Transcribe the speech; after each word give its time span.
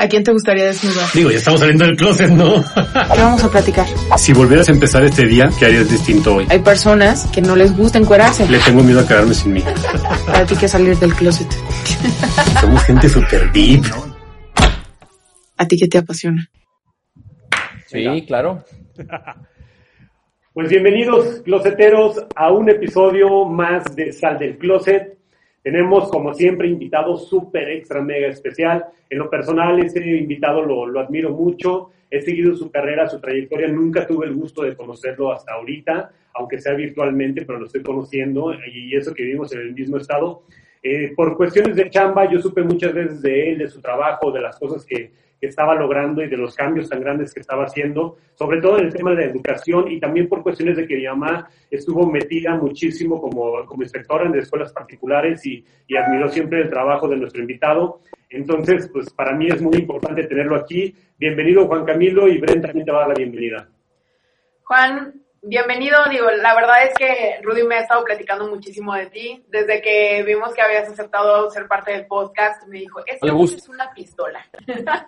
¿A 0.00 0.06
quién 0.06 0.22
te 0.22 0.30
gustaría 0.30 0.66
desnudar? 0.66 1.08
Digo, 1.12 1.28
ya 1.32 1.38
estamos 1.38 1.58
saliendo 1.58 1.84
del 1.84 1.96
closet, 1.96 2.30
¿no? 2.30 2.62
¿Qué 3.14 3.20
vamos 3.20 3.42
a 3.42 3.50
platicar? 3.50 3.84
si 4.16 4.32
volvieras 4.32 4.68
a 4.68 4.72
empezar 4.72 5.02
este 5.02 5.26
día, 5.26 5.50
¿qué 5.58 5.66
harías 5.66 5.90
distinto 5.90 6.36
hoy? 6.36 6.46
Hay 6.50 6.60
personas 6.60 7.26
que 7.32 7.42
no 7.42 7.56
les 7.56 7.76
gusta 7.76 7.98
encuerarse. 7.98 8.48
Le 8.48 8.60
tengo 8.60 8.84
miedo 8.84 9.00
a 9.00 9.08
quedarme 9.08 9.34
sin 9.34 9.54
mí. 9.54 9.64
Para 10.24 10.46
ti 10.46 10.54
que 10.54 10.68
salir 10.68 10.96
del 10.98 11.12
closet. 11.14 11.48
Somos 12.60 12.84
gente 12.84 13.08
super 13.08 13.50
deep. 13.50 13.82
¿A 15.56 15.66
ti 15.66 15.76
qué 15.76 15.88
te 15.88 15.98
apasiona? 15.98 16.48
Sí, 17.88 18.24
claro. 18.24 18.64
Pues 20.52 20.70
bienvenidos, 20.70 21.40
closeteros, 21.42 22.24
a 22.36 22.52
un 22.52 22.70
episodio 22.70 23.46
más 23.46 23.96
de 23.96 24.12
Sal 24.12 24.38
del 24.38 24.58
Closet. 24.58 25.17
Tenemos, 25.68 26.08
como 26.08 26.32
siempre, 26.32 26.66
invitado 26.66 27.18
súper 27.18 27.68
extra 27.68 28.00
mega 28.00 28.28
especial. 28.28 28.86
En 29.10 29.18
lo 29.18 29.28
personal, 29.28 29.78
ese 29.78 30.00
invitado 30.16 30.64
lo, 30.64 30.86
lo 30.86 30.98
admiro 30.98 31.28
mucho. 31.28 31.90
He 32.10 32.22
seguido 32.22 32.56
su 32.56 32.70
carrera, 32.70 33.06
su 33.06 33.20
trayectoria. 33.20 33.68
Nunca 33.68 34.06
tuve 34.06 34.24
el 34.24 34.34
gusto 34.34 34.62
de 34.62 34.74
conocerlo 34.74 35.30
hasta 35.30 35.52
ahorita, 35.52 36.10
aunque 36.32 36.58
sea 36.58 36.72
virtualmente, 36.72 37.44
pero 37.44 37.58
lo 37.58 37.66
estoy 37.66 37.82
conociendo 37.82 38.54
y 38.54 38.96
eso 38.96 39.12
que 39.12 39.24
vivimos 39.24 39.52
en 39.52 39.60
el 39.60 39.74
mismo 39.74 39.98
estado. 39.98 40.40
Eh, 40.82 41.12
por 41.14 41.36
cuestiones 41.36 41.76
de 41.76 41.90
chamba, 41.90 42.32
yo 42.32 42.40
supe 42.40 42.62
muchas 42.62 42.94
veces 42.94 43.20
de 43.20 43.50
él, 43.50 43.58
de 43.58 43.68
su 43.68 43.82
trabajo, 43.82 44.32
de 44.32 44.40
las 44.40 44.58
cosas 44.58 44.86
que, 44.86 45.12
que 45.40 45.46
estaba 45.46 45.74
logrando 45.74 46.22
y 46.22 46.28
de 46.28 46.36
los 46.36 46.54
cambios 46.54 46.88
tan 46.88 47.00
grandes 47.00 47.32
que 47.32 47.40
estaba 47.40 47.64
haciendo, 47.64 48.16
sobre 48.34 48.60
todo 48.60 48.78
en 48.78 48.86
el 48.86 48.92
tema 48.92 49.10
de 49.10 49.16
la 49.16 49.24
educación 49.24 49.90
y 49.90 50.00
también 50.00 50.28
por 50.28 50.42
cuestiones 50.42 50.76
de 50.76 50.86
que 50.86 50.96
mi 50.96 51.06
mamá 51.06 51.48
estuvo 51.70 52.06
metida 52.10 52.54
muchísimo 52.56 53.20
como, 53.20 53.64
como 53.66 53.82
inspectora 53.82 54.26
en 54.26 54.34
escuelas 54.34 54.72
particulares 54.72 55.44
y, 55.46 55.64
y 55.86 55.96
admiró 55.96 56.28
siempre 56.28 56.60
el 56.60 56.70
trabajo 56.70 57.08
de 57.08 57.16
nuestro 57.16 57.40
invitado. 57.40 58.00
Entonces, 58.30 58.88
pues 58.92 59.10
para 59.10 59.34
mí 59.34 59.48
es 59.48 59.62
muy 59.62 59.76
importante 59.76 60.24
tenerlo 60.24 60.56
aquí. 60.56 60.94
Bienvenido 61.18 61.66
Juan 61.66 61.84
Camilo 61.84 62.28
y 62.28 62.38
Brent 62.38 62.64
también 62.64 62.84
te 62.84 62.92
va 62.92 62.98
a 62.98 63.00
dar 63.00 63.08
la 63.10 63.14
bienvenida. 63.14 63.68
Juan, 64.64 65.14
bienvenido. 65.42 65.98
Digo, 66.10 66.30
la 66.30 66.54
verdad 66.54 66.84
es 66.84 66.94
que 66.94 67.40
Rudy 67.42 67.62
me 67.62 67.76
ha 67.76 67.80
estado 67.80 68.04
platicando 68.04 68.48
muchísimo 68.48 68.94
de 68.94 69.06
ti. 69.06 69.44
Desde 69.48 69.80
que 69.80 70.22
vimos 70.24 70.52
que 70.54 70.62
habías 70.62 70.88
aceptado 70.88 71.50
ser 71.50 71.66
parte 71.66 71.92
del 71.92 72.06
podcast, 72.06 72.66
me 72.66 72.80
dijo, 72.80 73.00
esto 73.06 73.26
Le 73.26 73.32
gusta. 73.32 73.58
es 73.58 73.68
una 73.68 73.92
pistola. 73.92 74.44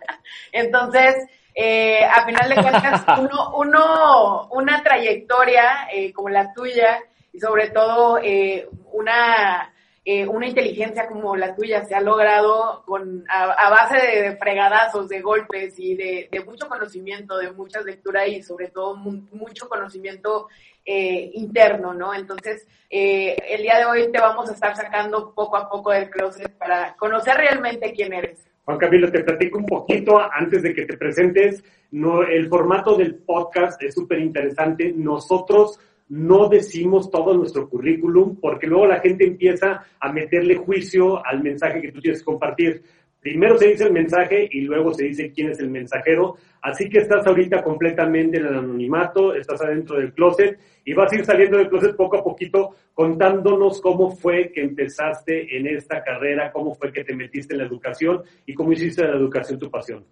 Entonces, 0.52 1.14
eh, 1.54 2.04
a 2.04 2.24
final 2.24 2.48
de 2.48 2.54
cuentas, 2.56 3.04
uno, 3.18 3.52
uno, 3.56 4.48
una 4.52 4.82
trayectoria 4.82 5.88
eh, 5.92 6.12
como 6.12 6.28
la 6.28 6.52
tuya 6.52 7.00
y 7.32 7.40
sobre 7.40 7.70
todo 7.70 8.18
eh, 8.22 8.68
una, 8.92 9.72
eh, 10.04 10.26
una 10.26 10.46
inteligencia 10.48 11.06
como 11.06 11.36
la 11.36 11.54
tuya 11.54 11.84
se 11.84 11.94
ha 11.94 12.00
logrado 12.00 12.82
con, 12.86 13.24
a, 13.28 13.68
base 13.70 13.96
de, 13.96 14.36
fregadazos, 14.36 15.08
de 15.08 15.20
golpes 15.20 15.78
y 15.78 15.94
de, 15.94 16.28
de 16.32 16.40
mucho 16.44 16.68
conocimiento, 16.68 17.36
de 17.36 17.52
mucha 17.52 17.80
lectura 17.82 18.26
y 18.26 18.42
sobre 18.42 18.68
todo 18.68 18.96
mu- 18.96 19.26
mucho 19.32 19.68
conocimiento 19.68 20.48
eh, 20.86 21.30
interno, 21.34 21.92
¿no? 21.92 22.14
Entonces, 22.14 22.66
eh, 22.88 23.36
el 23.48 23.62
día 23.62 23.78
de 23.78 23.84
hoy 23.84 24.10
te 24.10 24.18
vamos 24.18 24.48
a 24.48 24.54
estar 24.54 24.74
sacando 24.74 25.32
poco 25.34 25.56
a 25.56 25.68
poco 25.68 25.90
del 25.90 26.08
closet 26.08 26.50
para 26.56 26.96
conocer 26.96 27.36
realmente 27.36 27.92
quién 27.92 28.12
eres. 28.14 28.46
Juan 28.64 28.78
Camilo, 28.78 29.10
te 29.10 29.22
platico 29.22 29.58
un 29.58 29.66
poquito 29.66 30.18
antes 30.32 30.62
de 30.62 30.72
que 30.74 30.86
te 30.86 30.96
presentes. 30.96 31.62
No, 31.90 32.22
el 32.22 32.48
formato 32.48 32.96
del 32.96 33.16
podcast 33.16 33.82
es 33.82 33.94
súper 33.94 34.20
interesante. 34.20 34.92
Nosotros 34.96 35.78
no 36.10 36.48
decimos 36.48 37.08
todo 37.08 37.34
nuestro 37.34 37.68
currículum 37.68 38.36
porque 38.40 38.66
luego 38.66 38.86
la 38.86 38.98
gente 38.98 39.24
empieza 39.24 39.86
a 39.98 40.12
meterle 40.12 40.56
juicio 40.56 41.24
al 41.24 41.42
mensaje 41.42 41.80
que 41.80 41.92
tú 41.92 42.00
tienes 42.00 42.24
compartir. 42.24 42.82
Primero 43.20 43.56
se 43.56 43.68
dice 43.68 43.84
el 43.84 43.92
mensaje 43.92 44.48
y 44.50 44.62
luego 44.62 44.92
se 44.92 45.04
dice 45.04 45.30
quién 45.30 45.50
es 45.50 45.60
el 45.60 45.70
mensajero. 45.70 46.36
Así 46.62 46.88
que 46.88 46.98
estás 46.98 47.24
ahorita 47.26 47.62
completamente 47.62 48.38
en 48.38 48.46
el 48.46 48.56
anonimato, 48.56 49.34
estás 49.34 49.62
adentro 49.62 49.98
del 49.98 50.12
closet 50.12 50.58
y 50.84 50.94
vas 50.94 51.12
a 51.12 51.16
ir 51.16 51.24
saliendo 51.24 51.58
del 51.58 51.68
closet 51.68 51.94
poco 51.94 52.16
a 52.16 52.24
poquito 52.24 52.74
contándonos 52.92 53.80
cómo 53.80 54.10
fue 54.10 54.50
que 54.50 54.62
empezaste 54.62 55.56
en 55.56 55.68
esta 55.68 56.02
carrera, 56.02 56.50
cómo 56.50 56.74
fue 56.74 56.92
que 56.92 57.04
te 57.04 57.14
metiste 57.14 57.54
en 57.54 57.58
la 57.58 57.66
educación 57.66 58.22
y 58.46 58.54
cómo 58.54 58.72
hiciste 58.72 59.02
de 59.02 59.12
la 59.12 59.16
educación 59.16 59.60
tu 59.60 59.70
pasión. 59.70 60.04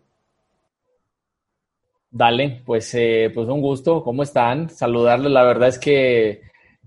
Dale, 2.11 2.63
pues, 2.65 2.95
eh, 2.95 3.31
pues 3.35 3.49
un 3.49 3.61
gusto. 3.61 4.03
¿Cómo 4.03 4.23
están? 4.23 4.71
Saludarles. 4.71 5.31
La 5.31 5.45
verdad 5.45 5.69
es 5.69 5.79
que 5.79 6.43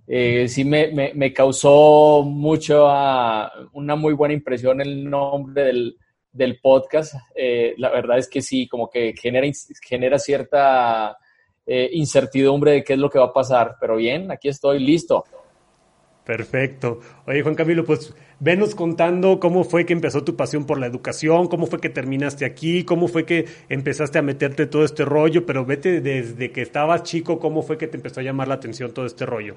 eh, 0.08 0.48
sí 0.48 0.66
me, 0.66 1.14
me, 1.14 1.34
causó 1.34 2.24
mucho, 2.24 2.88
ah, 2.88 3.52
una 3.74 3.96
muy 3.96 4.14
buena 4.14 4.34
impresión 4.34 4.81
el 4.81 5.10
nombre 5.10 5.64
del, 5.64 5.98
del 6.31 6.60
podcast. 6.60 7.16
Eh, 7.36 7.76
la 7.78 7.90
verdad 7.90 8.18
es 8.18 8.28
que 8.28 8.42
sí, 8.42 8.68
como 8.68 8.90
que 8.90 9.14
genera, 9.20 9.48
genera 9.81 10.20
cierta 10.20 11.18
eh, 11.66 11.90
incertidumbre 11.94 12.72
de 12.72 12.84
qué 12.84 12.94
es 12.94 13.00
lo 13.00 13.10
que 13.10 13.20
va 13.20 13.26
a 13.26 13.34
pasar. 13.34 13.76
Pero 13.80 13.98
bien, 13.98 14.31
aquí 14.31 14.50
estoy 14.50 14.80
listo. 14.80 15.24
Perfecto. 16.26 17.00
Oye, 17.26 17.42
Juan 17.42 17.56
Camilo, 17.56 17.84
pues 17.84 18.14
venos 18.41 18.74
contando 18.74 19.40
cómo 19.40 19.63
fue 19.63 19.85
que 19.85 19.94
empezó 19.94 20.24
tu 20.24 20.35
pasión 20.35 20.66
por 20.66 20.79
la 20.79 20.88
educación, 20.88 21.47
cómo 21.47 21.68
fue 21.68 21.79
que 21.79 21.90
terminaste 21.90 22.44
aquí, 22.44 22.84
cómo 22.84 23.07
fue 23.07 23.24
que 23.24 23.46
empezaste 23.69 24.18
a 24.18 24.24
meterte 24.24 24.66
todo 24.66 24.84
este 24.84 25.06
rollo, 25.06 25.46
pero 25.46 25.63
vete 25.63 26.02
desde 26.02 26.51
que 26.51 26.63
estabas 26.63 27.03
chico, 27.03 27.40
cómo 27.40 27.62
fue 27.62 27.78
que 27.78 27.88
te 27.88 27.97
empezó 27.97 28.19
a 28.19 28.24
llamar 28.24 28.47
la 28.47 28.56
atención 28.56 28.94
todo 28.94 29.06
este 29.06 29.28
rollo. 29.28 29.56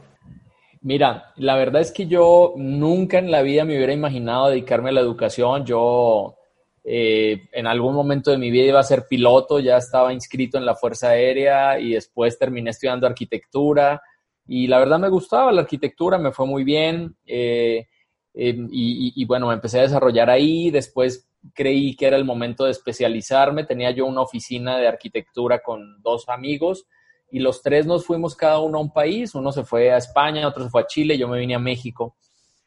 Mira, 0.83 1.33
la 1.37 1.57
verdad 1.57 1.81
es 1.81 1.93
que 1.93 2.07
yo 2.07 2.53
nunca 2.57 3.19
en 3.19 3.31
la 3.31 3.41
vida 3.41 3.65
me 3.65 3.75
hubiera 3.75 3.95
imaginado 3.95 4.51
dedicarme 4.51 4.91
a 4.91 4.93
la 4.93 5.01
educación. 5.01 5.65
Yo 5.65 6.37
eh, 6.85 7.49
en 7.53 7.67
algún 7.67 7.95
momento 7.95 8.31
de 8.31 8.37
mi 8.37 8.51
vida 8.51 8.67
iba 8.67 8.81
a 8.81 8.83
ser 8.83 9.07
piloto, 9.09 9.61
ya 9.61 9.79
estaba 9.79 10.13
inscrito 10.13 10.59
en 10.59 10.67
la 10.67 10.77
Fuerza 10.77 11.09
Aérea 11.09 11.81
y 11.81 11.95
después 11.95 12.39
terminé 12.39 12.69
estudiando 12.69 13.07
arquitectura. 13.07 14.03
Y 14.47 14.67
la 14.67 14.79
verdad 14.79 14.99
me 14.99 15.09
gustaba 15.09 15.51
la 15.53 15.63
arquitectura, 15.63 16.19
me 16.19 16.33
fue 16.33 16.47
muy 16.47 16.65
bien. 16.65 17.17
eh, 17.25 17.87
eh, 18.35 18.57
y, 18.71 19.09
y- 19.09 19.13
y 19.23 19.25
bueno, 19.27 19.49
me 19.49 19.55
empecé 19.55 19.79
a 19.79 19.83
desarrollar 19.83 20.29
ahí. 20.31 20.71
Después 20.71 21.29
creí 21.55 21.95
que 21.97 22.07
era 22.07 22.17
el 22.17 22.25
momento 22.25 22.65
de 22.65 22.71
especializarme. 22.73 23.65
Tenía 23.65 23.91
yo 23.93 24.07
una 24.07 24.23
oficina 24.23 24.77
de 24.79 24.89
arquitectura 24.89 25.61
con 25.61 26.03
dos 26.03 26.29
amigos 26.29 26.87
y 27.31 27.39
los 27.41 27.63
tres 27.63 27.87
nos 27.87 28.05
fuimos 28.07 28.35
cada 28.37 28.61
uno 28.61 28.79
a 28.79 28.83
un 28.83 28.93
país. 28.93 29.35
Uno 29.35 29.53
se 29.53 29.65
fue 29.65 29.91
a 29.93 29.97
España, 29.99 30.47
otro 30.49 30.65
se 30.65 30.71
fue 30.71 30.83
a 30.83 30.87
Chile, 30.87 31.17
yo 31.19 31.29
me 31.29 31.39
vine 31.39 31.55
a 31.55 31.59
México. 31.59 32.17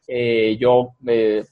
Eh, 0.08 0.58
yo 0.60 0.94
eh, 1.06 1.44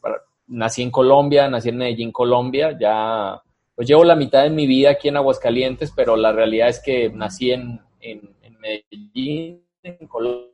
nací 0.48 0.82
en 0.84 0.92
Colombia, 0.92 1.50
nací 1.50 1.70
en 1.70 1.78
Medellín, 1.78 2.12
Colombia. 2.12 2.78
Ya 2.80 3.42
pues 3.76 3.88
llevo 3.88 4.06
la 4.06 4.16
mitad 4.16 4.44
de 4.44 4.50
mi 4.50 4.66
vida 4.68 4.92
aquí 4.92 5.10
en 5.10 5.18
Aguascalientes, 5.18 5.92
pero 5.94 6.16
la 6.16 6.32
realidad 6.32 6.70
es 6.70 6.80
que 6.82 7.10
nací 7.10 7.52
en, 7.52 7.82
en, 8.00 8.34
en 8.42 8.58
Medellín, 8.60 9.66
en 9.84 10.08
Colombia. 10.08 10.52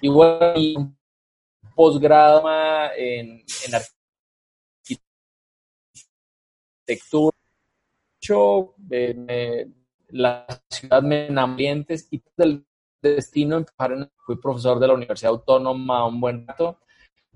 Y 0.00 0.08
bueno, 0.08 0.94
posgrado 1.78 2.42
en, 2.96 3.38
en 3.66 3.74
arquitectura. 6.84 7.36
Eh, 8.90 9.66
la 10.08 10.44
ciudad 10.68 11.12
en 11.12 11.38
ambientes 11.38 12.08
y 12.10 12.20
del 12.36 12.66
destino 13.00 13.64
fui 14.26 14.36
profesor 14.40 14.80
de 14.80 14.88
la 14.88 14.94
Universidad 14.94 15.30
Autónoma 15.30 16.04
un 16.04 16.20
buen 16.20 16.44
rato 16.48 16.80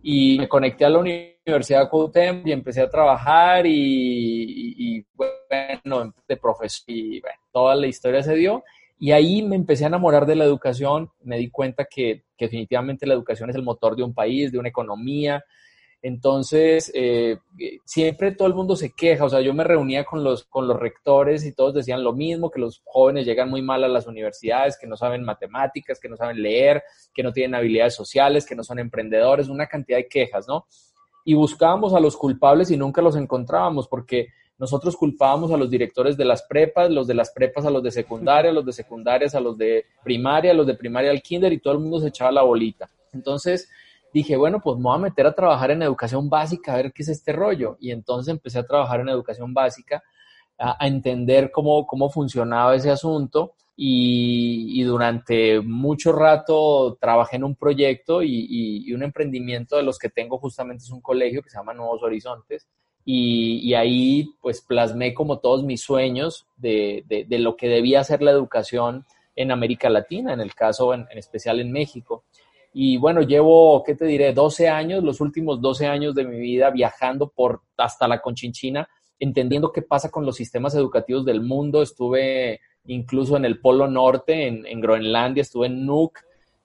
y 0.03 0.39
me 0.41 0.49
conecté 0.49 0.85
a 0.87 0.91
la 0.91 0.99
Universidad 0.99 1.89
Cuauhtémoc 1.89 2.45
y 2.45 2.51
empecé 2.53 2.81
a 2.81 2.91
trabajar 2.91 3.65
y, 3.65 3.71
y- 3.71 4.97
y, 4.99 5.07
bueno, 5.15 6.13
de 6.27 6.37
profesor 6.37 6.83
y 6.89 7.21
bueno, 7.21 7.39
toda 7.53 7.77
la 7.77 7.87
historia 7.87 8.25
se 8.25 8.35
dio 8.35 8.65
y 9.03 9.11
ahí 9.11 9.43
me 9.43 9.57
empecé 9.57 9.83
a 9.83 9.89
enamorar 9.89 10.27
de 10.27 10.37
la 10.37 10.45
educación, 10.45 11.11
me 11.25 11.37
di 11.37 11.51
cuenta 11.51 11.87
que, 11.87 12.23
definitivamente 12.39 13.05
la 13.05 13.15
educación 13.15 13.51
es 13.51 13.57
el 13.57 13.65
motor 13.65 13.97
de 13.97 14.05
un 14.05 14.15
país, 14.15 14.53
de 14.53 14.61
una 14.61 14.69
economía, 14.69 15.45
entonces, 16.03 16.89
eh, 16.95 17.39
siempre 17.85 18.31
todo 18.31 18.47
el 18.47 18.55
mundo 18.55 18.77
se 18.77 18.93
queja, 18.93 19.25
o 19.25 19.29
sea, 19.29 19.41
yo 19.41 19.55
me 19.55 19.65
reunía 19.65 20.05
con 20.05 20.23
los, 20.23 20.45
con 20.45 20.69
los 20.69 20.79
rectores 20.79 21.45
y 21.45 21.53
todos 21.53 21.75
decían 21.75 22.05
lo 22.05 22.13
mismo, 22.13 22.49
que 22.53 22.61
los 22.61 22.81
jóvenes 22.85 23.27
llegan 23.27 23.51
muy 23.51 23.61
mal 23.61 23.83
a 23.83 23.89
las 23.89 24.07
universidades, 24.07 24.79
que 24.81 24.87
no 24.87 24.97
saben 24.97 25.25
matemáticas, 25.25 25.99
que 25.99 26.09
no 26.09 26.17
saben 26.17 26.41
leer, 26.41 26.85
que 27.13 27.25
no 27.25 27.33
tienen 27.33 27.57
habilidades 27.57 27.97
sociales, 27.97 28.47
que 28.47 28.55
no 28.55 28.63
son 28.63 28.79
emprendedores, 28.79 29.49
una 29.49 29.67
cantidad 29.67 29.99
de 29.99 30.07
quejas, 30.07 30.47
¿no? 30.47 30.67
Y 31.25 31.35
buscábamos 31.35 31.93
a 31.93 31.99
los 31.99 32.17
culpables 32.17 32.71
y 32.71 32.77
nunca 32.77 33.03
los 33.03 33.17
encontrábamos 33.17 33.89
porque 33.89 34.29
nosotros 34.63 34.97
culpábamos 34.97 35.51
a 35.51 35.57
los 35.57 35.69
directores 35.69 36.17
de 36.17 36.25
las 36.25 36.45
prepas, 36.45 36.89
los 36.89 37.09
de 37.09 37.15
las 37.15 37.33
prepas 37.33 37.67
a 37.67 37.71
los 37.71 37.83
de 37.83 37.91
secundaria, 37.91 38.53
los 38.53 38.65
de 38.65 38.73
secundarias 38.73 39.35
a 39.35 39.41
los 39.41 39.59
de 39.59 39.87
primaria, 40.05 40.55
los 40.55 40.69
de 40.69 40.75
primaria 40.75 41.11
al 41.11 41.21
kinder 41.21 41.53
y 41.53 41.59
todo 41.59 41.75
el 41.75 41.81
mundo 41.81 41.99
se 41.99 42.07
echaba 42.07 42.31
la 42.31 42.43
bolita. 42.43 42.89
Entonces, 43.13 43.69
dije, 44.15 44.37
bueno, 44.37 44.61
pues 44.63 44.77
me 44.77 44.85
voy 44.85 44.95
a 44.95 44.99
meter 44.99 45.27
a 45.27 45.35
trabajar 45.35 45.73
en 45.73 45.83
educación 45.83 46.31
básica, 46.31 46.75
a 46.75 46.77
ver 46.77 46.93
qué 46.93 47.03
es 47.03 47.09
este 47.09 47.33
rollo. 47.33 47.77
Y 47.81 47.91
entonces 47.91 48.31
empecé 48.31 48.61
a 48.61 48.65
trabajar 48.65 49.01
en 49.01 49.09
educación 49.09 49.53
básica, 49.53 50.01
a, 50.57 50.87
entender 50.87 51.51
cómo, 51.51 51.85
cómo 51.85 52.09
funcionaba 52.09 52.77
ese 52.77 52.91
asunto. 52.91 53.55
Y, 53.75 54.81
y, 54.81 54.85
durante 54.85 55.61
mucho 55.61 56.13
rato 56.13 56.97
trabajé 57.01 57.35
en 57.35 57.43
un 57.43 57.57
proyecto 57.57 58.23
y, 58.23 58.29
y, 58.29 58.89
y, 58.89 58.93
un 58.93 59.03
emprendimiento 59.03 59.77
de 59.77 59.83
los 59.83 59.99
que 59.99 60.09
tengo 60.09 60.39
justamente 60.39 60.85
es 60.85 60.91
un 60.91 61.01
colegio 61.01 61.43
que 61.43 61.51
se 61.51 61.57
llama 61.59 61.75
Nuevos 61.75 62.01
Horizontes. 62.05 62.69
Y, 63.05 63.75
ahí 63.75 64.35
pues 64.41 64.61
plasmé 64.61 65.15
como 65.15 65.39
todos 65.39 65.65
mis 65.65 65.83
sueños 65.83 66.47
de, 66.57 67.05
de, 67.07 67.39
lo 67.39 67.57
que 67.57 67.69
debía 67.69 68.05
ser 68.05 68.23
la 68.23 68.31
educación 68.31 69.05
en 69.35 69.51
América 69.51 69.91
Latina, 69.91 70.33
en 70.33 70.41
el 70.41 70.55
caso 70.55 70.95
en, 70.95 71.07
especial 71.11 71.61
en 71.61 71.73
México. 71.73 72.25
Y 72.73 72.97
bueno, 72.97 73.23
llevo, 73.23 73.83
¿qué 73.85 73.95
te 73.95 74.07
diré? 74.07 74.33
12 74.33 74.69
años, 74.69 75.03
los 75.03 75.21
últimos 75.21 75.61
12 75.61 75.87
años 75.87 76.15
de 76.15 76.25
mi 76.25 76.39
vida 76.39 76.71
viajando 76.71 77.29
por 77.29 77.63
hasta 77.77 78.09
la 78.09 78.21
Conchinchina, 78.21 78.89
entendiendo 79.19 79.73
qué 79.73 79.83
pasa 79.83 80.11
con 80.11 80.25
los 80.25 80.37
sistemas 80.37 80.75
educativos 80.75 81.25
del 81.25 81.43
mundo. 81.43 81.83
Estuve 81.83 82.61
incluso 82.87 83.37
en 83.37 83.45
el 83.45 83.61
Polo 83.61 83.89
Norte, 83.89 84.47
en, 84.47 84.65
en 84.65 84.81
Groenlandia, 84.81 85.43
estuve 85.43 85.67
en 85.67 85.85
Nuuk, 85.85 86.19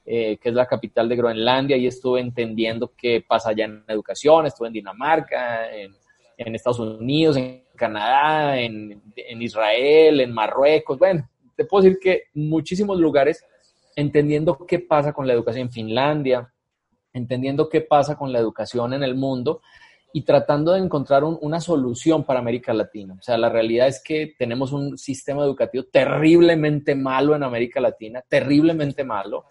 eh, 0.06 0.38
que 0.38 0.50
es 0.50 0.56
la 0.56 0.66
capital 0.66 1.10
de 1.10 1.18
Groenlandia, 1.18 1.78
y 1.78 1.88
estuve 1.88 2.22
entendiendo 2.22 2.94
qué 2.95 3.24
pasa 3.28 3.50
allá 3.50 3.66
en 3.66 3.84
educación, 3.88 4.45
estuve 4.45 4.68
en 4.68 4.74
Dinamarca, 4.74 5.75
en, 5.75 5.94
en 6.38 6.56
Estados 6.56 6.80
Unidos, 6.80 7.36
en 7.36 7.63
Canadá, 7.75 8.60
en, 8.60 9.01
Israel, 9.42 10.22
en 10.22 10.31
Marruecos, 10.31 11.00
bueno, 11.00 11.28
te 11.56 11.66
puedo 11.66 11.84
decir 11.84 12.00
que 12.00 12.24
muchísimos 12.36 13.00
lugares 13.00 13.44
entendiendo 13.95 14.66
qué 14.68 14.80
pasa 14.80 15.13
con 15.13 15.25
la 15.25 15.34
educación 15.34 15.68
en 15.68 15.72
Finlandia, 15.72 16.54
entendiendo 17.13 17.68
qué 17.68 17.81
pasa 17.81 18.16
con 18.16 18.31
la 18.31 18.39
educación 18.39 18.94
en 18.94 19.01
el 19.01 19.16
mundo 19.16 19.62
y 20.13 20.22
tratando 20.22 20.74
de 20.74 20.80
encontrar 20.80 21.24
una 21.24 21.60
solución 21.60 22.24
para 22.24 22.39
América 22.39 22.74
Latina. 22.74 23.16
O 23.19 23.22
sea, 23.22 23.38
la 23.38 23.50
realidad 23.50 23.88
es 23.88 24.01
que 24.04 24.36
tenemos 24.38 24.72
un 24.72 24.98
sistema 24.98 25.44
educativo 25.44 25.86
terriblemente 25.92 26.95
malo 26.95 27.36
en 27.36 27.44
América 27.44 27.81
Latina, 27.81 28.24
terriblemente 28.28 29.04
malo, 29.04 29.45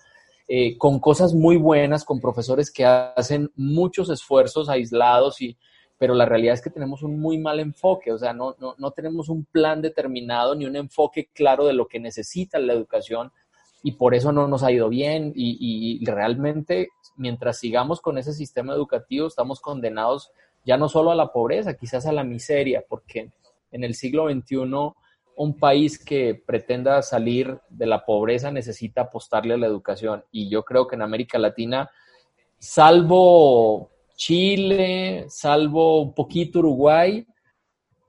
eh, 0.48 0.78
con 0.78 1.00
cosas 1.00 1.34
muy 1.34 1.56
buenas, 1.56 2.04
con 2.04 2.20
profesores 2.20 2.70
que 2.70 2.84
hacen 2.84 3.50
muchos 3.56 4.10
esfuerzos 4.10 4.68
aislados 4.68 5.42
y, 5.42 5.56
pero 5.98 6.14
la 6.14 6.26
realidad 6.26 6.54
es 6.54 6.62
que 6.62 6.70
tenemos 6.70 7.02
un 7.02 7.18
muy 7.20 7.38
mal 7.38 7.60
enfoque, 7.60 8.12
o 8.12 8.18
sea, 8.18 8.32
no, 8.32 8.54
no, 8.58 8.74
no 8.78 8.90
tenemos 8.90 9.28
un 9.28 9.44
plan 9.44 9.80
determinado 9.80 10.54
ni 10.54 10.66
un 10.66 10.76
enfoque 10.76 11.30
claro 11.32 11.66
de 11.66 11.72
lo 11.72 11.88
que 11.88 12.00
necesita 12.00 12.58
la 12.58 12.72
educación 12.72 13.32
y 13.82 13.92
por 13.92 14.14
eso 14.14 14.32
no 14.32 14.48
nos 14.48 14.62
ha 14.62 14.72
ido 14.72 14.88
bien 14.88 15.32
y, 15.34 15.98
y 16.00 16.04
realmente 16.04 16.88
mientras 17.16 17.58
sigamos 17.58 18.00
con 18.00 18.18
ese 18.18 18.32
sistema 18.32 18.74
educativo 18.74 19.26
estamos 19.26 19.60
condenados 19.60 20.30
ya 20.66 20.76
no 20.76 20.88
solo 20.88 21.12
a 21.12 21.14
la 21.14 21.32
pobreza, 21.32 21.76
quizás 21.76 22.06
a 22.06 22.12
la 22.12 22.24
miseria, 22.24 22.84
porque 22.86 23.30
en 23.70 23.84
el 23.84 23.94
siglo 23.94 24.28
XXI 24.28 24.56
un 25.36 25.58
país 25.58 26.02
que 26.02 26.34
pretenda 26.34 27.00
salir 27.02 27.60
de 27.68 27.86
la 27.86 28.04
pobreza 28.04 28.50
necesita 28.50 29.02
apostarle 29.02 29.54
a 29.54 29.58
la 29.58 29.66
educación 29.66 30.24
y 30.32 30.48
yo 30.48 30.64
creo 30.64 30.86
que 30.86 30.96
en 30.96 31.02
América 31.02 31.38
Latina, 31.38 31.90
salvo 32.58 33.90
Chile, 34.16 35.26
salvo 35.28 36.02
un 36.02 36.14
poquito 36.14 36.58
Uruguay, 36.58 37.24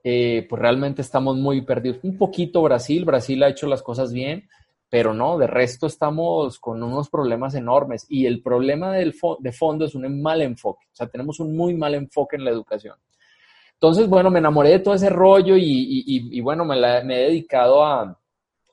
eh, 0.04 0.46
pues 0.50 0.62
realmente 0.62 1.02
estamos 1.02 1.38
muy 1.38 1.62
perdidos. 1.62 2.00
Un 2.04 2.18
poquito 2.18 2.62
Brasil, 2.62 3.06
Brasil 3.06 3.44
ha 3.44 3.50
hecho 3.50 3.68
las 3.68 3.84
cosas 3.84 4.14
bien, 4.14 4.48
pero 4.90 5.14
no, 5.14 5.38
de 5.38 5.48
resto 5.48 5.86
estamos 5.86 6.60
con 6.60 6.82
unos 6.82 7.10
problemas 7.10 7.56
enormes 7.56 8.06
y 8.10 8.26
el 8.26 8.42
problema 8.42 8.94
del 8.94 9.14
de 9.40 9.52
fondo 9.52 9.86
es 9.86 9.96
un 9.96 10.22
mal 10.22 10.42
enfoque, 10.42 10.86
o 10.92 10.96
sea, 10.96 11.08
tenemos 11.08 11.42
un 11.42 11.56
muy 11.56 11.74
mal 11.74 11.94
enfoque 11.94 12.38
en 12.38 12.46
la 12.46 12.52
educación. 12.52 12.96
Entonces, 13.74 14.08
bueno, 14.08 14.32
me 14.32 14.40
enamoré 14.40 14.70
de 14.70 14.80
todo 14.80 14.96
ese 14.96 15.10
rollo 15.10 15.56
y, 15.56 16.42
bueno, 16.42 16.66
me, 16.66 17.04
me, 17.04 17.16
he 17.16 17.24
dedicado 17.26 17.86
a, 17.86 18.18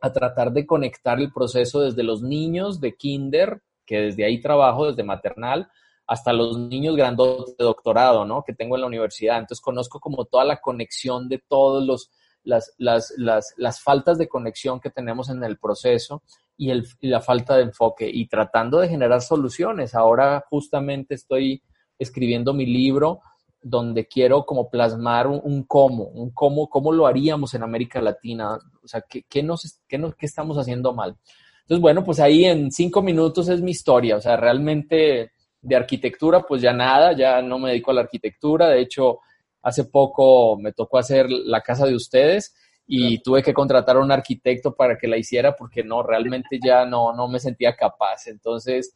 a 0.01 0.13
tratar 0.13 0.51
de 0.53 0.65
conectar 0.65 1.19
el 1.21 1.31
proceso 1.31 1.81
desde 1.81 2.03
los 2.03 2.23
niños 2.23 2.81
de 2.81 2.95
kinder, 2.95 3.61
que 3.85 4.01
desde 4.01 4.25
ahí 4.25 4.41
trabajo, 4.41 4.87
desde 4.87 5.03
maternal, 5.03 5.69
hasta 6.07 6.33
los 6.33 6.59
niños 6.59 6.97
grandotes 6.97 7.57
de 7.57 7.65
doctorado, 7.65 8.25
¿no? 8.25 8.43
Que 8.43 8.53
tengo 8.53 8.77
en 8.77 8.83
la 8.83 8.87
universidad. 8.87 9.39
Entonces 9.39 9.63
conozco 9.63 10.01
como 10.01 10.25
toda 10.27 10.45
la 10.45 10.61
conexión 10.61 11.29
de 11.29 11.39
todos 11.39 11.85
los, 11.85 12.11
las, 12.43 12.75
las, 12.79 13.15
las, 13.17 13.55
las 13.57 13.81
faltas 13.81 14.19
de 14.19 14.29
conexión 14.29 14.81
que 14.81 14.91
tenemos 14.91 15.31
en 15.31 15.43
el 15.45 15.59
proceso 15.59 16.23
y, 16.57 16.71
el, 16.71 16.87
y 17.01 17.09
la 17.09 17.21
falta 17.21 17.57
de 17.57 17.63
enfoque 17.63 18.09
y 18.13 18.27
tratando 18.29 18.79
de 18.79 18.89
generar 18.89 19.23
soluciones. 19.23 19.95
Ahora 19.95 20.45
justamente 20.51 21.15
estoy 21.15 21.63
escribiendo 21.99 22.53
mi 22.53 22.67
libro 22.67 23.21
donde 23.63 24.07
quiero 24.07 24.45
como 24.45 24.69
plasmar 24.69 25.27
un, 25.27 25.63
cómo, 25.63 26.05
un 26.05 26.31
cómo, 26.33 26.69
cómo 26.69 26.93
lo 26.93 27.07
haríamos 27.07 27.55
en 27.55 27.63
América 27.63 28.03
Latina, 28.03 28.59
o 28.83 28.87
sea, 28.87 29.01
qué, 29.09 29.25
qué, 29.27 29.43
nos, 29.43 29.81
qué, 29.89 29.97
nos, 29.97 30.15
qué 30.17 30.27
estamos 30.27 30.59
haciendo 30.59 30.93
mal. 30.93 31.17
Entonces, 31.63 31.81
bueno, 31.81 32.05
pues 32.05 32.21
ahí 32.21 32.45
en 32.45 32.71
cinco 32.71 33.01
minutos 33.01 33.49
es 33.49 33.63
mi 33.63 33.71
historia, 33.71 34.17
o 34.17 34.21
sea, 34.21 34.37
realmente 34.37 35.33
de 35.65 35.77
arquitectura, 35.77 36.43
pues 36.43 36.61
ya 36.63 36.73
nada, 36.73 37.13
ya 37.17 37.41
no 37.41 37.59
me 37.59 37.71
dedico 37.71 37.91
a 37.91 37.95
la 37.95 38.03
arquitectura. 38.03 38.69
De 38.69 38.81
hecho, 38.81 39.21
hace 39.63 39.85
poco 39.85 40.59
me 40.59 40.73
tocó 40.73 40.99
hacer 40.99 41.31
la 41.31 41.63
casa 41.63 41.87
de 41.87 41.95
ustedes 41.95 42.55
y 42.87 43.23
tuve 43.23 43.43
que 43.43 43.55
contratar 43.55 43.97
a 43.97 44.01
un 44.01 44.13
arquitecto 44.13 44.75
para 44.75 44.99
que 44.99 45.09
la 45.09 45.17
hiciera 45.17 45.57
porque 45.57 45.83
no, 45.83 46.03
realmente 46.03 46.59
ya 46.63 46.85
no, 46.85 47.15
no 47.15 47.29
me 47.29 47.41
sentía 47.41 47.75
capaz. 47.75 48.27
Entonces, 48.27 48.95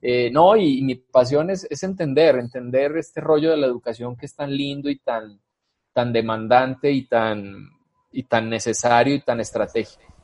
eh, 0.00 0.30
no, 0.30 0.56
y, 0.56 0.80
mi 0.82 0.94
pasión 0.94 1.50
es, 1.50 1.66
es, 1.68 1.82
entender, 1.82 2.36
entender 2.36 2.96
este 2.96 3.20
rollo 3.20 3.50
de 3.50 3.58
la 3.58 3.66
educación 3.66 4.16
que 4.16 4.24
es 4.24 4.34
tan 4.34 4.50
lindo 4.56 4.88
y 4.88 4.98
tan, 4.98 5.38
tan 5.92 6.10
demandante 6.12 6.90
y 6.90 7.06
tan, 7.06 7.68
y 8.12 8.22
tan 8.22 8.48
necesario 8.48 9.14
y 9.14 9.20
tan 9.20 9.40
estratégico. 9.40 10.17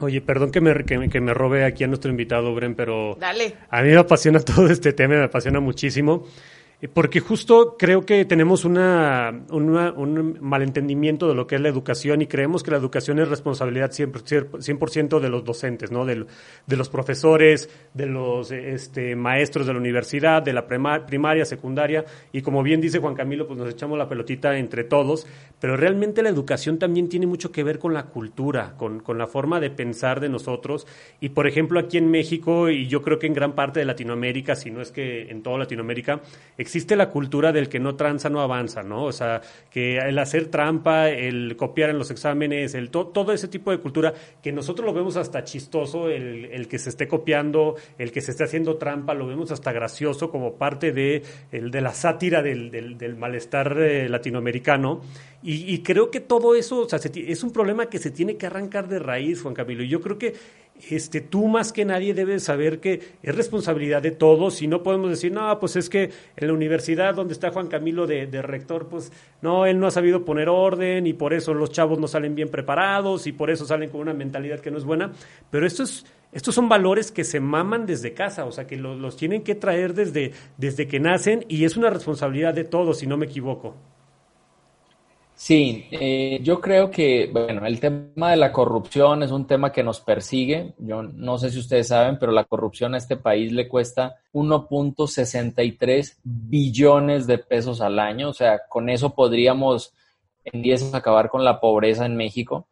Oye, 0.00 0.22
perdón 0.22 0.50
que 0.50 0.60
me, 0.60 0.84
que, 0.84 1.20
me 1.20 1.34
robe 1.34 1.64
aquí 1.64 1.84
a 1.84 1.86
nuestro 1.86 2.10
invitado, 2.10 2.54
Bren, 2.54 2.74
pero 2.74 3.16
Dale. 3.20 3.54
a 3.68 3.82
mí 3.82 3.90
me 3.90 3.98
apasiona 3.98 4.40
todo 4.44 4.68
este 4.68 4.92
tema, 4.92 5.14
me 5.14 5.24
apasiona 5.24 5.60
muchísimo. 5.60 6.26
Eh, 6.82 6.88
porque 6.88 7.20
justo 7.20 7.76
creo 7.78 8.06
que 8.06 8.24
tenemos 8.24 8.64
una, 8.64 9.44
un 9.50 10.38
malentendimiento 10.40 11.28
de 11.28 11.34
lo 11.34 11.46
que 11.46 11.56
es 11.56 11.60
la 11.60 11.68
educación 11.68 12.22
y 12.22 12.26
creemos 12.26 12.62
que 12.62 12.70
la 12.70 12.78
educación 12.78 13.18
es 13.18 13.28
responsabilidad 13.28 13.90
100%, 13.90 15.20
de 15.20 15.28
los 15.28 15.44
docentes, 15.44 15.90
¿no? 15.90 16.06
De, 16.06 16.24
de, 16.66 16.76
los 16.76 16.88
profesores, 16.88 17.68
de 17.92 18.06
los 18.06 18.50
este, 18.50 19.14
maestros 19.14 19.66
de 19.66 19.74
la 19.74 19.78
universidad, 19.78 20.42
de 20.42 20.52
la 20.52 20.66
primaria, 20.66 21.44
secundaria. 21.44 22.04
Y 22.32 22.42
como 22.42 22.62
bien 22.62 22.80
dice 22.80 22.98
Juan 22.98 23.14
Camilo, 23.14 23.46
pues 23.46 23.58
nos 23.58 23.70
echamos 23.70 23.98
la 23.98 24.08
pelotita 24.08 24.56
entre 24.56 24.84
todos. 24.84 25.26
Pero 25.60 25.76
realmente 25.76 26.22
la 26.22 26.30
educación 26.30 26.78
también 26.78 27.08
tiene 27.08 27.26
mucho 27.26 27.52
que 27.52 27.62
ver 27.62 27.78
con 27.78 27.92
la 27.92 28.06
cultura, 28.06 28.74
con, 28.78 29.00
con 29.00 29.18
la 29.18 29.26
forma 29.26 29.60
de 29.60 29.70
pensar 29.70 30.20
de 30.20 30.30
nosotros. 30.30 30.86
Y 31.20 31.30
por 31.30 31.46
ejemplo, 31.46 31.78
aquí 31.78 31.98
en 31.98 32.10
México, 32.10 32.70
y 32.70 32.86
yo 32.86 33.02
creo 33.02 33.18
que 33.18 33.26
en 33.26 33.34
gran 33.34 33.54
parte 33.54 33.80
de 33.80 33.86
Latinoamérica, 33.86 34.54
si 34.54 34.70
no 34.70 34.80
es 34.80 34.90
que 34.90 35.30
en 35.30 35.42
toda 35.42 35.58
Latinoamérica, 35.58 36.22
existe 36.70 36.94
la 36.94 37.10
cultura 37.10 37.50
del 37.50 37.68
que 37.68 37.80
no 37.80 37.96
tranza 37.96 38.30
no 38.30 38.40
avanza, 38.40 38.84
¿no? 38.84 39.02
O 39.04 39.12
sea, 39.12 39.40
que 39.70 39.98
el 39.98 40.16
hacer 40.20 40.46
trampa, 40.46 41.08
el 41.10 41.56
copiar 41.56 41.90
en 41.90 41.98
los 41.98 42.12
exámenes, 42.12 42.74
el 42.74 42.90
todo 42.90 43.32
ese 43.32 43.48
tipo 43.48 43.72
de 43.72 43.78
cultura 43.78 44.14
que 44.40 44.52
nosotros 44.52 44.86
lo 44.86 44.92
vemos 44.92 45.16
hasta 45.16 45.42
chistoso, 45.42 46.08
el, 46.08 46.44
el, 46.44 46.68
que 46.68 46.78
se 46.78 46.90
esté 46.90 47.08
copiando, 47.08 47.74
el 47.98 48.12
que 48.12 48.20
se 48.20 48.30
esté 48.30 48.44
haciendo 48.44 48.76
trampa, 48.76 49.14
lo 49.14 49.26
vemos 49.26 49.50
hasta 49.50 49.72
gracioso 49.72 50.30
como 50.30 50.54
parte 50.54 50.92
de, 50.92 51.24
el, 51.50 51.72
de 51.72 51.80
la 51.80 51.92
sátira 51.92 52.40
del, 52.40 52.70
del, 52.70 52.96
del 52.96 53.16
malestar 53.16 53.76
eh, 53.80 54.08
latinoamericano. 54.08 55.00
Y, 55.42 55.74
y, 55.74 55.82
creo 55.82 56.10
que 56.10 56.20
todo 56.20 56.54
eso, 56.54 56.82
o 56.82 56.88
sea, 56.88 57.00
es 57.14 57.42
un 57.42 57.50
problema 57.50 57.86
que 57.86 57.98
se 57.98 58.10
tiene 58.10 58.36
que 58.36 58.46
arrancar 58.46 58.88
de 58.88 58.98
raíz, 58.98 59.40
Juan 59.42 59.54
Camilo. 59.54 59.82
Y 59.82 59.88
yo 59.88 60.00
creo 60.00 60.18
que 60.18 60.34
este, 60.88 61.20
tú 61.20 61.46
más 61.46 61.72
que 61.72 61.84
nadie 61.84 62.14
debes 62.14 62.44
saber 62.44 62.80
que 62.80 63.00
es 63.22 63.34
responsabilidad 63.34 64.02
de 64.02 64.10
todos 64.10 64.62
y 64.62 64.66
no 64.66 64.82
podemos 64.82 65.10
decir, 65.10 65.32
no, 65.32 65.58
pues 65.60 65.76
es 65.76 65.88
que 65.88 66.10
en 66.36 66.46
la 66.46 66.52
universidad 66.52 67.14
donde 67.14 67.34
está 67.34 67.50
Juan 67.50 67.68
Camilo 67.68 68.06
de, 68.06 68.26
rector, 68.42 68.88
pues 68.88 69.12
no, 69.42 69.66
él 69.66 69.78
no 69.78 69.86
ha 69.86 69.90
sabido 69.90 70.24
poner 70.24 70.48
orden 70.48 71.06
y 71.06 71.12
por 71.12 71.34
eso 71.34 71.52
los 71.54 71.70
chavos 71.70 71.98
no 71.98 72.08
salen 72.08 72.34
bien 72.34 72.48
preparados 72.48 73.26
y 73.26 73.32
por 73.32 73.50
eso 73.50 73.64
salen 73.64 73.90
con 73.90 74.00
una 74.00 74.14
mentalidad 74.14 74.60
que 74.60 74.70
no 74.70 74.78
es 74.78 74.84
buena, 74.84 75.12
pero 75.50 75.66
estos 75.66 76.04
son 76.32 76.68
valores 76.68 77.12
que 77.12 77.24
se 77.24 77.40
maman 77.40 77.86
desde 77.86 78.14
casa, 78.14 78.44
o 78.44 78.52
sea, 78.52 78.66
que 78.66 78.76
los, 78.76 78.98
los 78.98 79.16
tienen 79.16 79.42
que 79.42 79.54
traer 79.54 79.94
desde, 79.94 80.32
desde 80.56 80.88
que 80.88 81.00
nacen 81.00 81.44
y 81.48 81.64
es 81.64 81.76
una 81.76 81.90
responsabilidad 81.90 82.54
de 82.54 82.64
todos, 82.64 82.98
si 82.98 83.06
no 83.06 83.16
me 83.16 83.26
equivoco. 83.26 83.76
Sí, 85.42 85.88
eh, 85.90 86.38
yo 86.42 86.60
creo 86.60 86.90
que, 86.90 87.30
bueno, 87.32 87.64
el 87.64 87.80
tema 87.80 88.30
de 88.30 88.36
la 88.36 88.52
corrupción 88.52 89.22
es 89.22 89.30
un 89.30 89.46
tema 89.46 89.72
que 89.72 89.82
nos 89.82 89.98
persigue. 89.98 90.74
Yo 90.76 91.02
no 91.02 91.38
sé 91.38 91.50
si 91.50 91.58
ustedes 91.58 91.88
saben, 91.88 92.18
pero 92.18 92.30
la 92.30 92.44
corrupción 92.44 92.94
a 92.94 92.98
este 92.98 93.16
país 93.16 93.50
le 93.50 93.66
cuesta 93.66 94.16
1.63 94.34 96.18
billones 96.22 97.26
de 97.26 97.38
pesos 97.38 97.80
al 97.80 97.98
año. 97.98 98.28
O 98.28 98.32
sea, 98.34 98.60
con 98.68 98.90
eso 98.90 99.14
podríamos 99.14 99.94
en 100.44 100.60
10 100.60 100.92
acabar 100.92 101.30
con 101.30 101.42
la 101.42 101.58
pobreza 101.58 102.04
en 102.04 102.16
México. 102.16 102.68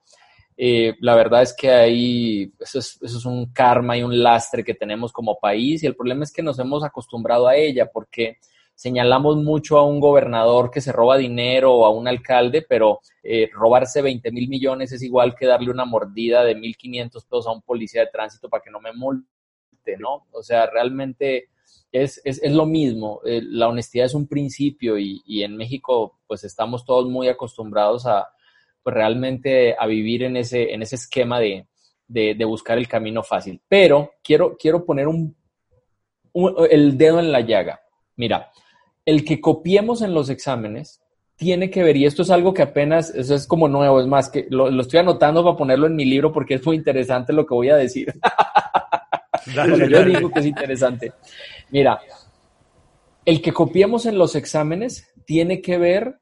Eh, 0.54 0.94
la 1.00 1.14
verdad 1.14 1.40
es 1.40 1.54
que 1.54 1.70
ahí 1.70 2.52
eso 2.60 2.80
es, 2.80 2.98
eso 3.00 3.16
es 3.16 3.25
un 3.25 3.50
karma 3.50 3.96
y 3.96 4.02
un 4.02 4.22
lastre 4.22 4.62
que 4.62 4.75
tenemos 4.75 5.10
como 5.10 5.38
país 5.38 5.82
y 5.82 5.87
el 5.87 5.96
problema 5.96 6.25
es 6.25 6.32
que 6.32 6.42
nos 6.42 6.58
hemos 6.58 6.84
acostumbrado 6.84 7.48
a 7.48 7.56
ella 7.56 7.88
porque 7.90 8.37
señalamos 8.78 9.38
mucho 9.38 9.76
a 9.76 9.85
un 9.85 9.99
gobernador 9.99 10.70
que 10.70 10.80
se 10.80 10.92
roba 10.92 11.16
dinero 11.16 11.75
o 11.75 11.85
a 11.85 11.90
un 11.90 12.06
alcalde, 12.06 12.62
pero 12.62 13.00
eh, 13.25 13.50
robarse 13.52 14.02
20 14.02 14.30
mil 14.30 14.49
millones 14.49 14.92
es 14.92 15.02
igual 15.02 15.35
que 15.35 15.47
darle 15.47 15.73
una 15.73 15.85
mordida 15.85 16.44
de 16.44 16.56
1.500 16.56 17.11
pesos 17.11 17.49
a 17.49 17.50
un 17.50 17.62
policía 17.62 18.02
de 18.02 18.12
tránsito 18.12 18.49
para 18.49 18.62
que 18.62 18.70
no 18.70 18.78
me 18.78 18.92
multe, 18.92 19.97
¿no? 19.99 20.28
O 20.30 20.44
sea, 20.44 20.66
realmente 20.66 21.49
es, 21.90 22.20
es, 22.25 22.40
es 22.40 22.52
lo 22.52 22.66
mismo. 22.66 23.20
Eh, 23.25 23.40
la 23.42 23.66
honestidad 23.66 24.06
es 24.06 24.14
un 24.14 24.28
principio 24.28 24.97
y, 24.97 25.23
y, 25.26 25.42
en 25.42 25.56
México 25.56 26.20
pues 26.28 26.44
estamos 26.44 26.85
todos 26.85 27.11
muy 27.11 27.26
acostumbrados 27.26 28.06
a 28.06 28.28
pues 28.85 28.94
realmente 28.94 29.75
a 29.76 29.87
vivir 29.87 30.23
en 30.23 30.37
ese, 30.37 30.73
en 30.73 30.82
ese 30.82 30.94
esquema 30.94 31.40
de, 31.40 31.66
de, 32.06 32.44
buscar 32.44 32.78
el 32.78 32.87
camino 32.87 33.25
fácil. 33.25 33.61
Pero 33.66 34.12
quiero, 34.23 34.56
quiero 34.56 34.85
poner 34.85 35.08
un, 35.08 35.37
el 36.70 36.97
dedo 36.97 37.18
en 37.18 37.32
la 37.32 37.40
llaga. 37.40 37.80
Mira, 38.14 38.52
el 39.09 39.25
que 39.25 39.41
copiemos 39.41 40.03
en 40.03 40.12
los 40.12 40.29
exámenes 40.29 41.00
tiene 41.35 41.71
que 41.71 41.83
ver, 41.83 41.97
y 41.97 42.05
esto 42.05 42.21
es 42.21 42.31
algo 42.31 42.53
que 42.53 42.61
apenas, 42.61 43.09
eso 43.09 43.35
es 43.35 43.47
como 43.47 43.67
nuevo, 43.67 44.03
es 44.03 44.07
más, 44.07 44.29
que 44.29 44.47
lo, 44.50 44.71
lo 44.71 44.83
estoy 44.83 45.00
anotando 45.00 45.43
para 45.43 45.57
ponerlo 45.57 45.87
en 45.87 45.97
mi 45.97 46.05
libro 46.05 46.31
porque 46.31 46.55
es 46.55 46.67
muy 46.67 46.77
interesante 46.77 47.33
lo 47.33 47.47
que 47.47 47.55
voy 47.55 47.71
a 47.71 47.77
decir. 47.77 48.12
Dale, 49.55 49.88
yo 49.88 50.05
digo 50.05 50.31
que 50.31 50.41
es 50.41 50.47
interesante. 50.47 51.12
Mira, 51.71 51.99
el 53.25 53.41
que 53.41 53.50
copiemos 53.50 54.05
en 54.05 54.19
los 54.19 54.37
exámenes 54.37 55.11
tiene 55.25 55.62
que 55.62 55.79
ver 55.79 56.19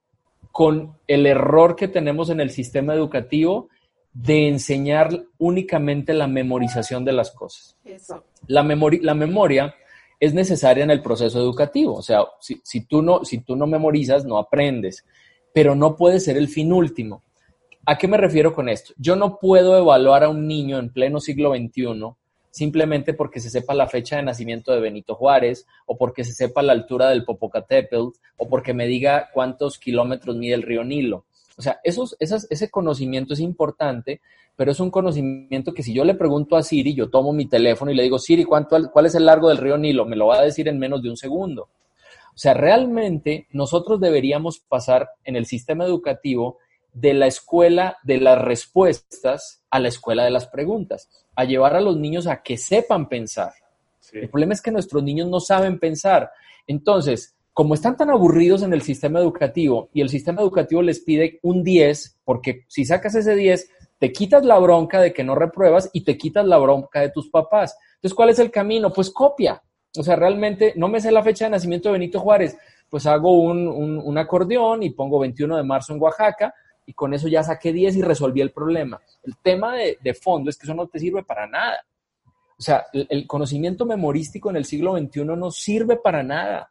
con 0.52 0.96
el 1.08 1.26
error 1.26 1.74
que 1.74 1.88
tenemos 1.88 2.30
en 2.30 2.38
el 2.38 2.50
sistema 2.50 2.94
educativo 2.94 3.68
de 4.12 4.46
enseñar 4.46 5.24
únicamente 5.38 6.14
la 6.14 6.28
memorización 6.28 7.04
de 7.04 7.14
las 7.14 7.32
cosas. 7.32 7.76
Eso. 7.84 8.22
La, 8.46 8.62
memori 8.62 9.00
la 9.00 9.14
memoria 9.14 9.74
es 10.20 10.34
necesaria 10.34 10.84
en 10.84 10.90
el 10.90 11.02
proceso 11.02 11.38
educativo. 11.38 11.94
O 11.94 12.02
sea, 12.02 12.24
si, 12.40 12.60
si, 12.64 12.86
tú 12.86 13.02
no, 13.02 13.24
si 13.24 13.38
tú 13.38 13.56
no 13.56 13.66
memorizas, 13.66 14.24
no 14.24 14.38
aprendes, 14.38 15.04
pero 15.52 15.74
no 15.74 15.96
puede 15.96 16.20
ser 16.20 16.36
el 16.36 16.48
fin 16.48 16.72
último. 16.72 17.22
¿A 17.84 17.98
qué 17.98 18.08
me 18.08 18.16
refiero 18.16 18.52
con 18.52 18.68
esto? 18.68 18.92
Yo 18.96 19.16
no 19.16 19.38
puedo 19.38 19.78
evaluar 19.78 20.24
a 20.24 20.28
un 20.28 20.48
niño 20.48 20.78
en 20.78 20.92
pleno 20.92 21.20
siglo 21.20 21.54
XXI 21.54 22.16
simplemente 22.56 23.12
porque 23.12 23.38
se 23.38 23.50
sepa 23.50 23.74
la 23.74 23.86
fecha 23.86 24.16
de 24.16 24.22
nacimiento 24.22 24.72
de 24.72 24.80
Benito 24.80 25.14
Juárez, 25.14 25.66
o 25.84 25.98
porque 25.98 26.24
se 26.24 26.32
sepa 26.32 26.62
la 26.62 26.72
altura 26.72 27.10
del 27.10 27.22
Popocatépetl, 27.22 28.08
o 28.38 28.48
porque 28.48 28.72
me 28.72 28.86
diga 28.86 29.28
cuántos 29.34 29.78
kilómetros 29.78 30.36
mide 30.36 30.54
el 30.54 30.62
río 30.62 30.82
Nilo. 30.82 31.26
O 31.56 31.62
sea, 31.62 31.80
esos, 31.84 32.16
esas, 32.18 32.46
ese 32.50 32.70
conocimiento 32.70 33.34
es 33.34 33.40
importante, 33.40 34.20
pero 34.56 34.72
es 34.72 34.80
un 34.80 34.90
conocimiento 34.90 35.72
que 35.72 35.82
si 35.82 35.94
yo 35.94 36.04
le 36.04 36.14
pregunto 36.14 36.56
a 36.56 36.62
Siri, 36.62 36.94
yo 36.94 37.08
tomo 37.08 37.32
mi 37.32 37.46
teléfono 37.46 37.90
y 37.90 37.94
le 37.94 38.02
digo, 38.02 38.18
Siri, 38.18 38.44
¿cuánto, 38.44 38.90
¿cuál 38.90 39.06
es 39.06 39.14
el 39.14 39.26
largo 39.26 39.48
del 39.48 39.58
río 39.58 39.76
Nilo? 39.78 40.04
Me 40.06 40.16
lo 40.16 40.26
va 40.26 40.38
a 40.38 40.42
decir 40.42 40.68
en 40.68 40.78
menos 40.78 41.02
de 41.02 41.10
un 41.10 41.16
segundo. 41.16 41.62
O 42.34 42.38
sea, 42.38 42.52
realmente 42.52 43.46
nosotros 43.52 44.00
deberíamos 44.00 44.60
pasar 44.60 45.10
en 45.24 45.36
el 45.36 45.46
sistema 45.46 45.84
educativo 45.84 46.58
de 46.92 47.14
la 47.14 47.26
escuela 47.26 47.98
de 48.04 48.18
las 48.20 48.40
respuestas 48.40 49.62
a 49.70 49.78
la 49.78 49.88
escuela 49.88 50.24
de 50.24 50.30
las 50.30 50.46
preguntas, 50.46 51.08
a 51.34 51.44
llevar 51.44 51.76
a 51.76 51.80
los 51.80 51.96
niños 51.96 52.26
a 52.26 52.42
que 52.42 52.56
sepan 52.56 53.08
pensar. 53.08 53.52
Sí. 54.00 54.18
El 54.18 54.30
problema 54.30 54.54
es 54.54 54.62
que 54.62 54.70
nuestros 54.70 55.02
niños 55.02 55.28
no 55.28 55.40
saben 55.40 55.78
pensar. 55.78 56.30
Entonces, 56.66 57.35
como 57.56 57.72
están 57.72 57.96
tan 57.96 58.10
aburridos 58.10 58.62
en 58.62 58.74
el 58.74 58.82
sistema 58.82 59.18
educativo 59.18 59.88
y 59.94 60.02
el 60.02 60.10
sistema 60.10 60.42
educativo 60.42 60.82
les 60.82 61.00
pide 61.00 61.40
un 61.42 61.64
10, 61.64 62.18
porque 62.22 62.66
si 62.68 62.84
sacas 62.84 63.14
ese 63.14 63.34
10, 63.34 63.70
te 63.98 64.12
quitas 64.12 64.44
la 64.44 64.58
bronca 64.58 65.00
de 65.00 65.14
que 65.14 65.24
no 65.24 65.34
repruebas 65.34 65.88
y 65.94 66.04
te 66.04 66.18
quitas 66.18 66.44
la 66.44 66.58
bronca 66.58 67.00
de 67.00 67.08
tus 67.08 67.30
papás. 67.30 67.74
Entonces, 67.94 68.14
¿cuál 68.14 68.28
es 68.28 68.38
el 68.40 68.50
camino? 68.50 68.92
Pues 68.92 69.10
copia. 69.10 69.62
O 69.98 70.02
sea, 70.02 70.16
realmente 70.16 70.74
no 70.76 70.88
me 70.88 71.00
sé 71.00 71.10
la 71.10 71.22
fecha 71.22 71.46
de 71.46 71.52
nacimiento 71.52 71.88
de 71.88 71.94
Benito 71.94 72.20
Juárez, 72.20 72.58
pues 72.90 73.06
hago 73.06 73.40
un, 73.40 73.66
un, 73.66 74.02
un 74.04 74.18
acordeón 74.18 74.82
y 74.82 74.90
pongo 74.90 75.18
21 75.18 75.56
de 75.56 75.62
marzo 75.62 75.94
en 75.94 76.02
Oaxaca, 76.02 76.52
y 76.84 76.92
con 76.92 77.14
eso 77.14 77.26
ya 77.26 77.42
saqué 77.42 77.72
10 77.72 77.96
y 77.96 78.02
resolví 78.02 78.42
el 78.42 78.52
problema. 78.52 79.00
El 79.22 79.38
tema 79.38 79.76
de, 79.76 80.12
fondo 80.12 80.50
es 80.50 80.58
que 80.58 80.66
eso 80.66 80.74
no 80.74 80.88
te 80.88 80.98
sirve 80.98 81.24
para 81.24 81.46
nada. 81.46 81.78
O 82.58 82.60
sea, 82.62 82.84
el, 82.92 83.06
el, 83.08 83.26
conocimiento 83.26 83.86
memorístico 83.86 84.50
en 84.50 84.56
el 84.56 84.66
siglo 84.66 84.94
XXI 84.98 85.24
no 85.24 85.50
sirve 85.50 85.96
para 85.96 86.22
nada. 86.22 86.70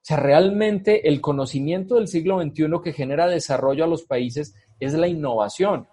O 0.00 0.06
sea, 0.08 0.16
realmente 0.16 1.08
el 1.08 1.20
conocimiento 1.20 1.96
del 1.96 2.08
siglo 2.08 2.40
XXI 2.40 2.66
que 2.82 2.92
genera 2.92 3.26
desarrollo 3.26 3.84
a 3.84 3.88
los 3.88 4.04
países 4.04 4.54
es 4.80 4.94
la 4.94 5.08
innovación. 5.08 5.86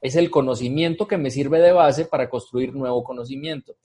Es 0.00 0.16
el 0.16 0.30
conocimiento 0.30 1.08
que 1.08 1.16
me 1.16 1.30
sirve 1.30 1.60
de 1.60 1.72
base 1.72 2.04
para 2.04 2.28
construir 2.28 2.74
nuevo 2.74 3.02
conocimiento. 3.04 3.76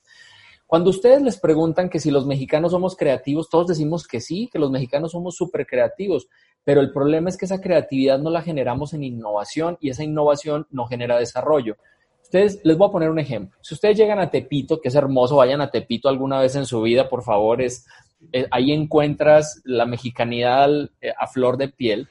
Cuando 0.69 0.91
ustedes 0.91 1.21
les 1.23 1.39
preguntan 1.39 1.89
que 1.89 1.99
si 1.99 2.11
los 2.11 2.27
mexicanos 2.27 2.73
somos 2.73 2.95
creativos, 2.95 3.49
todos 3.49 3.67
decimos 3.67 4.05
que 4.05 4.21
sí, 4.21 4.47
que 4.51 4.59
los 4.59 4.69
mexicanos 4.69 5.13
somos 5.13 5.35
súper 5.35 5.65
creativos, 5.65 6.27
pero 6.63 6.81
el 6.81 6.91
problema 6.91 7.29
es 7.29 7.37
que 7.37 7.45
esa 7.45 7.59
creatividad 7.59 8.19
no 8.19 8.29
la 8.29 8.43
generamos 8.43 8.93
en 8.93 9.03
innovación 9.03 9.79
y 9.81 9.89
esa 9.89 10.03
innovación 10.03 10.67
no 10.69 10.85
genera 10.85 11.17
desarrollo. 11.17 11.77
Ustedes, 12.21 12.61
les 12.63 12.77
voy 12.77 12.87
a 12.87 12.91
poner 12.91 13.09
un 13.09 13.17
ejemplo. 13.17 13.57
Si 13.63 13.73
ustedes 13.73 13.97
llegan 13.97 14.19
a 14.19 14.29
Tepito, 14.29 14.79
que 14.79 14.89
es 14.89 14.95
hermoso, 14.95 15.37
vayan 15.37 15.61
a 15.61 15.71
Tepito 15.71 16.07
alguna 16.07 16.39
vez 16.39 16.55
en 16.55 16.67
su 16.67 16.79
vida, 16.83 17.09
por 17.09 17.23
favor, 17.23 17.63
es, 17.63 17.87
eh, 18.31 18.47
ahí 18.51 18.71
encuentras 18.71 19.61
la 19.65 19.85
mexicanidad 19.85 20.69
eh, 21.01 21.11
a 21.17 21.27
flor 21.27 21.57
de 21.57 21.69
piel. 21.69 22.07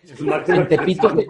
En 0.49 0.69
Tepito, 0.69 1.15
te, 1.15 1.27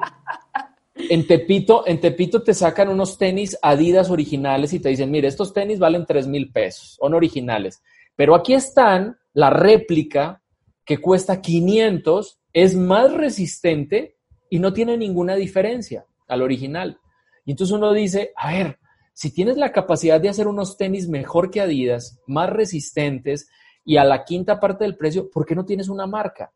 en 0.94 1.26
Tepito, 1.26 1.86
en 1.86 2.00
Tepito 2.00 2.42
te 2.42 2.54
sacan 2.54 2.88
unos 2.88 3.18
tenis 3.18 3.58
Adidas 3.62 4.10
originales 4.10 4.72
y 4.72 4.80
te 4.80 4.88
dicen, 4.88 5.10
mire, 5.10 5.28
estos 5.28 5.52
tenis 5.52 5.78
valen 5.78 6.06
3 6.06 6.26
mil 6.26 6.50
pesos, 6.50 6.96
son 7.00 7.14
originales. 7.14 7.82
Pero 8.16 8.34
aquí 8.34 8.54
están 8.54 9.16
la 9.32 9.50
réplica 9.50 10.42
que 10.84 10.98
cuesta 10.98 11.40
500 11.40 12.40
es 12.52 12.74
más 12.74 13.12
resistente 13.12 14.16
y 14.50 14.58
no 14.58 14.72
tiene 14.72 14.96
ninguna 14.96 15.36
diferencia 15.36 16.06
al 16.26 16.42
original. 16.42 16.98
Y 17.44 17.52
entonces 17.52 17.76
uno 17.76 17.92
dice, 17.92 18.32
a 18.36 18.52
ver, 18.52 18.78
si 19.12 19.32
tienes 19.32 19.56
la 19.56 19.72
capacidad 19.72 20.20
de 20.20 20.28
hacer 20.28 20.46
unos 20.46 20.76
tenis 20.76 21.08
mejor 21.08 21.50
que 21.50 21.60
Adidas, 21.60 22.20
más 22.26 22.50
resistentes 22.50 23.48
y 23.88 23.96
a 23.96 24.04
la 24.04 24.22
quinta 24.22 24.60
parte 24.60 24.84
del 24.84 24.98
precio, 24.98 25.30
¿por 25.30 25.46
qué 25.46 25.54
no 25.54 25.64
tienes 25.64 25.88
una 25.88 26.06
marca? 26.06 26.52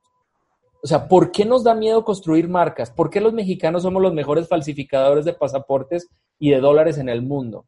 O 0.82 0.86
sea, 0.86 1.08
¿por 1.08 1.32
qué 1.32 1.46
nos 1.46 1.64
da 1.64 1.74
miedo 1.74 2.04
construir 2.04 2.46
marcas? 2.46 2.90
¿Por 2.90 3.08
qué 3.08 3.22
los 3.22 3.32
mexicanos 3.32 3.84
somos 3.84 4.02
los 4.02 4.12
mejores 4.12 4.46
falsificadores 4.46 5.24
de 5.24 5.32
pasaportes 5.32 6.10
y 6.38 6.50
de 6.50 6.60
dólares 6.60 6.98
en 6.98 7.08
el 7.08 7.22
mundo? 7.22 7.64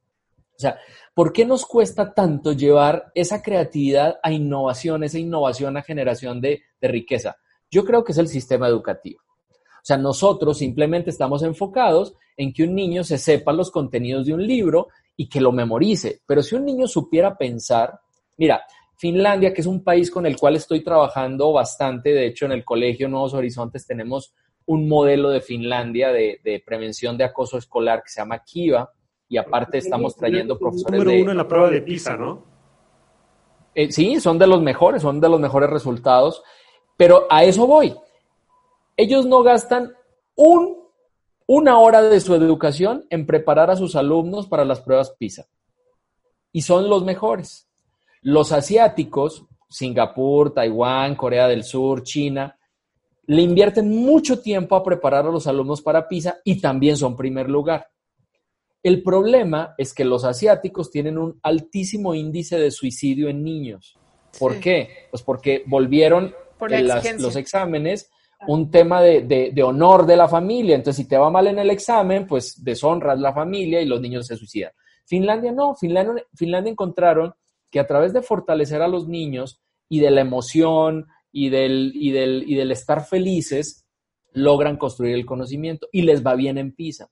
O 0.50 0.58
sea, 0.58 0.78
¿por 1.14 1.32
qué 1.32 1.46
nos 1.46 1.64
cuesta 1.64 2.12
tanto 2.12 2.52
llevar 2.52 3.10
esa 3.14 3.40
creatividad 3.40 4.18
a 4.22 4.30
innovación, 4.32 5.02
esa 5.02 5.18
innovación 5.18 5.78
a 5.78 5.82
generación 5.82 6.42
de, 6.42 6.60
de 6.78 6.88
riqueza? 6.88 7.38
Yo 7.70 7.86
creo 7.86 8.04
que 8.04 8.12
es 8.12 8.18
el 8.18 8.28
sistema 8.28 8.68
educativo. 8.68 9.22
O 9.48 9.86
sea, 9.86 9.96
nosotros 9.96 10.58
simplemente 10.58 11.08
estamos 11.08 11.42
enfocados 11.42 12.14
en 12.36 12.52
que 12.52 12.64
un 12.64 12.74
niño 12.74 13.02
se 13.02 13.16
sepa 13.16 13.50
los 13.54 13.70
contenidos 13.70 14.26
de 14.26 14.34
un 14.34 14.46
libro 14.46 14.88
y 15.16 15.26
que 15.26 15.40
lo 15.40 15.52
memorice. 15.52 16.20
Pero 16.26 16.42
si 16.42 16.54
un 16.54 16.66
niño 16.66 16.86
supiera 16.86 17.38
pensar, 17.38 17.98
mira, 18.36 18.62
Finlandia, 18.96 19.52
que 19.52 19.60
es 19.60 19.66
un 19.66 19.82
país 19.82 20.10
con 20.10 20.26
el 20.26 20.36
cual 20.36 20.56
estoy 20.56 20.82
trabajando 20.82 21.52
bastante, 21.52 22.10
de 22.10 22.26
hecho 22.26 22.46
en 22.46 22.52
el 22.52 22.64
Colegio 22.64 23.08
Nuevos 23.08 23.34
Horizontes 23.34 23.86
tenemos 23.86 24.34
un 24.66 24.88
modelo 24.88 25.30
de 25.30 25.40
Finlandia 25.40 26.10
de, 26.12 26.40
de 26.42 26.62
prevención 26.64 27.16
de 27.16 27.24
acoso 27.24 27.58
escolar 27.58 28.02
que 28.02 28.08
se 28.08 28.20
llama 28.20 28.42
Kiva 28.42 28.90
y 29.28 29.36
aparte 29.36 29.78
estamos 29.78 30.16
trayendo 30.16 30.58
profesores 30.58 31.00
número 31.00 31.10
de... 31.10 31.22
uno 31.22 31.30
en 31.32 31.36
la 31.36 31.48
prueba 31.48 31.70
de 31.70 31.82
PISA, 31.82 32.16
¿no? 32.16 32.54
Eh, 33.74 33.90
sí, 33.90 34.20
son 34.20 34.38
de 34.38 34.46
los 34.46 34.62
mejores, 34.62 35.02
son 35.02 35.20
de 35.20 35.28
los 35.28 35.40
mejores 35.40 35.68
resultados. 35.70 36.42
Pero 36.96 37.26
a 37.28 37.44
eso 37.44 37.66
voy. 37.66 37.96
Ellos 38.96 39.26
no 39.26 39.42
gastan 39.42 39.92
un, 40.36 40.78
una 41.46 41.78
hora 41.78 42.02
de 42.02 42.20
su 42.20 42.34
educación 42.34 43.04
en 43.10 43.26
preparar 43.26 43.70
a 43.70 43.76
sus 43.76 43.96
alumnos 43.96 44.46
para 44.46 44.64
las 44.64 44.80
pruebas 44.80 45.10
PISA. 45.18 45.46
Y 46.52 46.62
son 46.62 46.88
los 46.88 47.04
mejores. 47.04 47.68
Los 48.24 48.52
asiáticos, 48.52 49.44
Singapur, 49.68 50.52
Taiwán, 50.52 51.14
Corea 51.14 51.46
del 51.46 51.62
Sur, 51.62 52.02
China, 52.02 52.58
le 53.26 53.42
invierten 53.42 53.90
mucho 53.90 54.40
tiempo 54.40 54.76
a 54.76 54.82
preparar 54.82 55.26
a 55.26 55.30
los 55.30 55.46
alumnos 55.46 55.82
para 55.82 56.08
PISA 56.08 56.38
y 56.42 56.60
también 56.60 56.96
son 56.96 57.16
primer 57.16 57.48
lugar. 57.48 57.86
El 58.82 59.02
problema 59.02 59.74
es 59.78 59.94
que 59.94 60.04
los 60.04 60.24
asiáticos 60.24 60.90
tienen 60.90 61.18
un 61.18 61.38
altísimo 61.42 62.14
índice 62.14 62.58
de 62.58 62.70
suicidio 62.70 63.28
en 63.28 63.44
niños. 63.44 63.98
¿Por 64.38 64.54
sí. 64.54 64.60
qué? 64.60 64.88
Pues 65.10 65.22
porque 65.22 65.62
volvieron 65.66 66.34
las, 66.60 67.20
los 67.20 67.36
exámenes 67.36 68.10
un 68.46 68.70
tema 68.70 69.02
de, 69.02 69.22
de, 69.22 69.50
de, 69.52 69.62
honor 69.62 70.06
de 70.06 70.16
la 70.16 70.28
familia. 70.28 70.76
Entonces, 70.76 71.04
si 71.04 71.08
te 71.08 71.16
va 71.16 71.30
mal 71.30 71.46
en 71.46 71.58
el 71.58 71.70
examen, 71.70 72.26
pues 72.26 72.62
deshonras 72.62 73.18
la 73.18 73.32
familia 73.32 73.80
y 73.80 73.86
los 73.86 74.00
niños 74.00 74.26
se 74.26 74.36
suicidan. 74.36 74.72
Finlandia 75.04 75.52
no, 75.52 75.74
Finlandia, 75.74 76.24
Finlandia 76.34 76.70
encontraron 76.70 77.34
que 77.74 77.80
a 77.80 77.88
través 77.88 78.12
de 78.12 78.22
fortalecer 78.22 78.82
a 78.82 78.86
los 78.86 79.08
niños 79.08 79.60
y 79.88 79.98
de 79.98 80.12
la 80.12 80.20
emoción 80.20 81.08
y 81.32 81.48
del, 81.48 81.90
y 81.96 82.12
del, 82.12 82.44
y 82.46 82.54
del 82.54 82.70
estar 82.70 83.04
felices, 83.04 83.84
logran 84.32 84.76
construir 84.76 85.16
el 85.16 85.26
conocimiento 85.26 85.88
y 85.90 86.02
les 86.02 86.24
va 86.24 86.36
bien 86.36 86.56
en 86.56 86.72
PISA. 86.72 87.10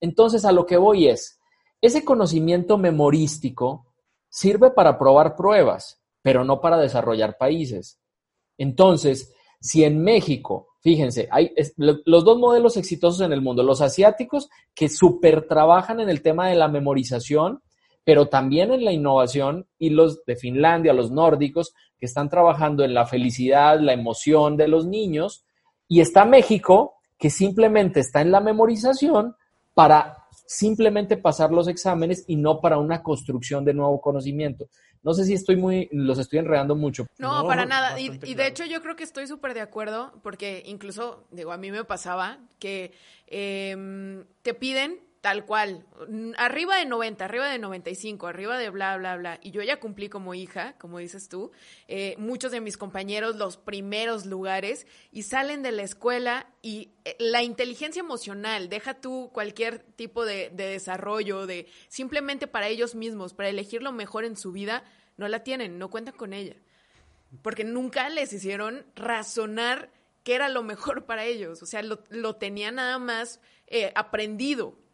Entonces, 0.00 0.46
a 0.46 0.52
lo 0.52 0.64
que 0.64 0.78
voy 0.78 1.08
es, 1.08 1.38
ese 1.82 2.06
conocimiento 2.06 2.78
memorístico 2.78 3.84
sirve 4.30 4.70
para 4.70 4.98
probar 4.98 5.36
pruebas, 5.36 6.00
pero 6.22 6.42
no 6.42 6.62
para 6.62 6.78
desarrollar 6.78 7.36
países. 7.36 8.00
Entonces, 8.56 9.34
si 9.60 9.84
en 9.84 10.02
México, 10.02 10.68
fíjense, 10.80 11.28
hay 11.30 11.52
los 11.76 12.24
dos 12.24 12.38
modelos 12.38 12.78
exitosos 12.78 13.20
en 13.20 13.34
el 13.34 13.42
mundo, 13.42 13.62
los 13.62 13.82
asiáticos 13.82 14.48
que 14.74 14.88
super 14.88 15.46
trabajan 15.46 16.00
en 16.00 16.08
el 16.08 16.22
tema 16.22 16.48
de 16.48 16.56
la 16.56 16.68
memorización, 16.68 17.60
pero 18.04 18.28
también 18.28 18.72
en 18.72 18.84
la 18.84 18.92
innovación 18.92 19.66
y 19.78 19.90
los 19.90 20.24
de 20.24 20.36
Finlandia, 20.36 20.92
los 20.92 21.10
nórdicos, 21.10 21.74
que 21.98 22.06
están 22.06 22.28
trabajando 22.28 22.84
en 22.84 22.94
la 22.94 23.06
felicidad, 23.06 23.80
la 23.80 23.92
emoción 23.92 24.56
de 24.56 24.68
los 24.68 24.86
niños, 24.86 25.44
y 25.88 26.00
está 26.00 26.24
México, 26.24 26.94
que 27.18 27.30
simplemente 27.30 28.00
está 28.00 28.20
en 28.20 28.30
la 28.30 28.40
memorización 28.40 29.34
para 29.74 30.16
simplemente 30.46 31.16
pasar 31.16 31.52
los 31.52 31.68
exámenes 31.68 32.24
y 32.26 32.36
no 32.36 32.60
para 32.60 32.78
una 32.78 33.02
construcción 33.02 33.64
de 33.64 33.74
nuevo 33.74 34.00
conocimiento. 34.00 34.68
No 35.02 35.14
sé 35.14 35.24
si 35.24 35.34
estoy 35.34 35.56
muy, 35.56 35.88
los 35.92 36.18
estoy 36.18 36.38
enredando 36.38 36.74
mucho. 36.74 37.06
No, 37.18 37.46
para 37.46 37.66
nada. 37.66 37.98
Y, 38.00 38.08
de 38.34 38.46
hecho 38.46 38.64
yo 38.64 38.82
creo 38.82 38.96
que 38.96 39.04
estoy 39.04 39.26
súper 39.26 39.54
de 39.54 39.60
acuerdo 39.60 40.12
porque 40.22 40.62
incluso, 40.66 41.26
digo, 41.30 41.52
a 41.52 41.58
mí 41.58 41.70
me 41.70 41.84
pasaba 41.84 42.38
que 42.58 42.92
em, 43.26 44.24
te 44.42 44.54
piden 44.54 45.00
tal 45.28 45.44
cual, 45.44 45.84
arriba 46.38 46.76
de 46.76 46.86
90, 46.86 47.22
arriba 47.22 47.50
de 47.50 47.58
95, 47.58 48.28
arriba 48.28 48.56
de 48.56 48.70
bla, 48.70 48.96
bla, 48.96 49.14
bla. 49.14 49.38
Y 49.42 49.50
yo 49.50 49.62
ya 49.62 49.78
cumplí 49.78 50.08
como 50.08 50.32
hija, 50.32 50.74
como 50.78 51.00
dices 51.00 51.28
tú, 51.28 51.50
eh, 51.86 52.14
muchos 52.16 52.50
de 52.50 52.62
mis 52.62 52.78
compañeros 52.78 53.36
los 53.36 53.58
primeros 53.58 54.24
lugares 54.24 54.86
y 55.12 55.24
salen 55.24 55.62
de 55.62 55.72
la 55.72 55.82
escuela 55.82 56.46
y 56.62 56.92
eh, 57.04 57.14
la 57.18 57.42
inteligencia 57.42 58.00
emocional, 58.00 58.70
deja 58.70 59.02
tú 59.02 59.28
cualquier 59.34 59.80
tipo 59.80 60.24
de, 60.24 60.48
de 60.48 60.64
desarrollo, 60.64 61.46
de 61.46 61.66
simplemente 61.88 62.46
para 62.46 62.68
ellos 62.68 62.94
mismos, 62.94 63.34
para 63.34 63.50
elegir 63.50 63.82
lo 63.82 63.92
mejor 63.92 64.24
en 64.24 64.34
su 64.34 64.50
vida, 64.50 64.82
no 65.18 65.28
la 65.28 65.42
tienen, 65.42 65.78
no 65.78 65.90
cuentan 65.90 66.16
con 66.16 66.32
ella. 66.32 66.56
Porque 67.42 67.64
nunca 67.64 68.08
les 68.08 68.32
hicieron 68.32 68.86
razonar 68.96 69.90
qué 70.24 70.36
era 70.36 70.48
lo 70.48 70.62
mejor 70.62 71.04
para 71.04 71.26
ellos. 71.26 71.62
O 71.62 71.66
sea, 71.66 71.82
lo, 71.82 72.02
lo 72.08 72.36
tenían 72.36 72.76
nada 72.76 72.98
más 72.98 73.42
eh, 73.66 73.92
aprendido 73.94 74.87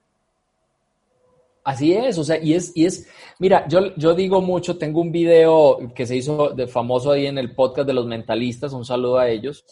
Así 1.65 1.95
es, 1.95 2.19
o 2.19 2.25
sea, 2.25 2.39
y 2.43 2.53
es, 2.53 2.73
y 2.75 2.85
es, 2.85 3.09
mira, 3.39 3.67
yo, 3.69 3.95
yo 3.97 4.15
digo 4.15 4.43
mucho, 4.43 4.77
tengo 4.77 5.01
un 5.01 5.11
video 5.11 5.79
que 5.95 6.05
se 6.05 6.15
hizo 6.15 6.51
de 6.51 6.67
famoso 6.67 7.11
ahí 7.11 7.27
en 7.27 7.39
el 7.39 7.55
podcast 7.55 7.87
de 7.87 7.95
los 7.95 8.07
mentalistas, 8.07 8.75
un 8.75 8.85
saludo 8.85 9.19
a 9.19 9.31
ellos, 9.31 9.65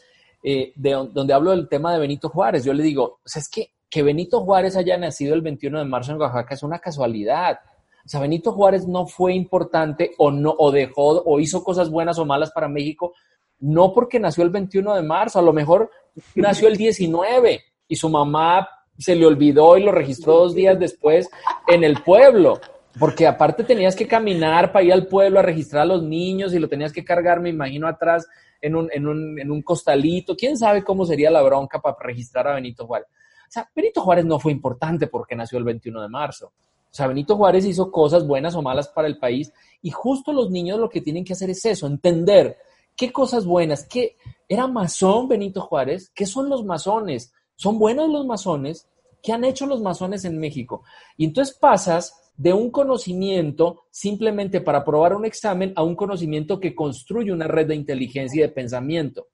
eh, 0.42 0.72
de, 0.74 0.92
donde 1.12 1.34
hablo 1.34 1.50
del 1.50 1.68
tema 1.68 1.92
de 1.92 2.00
Benito 2.00 2.30
Juárez. 2.30 2.64
Yo 2.64 2.72
le 2.72 2.82
digo, 2.82 3.20
o 3.22 3.28
sea, 3.28 3.40
es 3.40 3.48
que, 3.50 3.74
que 3.90 4.02
Benito 4.02 4.40
Juárez 4.40 4.74
haya 4.74 4.96
nacido 4.96 5.34
el 5.34 5.42
21 5.42 5.80
de 5.80 5.84
marzo 5.84 6.12
en 6.12 6.18
Oaxaca 6.18 6.54
es 6.54 6.62
una 6.62 6.78
casualidad. 6.78 7.58
O 8.06 8.08
sea, 8.08 8.20
Benito 8.20 8.52
Juárez 8.52 8.88
no 8.88 9.06
fue 9.06 9.34
importante 9.34 10.12
o 10.16 10.30
no, 10.30 10.54
o 10.58 10.72
dejó, 10.72 11.22
o 11.22 11.40
hizo 11.40 11.62
cosas 11.62 11.90
buenas 11.90 12.18
o 12.18 12.24
malas 12.24 12.52
para 12.52 12.68
México, 12.68 13.12
no 13.60 13.92
porque 13.92 14.18
nació 14.18 14.44
el 14.44 14.50
21 14.50 14.94
de 14.94 15.02
marzo, 15.02 15.38
a 15.38 15.42
lo 15.42 15.52
mejor 15.52 15.90
nació 16.34 16.68
el 16.68 16.76
19 16.78 17.60
y 17.86 17.96
su 17.96 18.08
mamá 18.08 18.66
se 19.02 19.14
le 19.14 19.26
olvidó 19.26 19.76
y 19.76 19.82
lo 19.82 19.92
registró 19.92 20.34
dos 20.34 20.54
días 20.54 20.78
después 20.78 21.28
en 21.68 21.84
el 21.84 22.02
pueblo. 22.02 22.60
Porque 22.98 23.26
aparte 23.26 23.64
tenías 23.64 23.96
que 23.96 24.06
caminar 24.06 24.70
para 24.70 24.84
ir 24.84 24.92
al 24.92 25.06
pueblo 25.06 25.38
a 25.38 25.42
registrar 25.42 25.82
a 25.82 25.86
los 25.86 26.02
niños 26.02 26.54
y 26.54 26.58
lo 26.58 26.68
tenías 26.68 26.92
que 26.92 27.04
cargar, 27.04 27.40
me 27.40 27.48
imagino, 27.48 27.88
atrás 27.88 28.26
en 28.60 28.76
un, 28.76 28.90
en 28.92 29.06
un, 29.06 29.38
en 29.38 29.50
un 29.50 29.62
costalito. 29.62 30.36
¿Quién 30.36 30.56
sabe 30.56 30.84
cómo 30.84 31.04
sería 31.04 31.30
la 31.30 31.42
bronca 31.42 31.80
para 31.80 31.96
registrar 32.00 32.48
a 32.48 32.54
Benito 32.54 32.86
Juárez? 32.86 33.08
O 33.08 33.50
sea, 33.52 33.70
Benito 33.74 34.00
Juárez 34.00 34.24
no 34.24 34.38
fue 34.38 34.52
importante 34.52 35.06
porque 35.08 35.36
nació 35.36 35.58
el 35.58 35.64
21 35.64 36.02
de 36.02 36.08
marzo. 36.08 36.52
O 36.92 36.94
sea, 36.94 37.06
Benito 37.06 37.36
Juárez 37.36 37.64
hizo 37.64 37.90
cosas 37.90 38.26
buenas 38.26 38.54
o 38.54 38.60
malas 38.60 38.88
para 38.88 39.08
el 39.08 39.18
país 39.18 39.50
y 39.80 39.90
justo 39.90 40.32
los 40.32 40.50
niños 40.50 40.78
lo 40.78 40.90
que 40.90 41.00
tienen 41.00 41.24
que 41.24 41.32
hacer 41.32 41.48
es 41.48 41.64
eso, 41.64 41.86
entender 41.86 42.58
qué 42.94 43.10
cosas 43.10 43.46
buenas, 43.46 43.86
qué 43.86 44.16
era 44.46 44.66
masón 44.66 45.26
Benito 45.26 45.62
Juárez, 45.62 46.10
qué 46.14 46.26
son 46.26 46.50
los 46.50 46.64
masones, 46.64 47.32
son 47.56 47.78
buenos 47.78 48.10
los 48.10 48.26
masones, 48.26 48.88
¿qué 49.22 49.32
han 49.32 49.44
hecho 49.44 49.66
los 49.66 49.80
masones 49.80 50.24
en 50.24 50.38
México? 50.38 50.82
Y 51.16 51.24
entonces 51.24 51.56
pasas 51.56 52.32
de 52.36 52.52
un 52.52 52.70
conocimiento 52.70 53.84
simplemente 53.90 54.60
para 54.60 54.78
aprobar 54.78 55.14
un 55.14 55.24
examen 55.24 55.72
a 55.76 55.82
un 55.82 55.94
conocimiento 55.94 56.58
que 56.58 56.74
construye 56.74 57.32
una 57.32 57.46
red 57.46 57.68
de 57.68 57.76
inteligencia 57.76 58.40
y 58.40 58.48
de 58.48 58.52
pensamiento. 58.52 59.28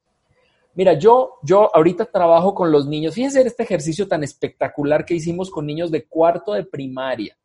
Mira, 0.75 0.93
yo, 0.93 1.39
yo 1.43 1.75
ahorita 1.75 2.05
trabajo 2.05 2.55
con 2.55 2.71
los 2.71 2.87
niños. 2.87 3.15
Fíjense 3.15 3.41
este 3.41 3.63
ejercicio 3.63 4.07
tan 4.07 4.23
espectacular 4.23 5.05
que 5.05 5.15
hicimos 5.15 5.51
con 5.51 5.67
niños 5.67 5.91
de 5.91 6.05
cuarto 6.07 6.53
de 6.53 6.65
primaria. 6.65 7.37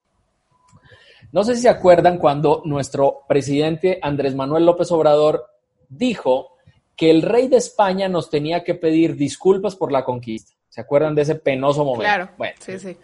No 1.32 1.44
sé 1.44 1.56
si 1.56 1.64
se 1.64 1.70
acuerdan 1.70 2.20
cuando 2.20 2.62
nuestro 2.66 3.22
presidente 3.28 3.98
Andrés 4.02 4.36
Manuel 4.36 4.66
López 4.66 4.92
Obrador 4.92 5.46
dijo 5.90 6.50
que 6.96 7.10
el 7.10 7.24
rey 7.24 7.48
de 7.48 7.58
España 7.58 8.08
nos 8.08 8.30
tenía 8.30 8.64
que 8.64 8.76
pedir 8.76 9.16
disculpas 9.16 9.76
por 9.76 9.92
la 9.92 10.04
conquista. 10.04 10.53
¿Se 10.74 10.82
acuerdan 10.82 11.14
de 11.14 11.22
ese 11.22 11.36
penoso 11.36 11.86
momento? 11.86 12.02
Claro. 12.02 12.30
Bueno, 12.36 12.56
sí, 12.60 12.80
sí. 12.80 12.98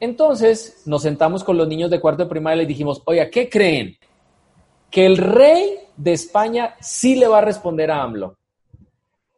Entonces 0.00 0.82
nos 0.84 1.00
sentamos 1.00 1.42
con 1.42 1.56
los 1.56 1.66
niños 1.66 1.90
de 1.90 1.98
cuarto 1.98 2.24
de 2.24 2.28
primaria 2.28 2.56
y 2.56 2.58
les 2.58 2.68
dijimos, 2.68 3.00
oiga, 3.06 3.30
¿qué 3.30 3.48
creen? 3.48 3.96
Que 4.90 5.06
el 5.06 5.16
rey 5.16 5.78
de 5.96 6.12
España 6.12 6.76
sí 6.78 7.14
le 7.16 7.26
va 7.26 7.38
a 7.38 7.40
responder 7.40 7.90
a 7.90 8.02
AMLO. 8.02 8.36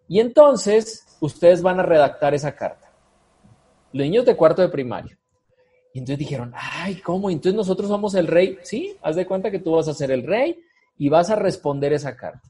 Y 0.09 0.18
entonces 0.18 1.07
ustedes 1.20 1.62
van 1.62 1.79
a 1.79 1.85
redactar 1.85 2.35
esa 2.35 2.57
carta. 2.57 2.90
Los 3.92 4.07
niños 4.07 4.25
de 4.25 4.35
cuarto 4.35 4.61
de 4.61 4.68
primaria. 4.68 5.16
Y 5.94 6.01
entonces 6.01 6.18
dijeron, 6.18 6.53
ay, 6.57 6.96
¿cómo? 6.96 7.31
Entonces 7.31 7.55
nosotros 7.55 7.87
somos 7.87 8.16
el 8.16 8.27
rey. 8.27 8.59
Sí, 8.64 8.96
haz 9.03 9.14
de 9.14 9.25
cuenta 9.25 9.53
que 9.53 9.61
tú 9.61 9.70
vas 9.70 9.87
a 9.87 9.94
ser 9.94 10.11
el 10.11 10.27
rey 10.27 10.61
y 10.98 11.09
vas 11.09 11.31
a 11.31 11.37
responder 11.37 11.92
esa 11.92 12.16
carta. 12.16 12.42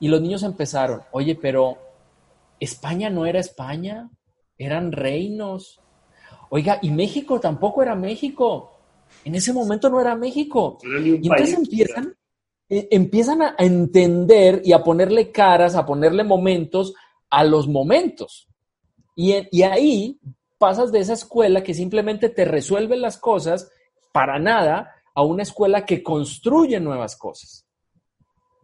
Y 0.00 0.08
los 0.08 0.22
niños 0.22 0.42
empezaron, 0.44 1.02
oye, 1.10 1.34
pero 1.34 1.76
España 2.58 3.10
no 3.10 3.26
era 3.26 3.38
España 3.38 4.08
eran 4.58 4.92
reinos. 4.92 5.80
Oiga, 6.50 6.78
y 6.82 6.90
México 6.90 7.40
tampoco 7.40 7.82
era 7.82 7.94
México. 7.94 8.72
En 9.24 9.34
ese 9.34 9.52
momento 9.52 9.88
no 9.88 10.00
era 10.00 10.14
México. 10.14 10.78
y 10.82 11.26
entonces 11.28 11.54
empiezan, 11.54 12.16
eh, 12.68 12.88
empiezan 12.90 13.42
a 13.42 13.54
entender 13.58 14.62
y 14.64 14.72
a 14.72 14.82
ponerle 14.82 15.30
caras, 15.30 15.74
a 15.74 15.86
ponerle 15.86 16.24
momentos 16.24 16.94
a 17.30 17.44
los 17.44 17.68
momentos. 17.68 18.48
Y, 19.14 19.34
y 19.50 19.62
ahí 19.62 20.20
pasas 20.58 20.92
de 20.92 21.00
esa 21.00 21.14
escuela 21.14 21.62
que 21.62 21.74
simplemente 21.74 22.28
te 22.28 22.44
resuelve 22.44 22.96
las 22.96 23.18
cosas 23.18 23.70
para 24.12 24.38
nada 24.38 24.92
a 25.14 25.22
una 25.22 25.42
escuela 25.42 25.84
que 25.84 26.02
construye 26.02 26.78
nuevas 26.80 27.16
cosas. 27.16 27.66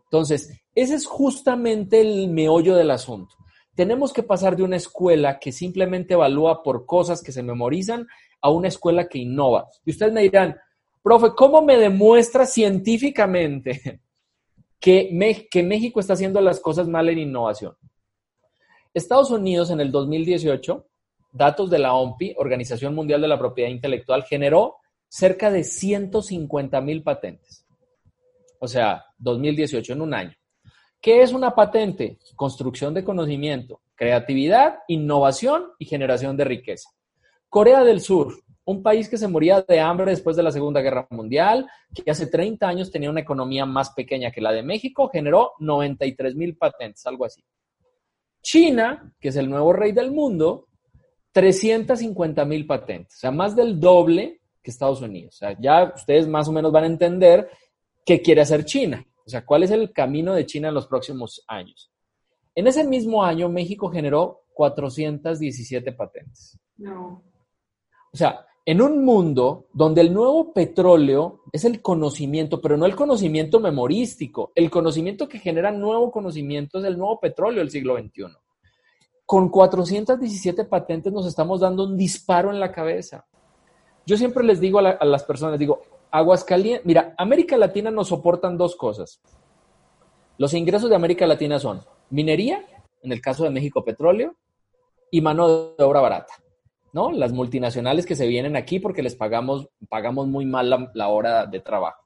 Entonces, 0.05 0.51
ese 0.75 0.95
es 0.95 1.07
justamente 1.07 2.01
el 2.01 2.29
meollo 2.29 2.77
del 2.77 2.91
asunto. 2.91 3.35
Tenemos 3.75 4.13
que 4.13 4.23
pasar 4.23 4.57
de 4.57 4.63
una 4.63 4.77
escuela 4.77 5.39
que 5.39 5.51
simplemente 5.51 6.15
evalúa 6.15 6.63
por 6.63 6.85
cosas 6.85 7.23
que 7.23 7.33
se 7.33 7.43
memorizan 7.43 8.07
a 8.41 8.51
una 8.51 8.69
escuela 8.69 9.09
que 9.09 9.19
innova. 9.19 9.69
Y 9.85 9.93
ustedes 9.93 10.13
me 10.13 10.23
dirán, 10.23 10.57
profe, 11.03 11.31
¿cómo 11.35 11.63
me 11.63 11.79
demuestra 11.79 12.45
científicamente 12.45 14.01
que, 14.81 15.09
México 15.63 16.01
está 16.01 16.13
haciendo 16.13 16.41
las 16.41 16.61
cosas 16.61 16.87
mal 16.87 17.09
en 17.09 17.19
innovación? 17.19 17.75
Estados 18.93 19.31
Unidos 19.31 19.71
en 19.71 19.81
el 19.81 19.91
2018, 19.91 20.87
datos 21.33 21.71
de 21.71 21.79
la 21.79 21.95
OMPI, 21.95 22.35
Organización 22.37 22.95
Mundial 22.95 23.23
de 23.23 23.29
la 23.29 23.39
Propiedad 23.39 23.71
Intelectual, 23.71 24.25
generó 24.25 24.77
cerca 25.09 25.51
de 25.51 25.65
150 25.65 26.81
mil 26.83 27.03
patentes. 27.03 27.67
O 28.59 28.69
sea, 28.69 29.05
2018 29.19 29.95
en 29.95 30.03
un 30.03 30.13
año. 30.13 30.42
¿Qué 31.03 31.21
es 31.21 31.33
una 31.33 31.53
patente? 31.53 32.19
Construcción 32.37 32.95
de 32.95 33.03
conocimiento, 33.03 33.81
creatividad, 33.97 34.79
innovación 34.87 35.65
y 35.77 35.85
generación 35.85 36.37
de 36.37 36.45
riqueza. 36.45 36.91
Corea 37.49 37.83
del 37.83 38.01
Sur, 38.01 38.33
un 38.65 38.85
país 38.85 39.09
que 39.09 39.19
se 39.19 39.27
moría 39.27 39.63
de 39.63 39.81
hambre 39.81 40.13
después 40.13 40.37
de 40.37 40.45
la 40.45 40.53
Segunda 40.53 40.81
Guerra 40.81 41.09
Mundial, 41.11 41.67
que 41.93 42.09
hace 42.09 42.29
30 42.29 42.69
años 42.69 42.93
tenía 42.93 43.11
una 43.11 43.19
economía 43.19 43.67
más 43.67 43.91
pequeña 43.91 44.31
que 44.31 44.41
la 44.41 44.53
de 44.53 44.63
México, 44.63 45.11
generó 45.13 45.55
93 45.59 46.37
mil 46.37 46.57
patentes, 46.57 47.05
algo 47.05 47.25
así. 47.25 47.43
China, 48.41 49.13
que 49.19 49.31
es 49.31 49.37
el 49.37 49.51
nuevo 49.51 49.73
rey 49.73 49.91
del 49.91 50.13
mundo, 50.13 50.69
350 51.33 52.45
mil 52.45 52.65
patentes, 52.65 53.17
o 53.17 53.19
sea, 53.19 53.33
más 53.33 53.57
del 53.57 53.81
doble 53.81 54.41
que 54.63 54.71
Estados 54.71 55.01
Unidos. 55.01 55.35
O 55.35 55.39
sea, 55.39 55.57
ya 55.59 55.93
ustedes 55.97 56.29
más 56.29 56.47
o 56.47 56.53
menos 56.53 56.71
van 56.71 56.85
a 56.85 56.87
entender 56.87 57.51
qué 58.07 58.23
quiere 58.23 58.43
hacer 58.43 58.65
China. 58.65 59.05
O 59.27 59.31
sea, 59.31 59.45
¿cuál 59.45 59.63
es 59.63 59.71
el 59.71 59.93
camino 59.93 60.35
de 60.35 60.47
China 60.47 60.69
en 60.69 60.75
los 60.75 60.87
próximos 60.87 61.45
años? 61.47 61.93
En 62.55 62.67
ese 62.67 62.85
mismo 62.85 63.25
año, 63.25 63.49
México 63.49 63.89
generó 63.91 64.43
417 64.55 65.93
patentes. 65.93 66.59
No. 66.77 67.23
O 68.13 68.17
sea, 68.17 68.47
en 68.65 68.81
un 68.81 69.05
mundo 69.05 69.67
donde 69.73 70.03
el 70.03 70.13
nuevo 70.13 70.53
petróleo 70.53 71.41
es 71.53 71.65
el 71.65 71.83
conocimiento, 71.83 72.61
pero 72.61 72.77
no 72.77 72.87
el 72.87 72.95
conocimiento 72.95 73.59
memorístico, 73.59 74.53
el 74.55 74.71
conocimiento 74.71 75.29
que 75.29 75.39
genera 75.39 75.73
nuevo 75.73 76.13
conocimiento 76.13 76.79
es 76.79 76.85
el 76.85 76.99
nuevo 76.99 77.19
petróleo 77.19 77.61
del 77.61 77.71
siglo 77.71 77.99
XXI. 77.99 78.27
Con 79.25 79.49
417 79.49 80.65
patentes 80.65 81.13
nos 81.13 81.27
estamos 81.27 81.61
dando 81.61 81.85
un 81.85 81.97
disparo 81.97 82.51
en 82.51 82.61
la 82.61 82.71
cabeza. 82.71 83.27
Yo 84.05 84.17
siempre 84.17 84.45
les 84.45 84.61
digo 84.61 84.79
a, 84.79 84.91
a 84.91 85.05
las 85.05 85.25
personas, 85.25 85.59
digo, 85.59 85.83
Aguascalientes, 86.13 86.85
mira, 86.85 87.15
América 87.17 87.57
Latina 87.57 87.91
nos 87.91 88.09
soportan 88.09 88.59
dos 88.59 88.77
cosas. 88.77 89.21
Los 90.37 90.53
ingresos 90.53 90.91
de 90.91 90.97
América 90.97 91.27
Latina 91.27 91.59
son 91.59 91.83
minería, 92.11 92.65
en 93.03 93.13
el 93.13 93.21
caso 93.21 93.45
de 93.45 93.51
México 93.51 93.83
petróleo, 93.83 94.37
y 95.11 95.23
mano 95.23 95.75
de 95.77 95.83
obra 95.83 96.01
barata. 96.01 96.35
¿no? 96.93 97.11
Las 97.11 97.33
multinacionales 97.33 98.05
que 98.05 98.15
se 98.15 98.27
vienen 98.27 98.57
aquí 98.57 98.79
porque 98.79 99.03
les 99.03 99.15
pagamos, 99.15 99.69
pagamos 99.89 100.27
muy 100.27 100.45
mal 100.45 100.91
la, 100.93 101.09
hora 101.09 101.47
de 101.47 101.61
trabajo. 101.61 102.03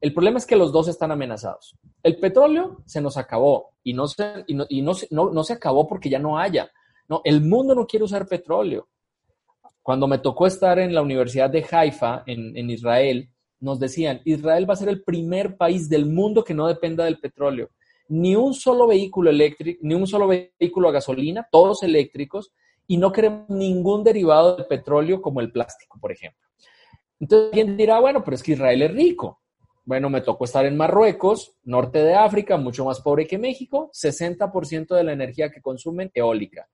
El 0.00 0.14
problema 0.14 0.38
es 0.38 0.46
que 0.46 0.56
los 0.56 0.72
dos 0.72 0.88
están 0.88 1.10
amenazados. 1.10 1.76
El 2.02 2.18
petróleo 2.18 2.78
se 2.86 3.02
nos 3.02 3.18
acabó 3.18 3.74
y 3.82 3.92
no 3.92 4.06
se, 4.06 4.44
y 4.46 4.54
no, 4.54 4.64
y 4.68 4.80
no, 4.80 4.92
no, 5.10 5.30
no 5.30 5.44
se 5.44 5.52
acabó 5.52 5.86
porque 5.86 6.08
ya 6.08 6.18
no 6.18 6.38
haya. 6.38 6.70
No, 7.08 7.20
el 7.24 7.42
mundo 7.42 7.74
no 7.74 7.86
quiere 7.86 8.04
usar 8.04 8.26
petróleo. 8.26 8.88
Cuando 9.88 10.06
me 10.06 10.18
tocó 10.18 10.46
estar 10.46 10.78
en 10.78 10.94
la 10.94 11.00
Universidad 11.00 11.48
de 11.48 11.64
Haifa, 11.64 12.22
en, 12.26 12.68
Israel, 12.68 13.30
nos 13.58 13.80
decían, 13.80 14.20
Israel 14.26 14.68
va 14.68 14.74
a 14.74 14.76
ser 14.76 14.90
el 14.90 15.02
primer 15.02 15.56
país 15.56 15.88
del 15.88 16.04
mundo 16.04 16.44
que 16.44 16.52
no 16.52 16.66
dependa 16.66 17.06
del 17.06 17.18
petróleo. 17.18 17.70
Ni 18.08 18.36
un 18.36 18.52
solo 18.52 18.86
vehículo 18.86 19.30
eléctrico, 19.30 19.80
ni 19.82 19.94
un 19.94 20.06
solo 20.06 20.26
vehículo 20.28 20.90
a 20.90 20.92
gasolina, 20.92 21.48
todos 21.50 21.82
eléctricos, 21.84 22.52
y 22.86 22.98
no 22.98 23.10
queremos 23.10 23.48
ningún 23.48 24.04
derivado 24.04 24.56
del 24.56 24.66
petróleo 24.66 25.22
como 25.22 25.40
el 25.40 25.50
plástico, 25.50 25.98
por 25.98 26.12
ejemplo. 26.12 26.46
Entonces 27.18 27.48
alguien 27.48 27.74
dirá, 27.78 27.98
bueno, 27.98 28.22
pero 28.22 28.34
es 28.34 28.42
que 28.42 28.52
Israel 28.52 28.82
es 28.82 28.92
rico. 28.92 29.40
Bueno, 29.86 30.10
me 30.10 30.20
tocó 30.20 30.44
estar 30.44 30.66
en 30.66 30.76
Marruecos, 30.76 31.56
norte 31.64 32.00
de 32.00 32.14
África, 32.14 32.58
mucho 32.58 32.84
más 32.84 33.00
pobre 33.00 33.26
que 33.26 33.38
México, 33.38 33.90
60% 33.94 34.94
de 34.94 35.04
la 35.04 35.14
energía 35.14 35.50
que 35.50 35.62
consumen 35.62 36.10
eólica. 36.12 36.68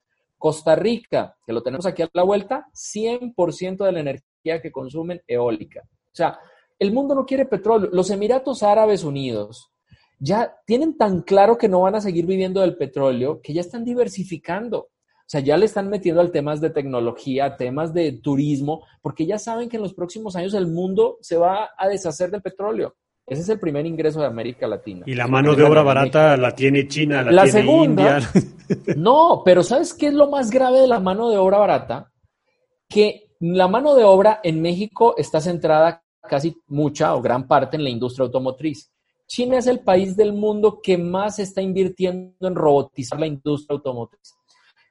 Costa 0.45 0.77
Rica, 0.77 1.39
que 1.47 1.55
lo 1.55 1.63
tenemos 1.63 1.87
aquí 1.87 2.03
a 2.03 2.11
la 2.13 2.23
vuelta, 2.23 2.67
100% 2.75 3.83
de 3.83 3.93
la 3.93 4.01
energía 4.01 4.61
que 4.61 4.71
consumen 4.71 5.23
eólica. 5.27 5.81
O 5.87 6.15
sea, 6.15 6.39
el 6.79 6.93
mundo 6.93 7.15
no 7.15 7.25
quiere 7.25 7.47
petróleo. 7.47 7.89
Los 7.91 8.11
Emiratos 8.11 8.63
Árabes 8.63 9.05
Unidos 9.05 9.73
ya 10.19 10.55
tienen 10.67 10.99
tan 10.99 11.23
claro 11.23 11.57
que 11.57 11.67
no 11.67 11.81
van 11.81 11.95
a 11.95 12.03
seguir 12.03 12.27
viviendo 12.27 12.61
del 12.61 12.77
petróleo 12.77 13.41
que 13.41 13.55
ya 13.55 13.63
están 13.63 13.87
diversificando. 13.87 14.81
O 14.81 15.27
sea, 15.27 15.41
ya 15.41 15.57
le 15.57 15.65
están 15.65 15.89
metiendo 15.89 16.21
al 16.21 16.31
temas 16.31 16.61
de 16.61 16.69
tecnología, 16.69 17.57
temas 17.57 17.95
de 17.95 18.13
turismo, 18.13 18.85
porque 19.01 19.25
ya 19.25 19.39
saben 19.39 19.71
que 19.71 19.79
en 19.79 19.83
los 19.83 19.95
próximos 19.95 20.37
años 20.37 20.53
el 20.53 20.67
mundo 20.67 21.17
se 21.23 21.39
va 21.39 21.71
a 21.75 21.89
deshacer 21.89 22.31
del 22.31 22.43
petróleo. 22.43 22.97
Ese 23.27 23.41
es 23.41 23.49
el 23.49 23.59
primer 23.59 23.87
ingreso 23.87 24.21
de 24.21 24.27
América 24.27 24.67
Latina. 24.67 25.05
Y 25.07 25.15
la 25.15 25.27
mano 25.27 25.55
de 25.55 25.65
obra 25.65 25.83
barata 25.83 26.37
la 26.37 26.55
tiene 26.55 26.87
China, 26.87 27.23
la, 27.23 27.33
la 27.33 27.45
tiene 27.45 27.61
segunda, 27.61 28.19
India. 28.19 28.97
No, 28.97 29.43
pero 29.45 29.63
¿sabes 29.63 29.95
qué 29.95 30.09
es 30.09 30.15
lo 30.15 30.29
más 30.29 30.51
grave 30.51 30.81
de 30.81 30.87
la 30.87 31.01
mano 31.01 31.31
de 31.31 31.39
obra 31.39 31.59
barata? 31.59 32.13
Que 32.89 33.31
la 33.41 33.69
mano 33.69 33.95
de 33.95 34.05
obra 34.05 34.41
en 34.43 34.61
México 34.61 35.15
está 35.17 35.41
centrada 35.41 36.03
casi 36.23 36.57
mucha 36.67 37.15
o 37.15 37.23
gran 37.23 37.47
parte 37.47 37.77
en 37.77 37.85
la 37.85 37.91
industria 37.91 38.25
automotriz. 38.25 38.91
China 39.27 39.59
es 39.59 39.67
el 39.67 39.81
país 39.81 40.17
del 40.17 40.33
mundo 40.33 40.81
que 40.83 40.99
más 40.99 41.39
está 41.39 41.63
invirtiendo 41.63 42.47
en 42.47 42.55
robotizar 42.55 43.19
la 43.19 43.27
industria 43.27 43.75
automotriz. 43.75 44.35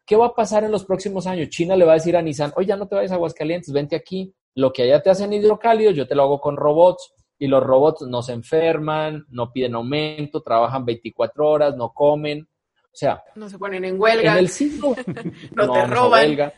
¿Qué 0.05 0.15
va 0.15 0.27
a 0.27 0.33
pasar 0.33 0.63
en 0.63 0.71
los 0.71 0.85
próximos 0.85 1.27
años? 1.27 1.49
China 1.49 1.75
le 1.75 1.85
va 1.85 1.93
a 1.93 1.95
decir 1.95 2.17
a 2.17 2.21
Nissan, 2.21 2.51
oye, 2.55 2.67
ya 2.67 2.75
no 2.75 2.87
te 2.87 2.95
vayas 2.95 3.11
a 3.11 3.15
Aguascalientes, 3.15 3.71
vente 3.71 3.95
aquí. 3.95 4.33
Lo 4.55 4.73
que 4.73 4.83
allá 4.83 5.01
te 5.01 5.09
hacen 5.09 5.33
hidrocálido, 5.33 5.91
yo 5.91 6.07
te 6.07 6.15
lo 6.15 6.23
hago 6.23 6.41
con 6.41 6.57
robots. 6.57 7.13
Y 7.43 7.47
los 7.47 7.61
robots 7.61 8.03
no 8.07 8.21
se 8.21 8.31
enferman, 8.31 9.25
no 9.27 9.51
piden 9.51 9.75
aumento, 9.75 10.41
trabajan 10.41 10.85
24 10.85 11.45
horas, 11.45 11.75
no 11.75 11.91
comen. 11.91 12.47
O 12.85 12.95
sea, 12.95 13.21
no 13.35 13.49
se 13.49 13.59
ponen 13.59 13.83
en 13.83 13.99
huelga. 13.99 14.31
En 14.31 14.37
el 14.37 14.47
siglo 14.47 14.95
no, 15.51 15.65
no, 15.65 15.73
te 15.73 15.85
roban. 15.85 16.53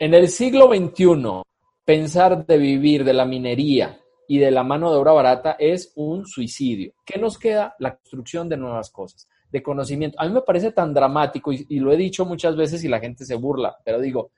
En 0.00 0.14
el 0.14 0.28
siglo 0.28 0.66
XXI, 0.66 1.42
pensar 1.84 2.44
de 2.44 2.58
vivir 2.58 3.04
de 3.04 3.12
la 3.12 3.24
minería 3.24 4.00
y 4.26 4.38
de 4.38 4.50
la 4.50 4.64
mano 4.64 4.90
de 4.90 4.96
obra 4.96 5.12
barata 5.12 5.54
es 5.60 5.92
un 5.94 6.26
suicidio. 6.26 6.94
¿Qué 7.06 7.16
nos 7.20 7.38
queda? 7.38 7.76
La 7.78 7.94
construcción 7.94 8.48
de 8.48 8.56
nuevas 8.56 8.90
cosas 8.90 9.28
de 9.48 9.62
conocimiento. 9.62 10.20
A 10.20 10.26
mí 10.26 10.34
me 10.34 10.42
parece 10.42 10.72
tan 10.72 10.92
dramático 10.92 11.52
y, 11.52 11.64
y, 11.68 11.78
lo 11.78 11.92
he 11.92 11.96
dicho 11.96 12.24
muchas 12.24 12.56
veces 12.56 12.82
y 12.82 12.88
la 12.88 12.98
gente 12.98 13.24
se 13.24 13.36
burla, 13.36 13.76
pero 13.84 14.00
digo, 14.00 14.32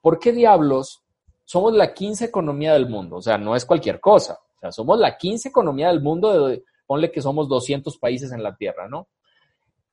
¿por 0.00 0.18
qué 0.18 0.32
diablos 0.32 1.04
somos 1.44 1.72
la 1.72 1.94
15 1.94 2.24
economía 2.24 2.72
del 2.72 2.88
mundo? 2.88 3.18
O 3.18 3.22
sea, 3.22 3.38
no 3.38 3.54
es 3.54 3.64
cualquier 3.64 4.00
cosa. 4.00 4.40
O 4.58 4.60
sea, 4.60 4.72
somos 4.72 4.98
la 4.98 5.16
15 5.16 5.48
economía 5.48 5.88
del 5.88 6.00
mundo, 6.00 6.48
de, 6.48 6.64
ponle 6.86 7.10
que 7.10 7.22
somos 7.22 7.48
200 7.48 7.96
países 7.98 8.32
en 8.32 8.42
la 8.42 8.56
Tierra, 8.56 8.88
¿no? 8.88 9.08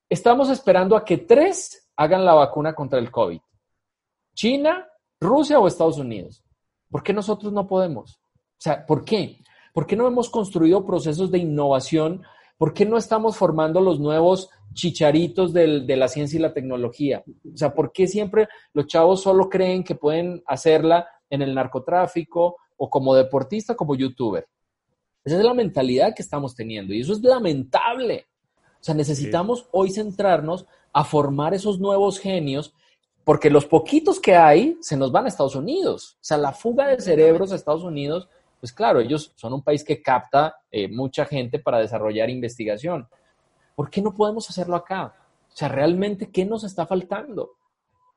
Estamos 0.09 0.49
esperando 0.49 0.95
a 0.95 1.03
que 1.03 1.17
tres 1.17 1.89
hagan 1.95 2.25
la 2.25 2.33
vacuna 2.33 2.73
contra 2.73 2.99
el 2.99 3.11
COVID. 3.11 3.39
China, 4.35 4.87
Rusia 5.19 5.59
o 5.59 5.67
Estados 5.67 5.97
Unidos. 5.97 6.43
¿Por 6.89 7.03
qué 7.03 7.13
nosotros 7.13 7.53
no 7.53 7.67
podemos? 7.67 8.17
O 8.17 8.59
sea, 8.59 8.85
¿por 8.85 9.03
qué? 9.03 9.39
¿Por 9.73 9.85
qué 9.85 9.95
no 9.95 10.07
hemos 10.07 10.29
construido 10.29 10.85
procesos 10.85 11.31
de 11.31 11.39
innovación 11.39 12.23
¿Por 12.57 12.73
qué 12.73 12.85
no 12.85 12.97
estamos 12.97 13.35
formando 13.35 13.81
los 13.81 13.99
nuevos 13.99 14.49
chicharitos 14.73 15.51
de 15.51 15.95
la 15.97 16.07
ciencia 16.07 16.37
y 16.37 16.41
la 16.41 16.53
tecnología? 16.53 17.23
O 17.53 17.57
sea, 17.57 17.73
¿por 17.73 17.91
qué 17.91 18.07
siempre 18.07 18.47
los 18.73 18.87
chavos 18.87 19.21
solo 19.21 19.49
creen 19.49 19.83
que 19.83 19.95
pueden 19.95 20.41
hacerla 20.47 21.07
en 21.29 21.41
el 21.41 21.53
narcotráfico 21.53 22.57
o 22.77 22.89
como 22.89 23.13
deportista, 23.13 23.75
como 23.75 23.95
youtuber? 23.95 24.47
Esa 25.25 25.37
es 25.37 25.43
la 25.43 25.53
mentalidad 25.53 26.15
que 26.15 26.21
estamos 26.21 26.55
teniendo 26.55 26.93
y 26.93 27.01
eso 27.01 27.13
es 27.13 27.21
lamentable. 27.21 28.27
O 28.79 28.83
sea, 28.85 28.95
necesitamos 28.95 29.59
sí. 29.59 29.65
hoy 29.71 29.89
centrarnos 29.91 30.65
a 30.93 31.03
formar 31.03 31.53
esos 31.53 31.79
nuevos 31.79 32.19
genios 32.19 32.73
porque 33.25 33.49
los 33.49 33.65
poquitos 33.65 34.19
que 34.19 34.35
hay 34.35 34.77
se 34.81 34.95
nos 34.95 35.11
van 35.11 35.25
a 35.25 35.27
Estados 35.27 35.55
Unidos. 35.55 36.13
O 36.21 36.23
sea, 36.23 36.37
la 36.37 36.53
fuga 36.53 36.87
de 36.87 37.01
cerebros 37.01 37.51
a 37.51 37.55
Estados 37.55 37.83
Unidos 37.83 38.29
pues 38.65 38.73
claro, 38.73 38.99
ellos 38.99 39.31
son 39.35 39.53
un 39.53 39.61
país 39.61 39.83
que 39.83 40.01
capta 40.01 40.55
eh, 40.71 40.87
mucha 40.87 41.25
gente 41.25 41.59
para 41.59 41.77
desarrollar 41.77 42.31
investigación. 42.31 43.07
¿Por 43.75 43.91
qué 43.91 44.01
no 44.01 44.15
podemos 44.15 44.49
hacerlo 44.49 44.75
acá? 44.75 45.13
O 45.53 45.55
sea, 45.55 45.67
realmente, 45.67 46.31
¿qué 46.31 46.45
nos 46.45 46.63
está 46.63 46.87
faltando? 46.87 47.51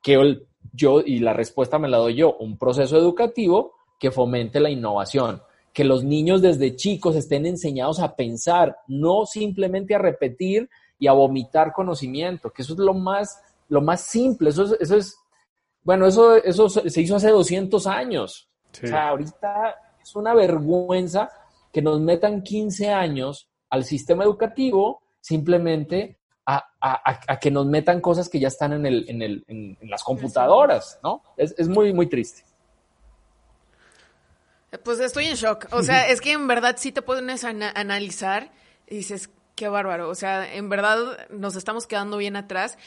Que 0.02 0.14
el, 0.14 0.46
yo, 0.72 1.00
y 1.00 1.18
la 1.18 1.34
respuesta 1.34 1.78
me 1.78 1.90
la 1.90 1.98
doy 1.98 2.14
yo, 2.14 2.34
un 2.38 2.56
proceso 2.56 2.96
educativo 2.96 3.74
que 3.98 4.10
fomente 4.10 4.58
la 4.58 4.70
innovación, 4.70 5.42
que 5.78 5.84
los 5.84 6.02
niños 6.02 6.42
desde 6.42 6.74
chicos 6.74 7.14
estén 7.14 7.46
enseñados 7.46 8.00
a 8.00 8.16
pensar, 8.16 8.78
no 8.88 9.26
simplemente 9.26 9.94
a 9.94 9.98
repetir 9.98 10.68
y 10.98 11.06
a 11.06 11.12
vomitar 11.12 11.72
conocimiento, 11.72 12.50
que 12.50 12.62
eso 12.62 12.72
es 12.72 12.80
lo 12.80 12.94
más, 12.94 13.40
lo 13.68 13.80
más 13.80 14.00
simple, 14.00 14.50
eso 14.50 14.64
es, 14.64 14.72
eso 14.80 14.96
es 14.96 15.16
bueno, 15.84 16.08
eso, 16.08 16.34
eso 16.34 16.68
se 16.68 17.00
hizo 17.00 17.14
hace 17.14 17.30
200 17.30 17.86
años. 17.86 18.50
Sí. 18.72 18.86
O 18.86 18.88
sea, 18.88 19.10
ahorita 19.10 19.76
es 20.02 20.16
una 20.16 20.34
vergüenza 20.34 21.30
que 21.72 21.80
nos 21.80 22.00
metan 22.00 22.42
15 22.42 22.90
años 22.90 23.48
al 23.70 23.84
sistema 23.84 24.24
educativo 24.24 25.00
simplemente 25.20 26.18
a, 26.44 26.56
a, 26.80 27.20
a 27.28 27.38
que 27.38 27.52
nos 27.52 27.66
metan 27.66 28.00
cosas 28.00 28.28
que 28.28 28.40
ya 28.40 28.48
están 28.48 28.72
en, 28.72 28.84
el, 28.84 29.04
en, 29.08 29.22
el, 29.22 29.44
en, 29.46 29.78
en 29.80 29.90
las 29.90 30.02
computadoras, 30.02 30.98
¿no? 31.04 31.22
Es, 31.36 31.54
es, 31.56 31.68
muy, 31.68 31.92
muy 31.92 32.08
triste. 32.08 32.42
Pues 34.85 35.00
estoy 35.00 35.26
en 35.26 35.35
shock. 35.35 35.66
O 35.70 35.83
sea, 35.83 36.09
es 36.09 36.20
que 36.20 36.33
en 36.33 36.46
verdad 36.46 36.76
sí 36.78 36.92
te 36.92 37.02
pones 37.02 37.44
a 37.44 37.48
analizar 37.48 38.52
y 38.87 38.96
dices, 38.96 39.31
qué 39.54 39.68
bárbaro. 39.68 40.09
O 40.09 40.14
sea, 40.14 40.54
en 40.54 40.68
verdad 40.68 41.28
nos 41.31 41.57
estamos 41.57 41.87
quedando 41.87 42.16
bien 42.18 42.37
atrás. 42.37 42.78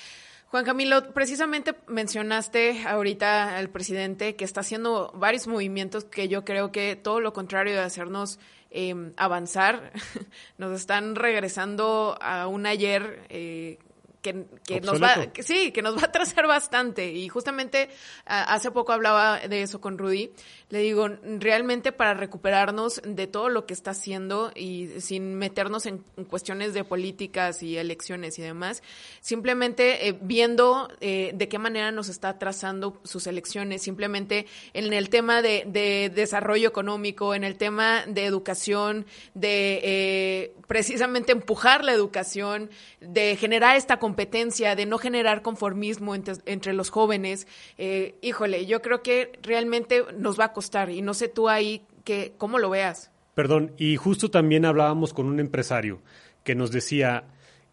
Juan 0.47 0.65
Camilo, 0.65 1.13
precisamente 1.13 1.75
mencionaste 1.87 2.85
ahorita 2.85 3.57
al 3.57 3.69
presidente 3.69 4.35
que 4.35 4.43
está 4.43 4.59
haciendo 4.59 5.11
varios 5.15 5.47
movimientos 5.47 6.03
que 6.03 6.27
yo 6.27 6.43
creo 6.43 6.71
que 6.71 6.97
todo 6.97 7.21
lo 7.21 7.31
contrario 7.31 7.73
de 7.73 7.79
hacernos 7.79 8.37
eh, 8.69 8.93
avanzar, 9.17 9.93
nos 10.57 10.73
están 10.73 11.15
regresando 11.15 12.17
a 12.21 12.47
un 12.47 12.65
ayer 12.65 13.25
eh, 13.29 13.79
que, 14.21 14.45
que 14.65 14.81
nos 14.81 15.01
va, 15.01 15.27
que 15.27 15.43
sí, 15.43 15.71
que 15.71 15.81
nos 15.81 15.97
va 15.97 16.01
a 16.03 16.05
atrasar 16.05 16.47
bastante. 16.47 17.11
Y 17.11 17.27
justamente 17.29 17.89
a, 18.25 18.53
hace 18.53 18.71
poco 18.71 18.91
hablaba 18.91 19.39
de 19.39 19.61
eso 19.61 19.81
con 19.81 19.97
Rudy. 19.97 20.31
Le 20.69 20.79
digo, 20.79 21.07
realmente 21.39 21.91
para 21.91 22.13
recuperarnos 22.13 23.01
de 23.05 23.27
todo 23.27 23.49
lo 23.49 23.65
que 23.65 23.73
está 23.73 23.91
haciendo 23.91 24.51
y 24.55 25.01
sin 25.01 25.35
meternos 25.35 25.85
en, 25.85 26.03
en 26.15 26.25
cuestiones 26.25 26.73
de 26.73 26.83
políticas 26.83 27.61
y 27.63 27.77
elecciones 27.77 28.39
y 28.39 28.41
demás, 28.41 28.81
simplemente 29.19 30.07
eh, 30.07 30.17
viendo 30.21 30.87
eh, 31.01 31.31
de 31.33 31.49
qué 31.49 31.59
manera 31.59 31.91
nos 31.91 32.09
está 32.09 32.37
trazando 32.39 33.01
sus 33.03 33.27
elecciones, 33.27 33.81
simplemente 33.81 34.45
en 34.73 34.93
el 34.93 35.09
tema 35.09 35.41
de, 35.41 35.63
de 35.67 36.11
desarrollo 36.13 36.67
económico, 36.67 37.33
en 37.35 37.43
el 37.43 37.57
tema 37.57 38.05
de 38.07 38.25
educación, 38.25 39.05
de 39.33 39.81
eh, 39.83 40.53
precisamente 40.67 41.31
empujar 41.31 41.83
la 41.83 41.91
educación, 41.91 42.69
de 42.99 43.35
generar 43.35 43.75
esta 43.75 43.99
competencia, 44.11 44.75
de 44.75 44.85
no 44.85 44.97
generar 44.97 45.41
conformismo 45.41 46.15
entre, 46.15 46.33
entre 46.45 46.73
los 46.73 46.89
jóvenes. 46.89 47.47
Eh, 47.77 48.15
híjole, 48.21 48.65
yo 48.65 48.81
creo 48.81 49.01
que 49.01 49.39
realmente 49.41 50.03
nos 50.17 50.37
va 50.37 50.45
a 50.45 50.53
costar 50.53 50.89
y 50.89 51.01
no 51.01 51.13
sé 51.13 51.29
tú 51.29 51.47
ahí 51.47 51.83
que, 52.03 52.33
cómo 52.37 52.59
lo 52.59 52.69
veas. 52.69 53.09
Perdón, 53.35 53.71
y 53.77 53.95
justo 53.95 54.29
también 54.29 54.65
hablábamos 54.65 55.13
con 55.13 55.27
un 55.27 55.39
empresario 55.39 56.01
que 56.43 56.55
nos 56.55 56.71
decía, 56.71 57.23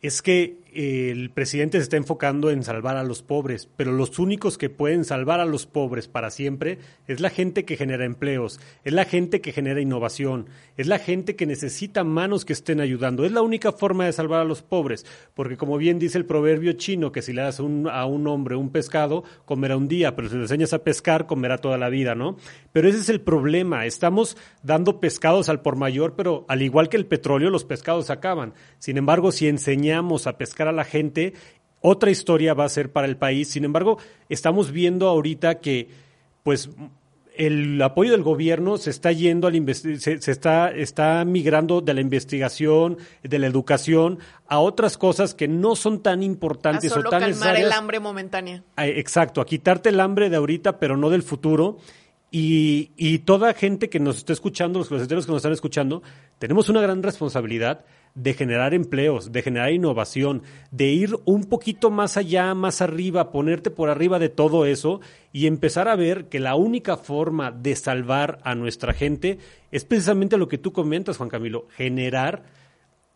es 0.01 0.22
que 0.22 0.59
el 0.74 1.31
presidente 1.31 1.78
se 1.78 1.85
está 1.85 1.96
enfocando 1.96 2.50
en 2.50 2.62
salvar 2.62 2.96
a 2.96 3.02
los 3.02 3.22
pobres, 3.22 3.68
pero 3.76 3.92
los 3.92 4.18
únicos 4.18 4.59
que 4.59 4.70
pueden 4.70 5.04
salvar 5.04 5.40
a 5.40 5.44
los 5.44 5.66
pobres 5.66 6.09
para 6.09 6.31
siempre 6.31 6.78
es 7.07 7.20
la 7.20 7.31
gente 7.31 7.64
que 7.64 7.76
genera 7.76 8.04
empleos, 8.04 8.61
es 8.85 8.92
la 8.92 9.04
gente 9.04 9.40
que 9.40 9.52
genera 9.52 9.81
innovación, 9.81 10.48
es 10.76 10.87
la 10.87 10.98
gente 10.98 11.37
que 11.37 11.46
necesita 11.46 12.04
manos 12.04 12.44
que 12.44 12.52
estén 12.52 12.81
ayudando. 12.81 13.24
Es 13.24 13.33
la 13.33 13.42
única 13.42 13.72
forma 13.72 14.07
de 14.07 14.12
salvar 14.12 14.40
a 14.40 14.44
los 14.44 14.62
pobres, 14.62 15.07
porque 15.35 15.57
como 15.57 15.78
bien 15.78 15.98
dice 15.98 16.18
el 16.18 16.26
proverbio 16.26 16.72
chino, 16.72 17.12
que 17.12 17.22
si 17.22 17.33
le 17.33 17.42
das 17.42 17.61
a 17.61 17.62
un 18.07 18.26
hombre 18.26 18.57
un 18.57 18.70
pescado, 18.70 19.24
comerá 19.44 19.76
un 19.76 19.88
día, 19.88 20.16
pero 20.16 20.28
si 20.28 20.35
le 20.37 20.42
enseñas 20.42 20.72
a 20.72 20.85
pescar, 20.85 21.26
comerá 21.26 21.59
toda 21.59 21.78
la 21.78 21.88
vida, 21.88 22.14
¿no? 22.14 22.37
Pero 22.72 22.88
ese 22.88 22.98
es 22.98 23.09
el 23.09 23.20
problema. 23.20 23.87
Estamos 23.87 24.37
dando 24.62 25.00
pescados 25.00 25.48
al 25.48 25.62
por 25.62 25.76
mayor, 25.76 26.14
pero 26.16 26.44
al 26.48 26.62
igual 26.62 26.88
que 26.88 26.96
el 26.96 27.07
petróleo, 27.07 27.50
los 27.50 27.64
pescados 27.64 28.11
acaban. 28.11 28.54
Sin 28.78 28.96
embargo, 28.96 29.33
si 29.33 29.48
enseñamos 29.48 30.26
a 30.26 30.37
pescar 30.37 30.58
a 30.66 30.73
la 30.73 30.85
gente, 30.85 31.35
otra 31.81 32.11
historia 32.11 32.55
va 32.55 32.64
a 32.64 32.68
ser 32.68 32.90
para 32.90 33.07
el 33.07 33.16
país. 33.16 33.49
Sin 33.49 33.64
embargo, 33.64 33.99
estamos 34.29 34.73
viendo 34.73 35.07
ahorita 35.07 35.61
que, 35.61 35.88
pues, 36.42 36.71
el 37.38 37.81
apoyo 37.81 38.11
del 38.11 38.25
gobierno 38.25 38.79
se 38.79 38.90
está 38.90 39.12
yendo 39.12 39.47
al 39.47 39.75
se, 39.75 40.21
se, 40.21 40.31
está 40.31 40.71
está 40.73 41.25
migrando 41.25 41.81
de 41.81 41.94
la 41.94 42.01
investigación, 42.01 42.99
de 43.23 43.38
la 43.38 43.47
educación 43.47 44.18
a 44.49 44.59
otras 44.59 44.99
cosas 44.99 45.35
que 45.35 45.47
no 45.47 45.77
son 45.77 46.03
tan 46.03 46.25
importantes 46.25 46.90
a 46.90 46.97
solo 46.97 47.09
o 47.09 47.12
tan 47.12 47.21
calmar 47.21 47.57
el 47.57 47.71
hambre 47.71 48.01
momentánea. 48.01 48.64
Exacto, 48.77 49.40
a 49.40 49.47
quitarte 49.47 49.90
el 49.90 50.01
hambre 50.01 50.31
de 50.31 50.37
ahorita, 50.37 50.81
pero 50.81 50.97
no 50.97 51.11
del 51.11 51.23
futuro. 51.23 51.79
Y, 52.31 52.90
y 52.97 53.21
toda 53.21 53.55
gente 53.55 53.88
que 53.88 54.01
nos 54.01 54.18
está 54.18 54.35
escuchando, 54.35 54.81
los 54.81 54.88
closeteros 54.88 55.25
que 55.25 55.33
nos 55.33 55.38
están 55.38 55.53
escuchando, 55.53 56.03
tenemos 56.38 56.68
una 56.68 56.83
gran 56.83 57.03
responsabilidad 57.03 57.85
de 58.14 58.35
generar 58.35 58.75
empleos, 58.75 59.33
de 59.33 59.42
generar 59.42 59.73
innovación, 59.73 60.42
de 60.71 60.87
ir 60.87 61.16
un 61.25 61.44
poquito 61.44 61.90
más 61.90 62.16
allá, 62.16 62.55
más 62.55 62.81
arriba, 62.81 63.31
ponerte 63.31 63.71
por 63.71 63.90
arriba 63.90 64.18
de 64.18 64.29
todo 64.29 64.66
eso 64.66 65.01
y 65.33 65.47
empezar 65.47 65.88
a 65.88 65.97
ver 65.97 66.29
que 66.29 66.40
la 66.40 66.55
única 66.55 66.97
forma 66.97 67.51
de 67.51 67.77
salvar 67.77 68.38
a 68.42 68.55
nuestra 68.55 68.92
gente 68.92 69.38
es 69.71 69.85
precisamente 69.85 70.37
lo 70.38 70.49
que 70.49 70.59
tú 70.59 70.73
comentas, 70.73 71.16
Juan 71.16 71.29
Camilo, 71.29 71.66
generar 71.77 72.44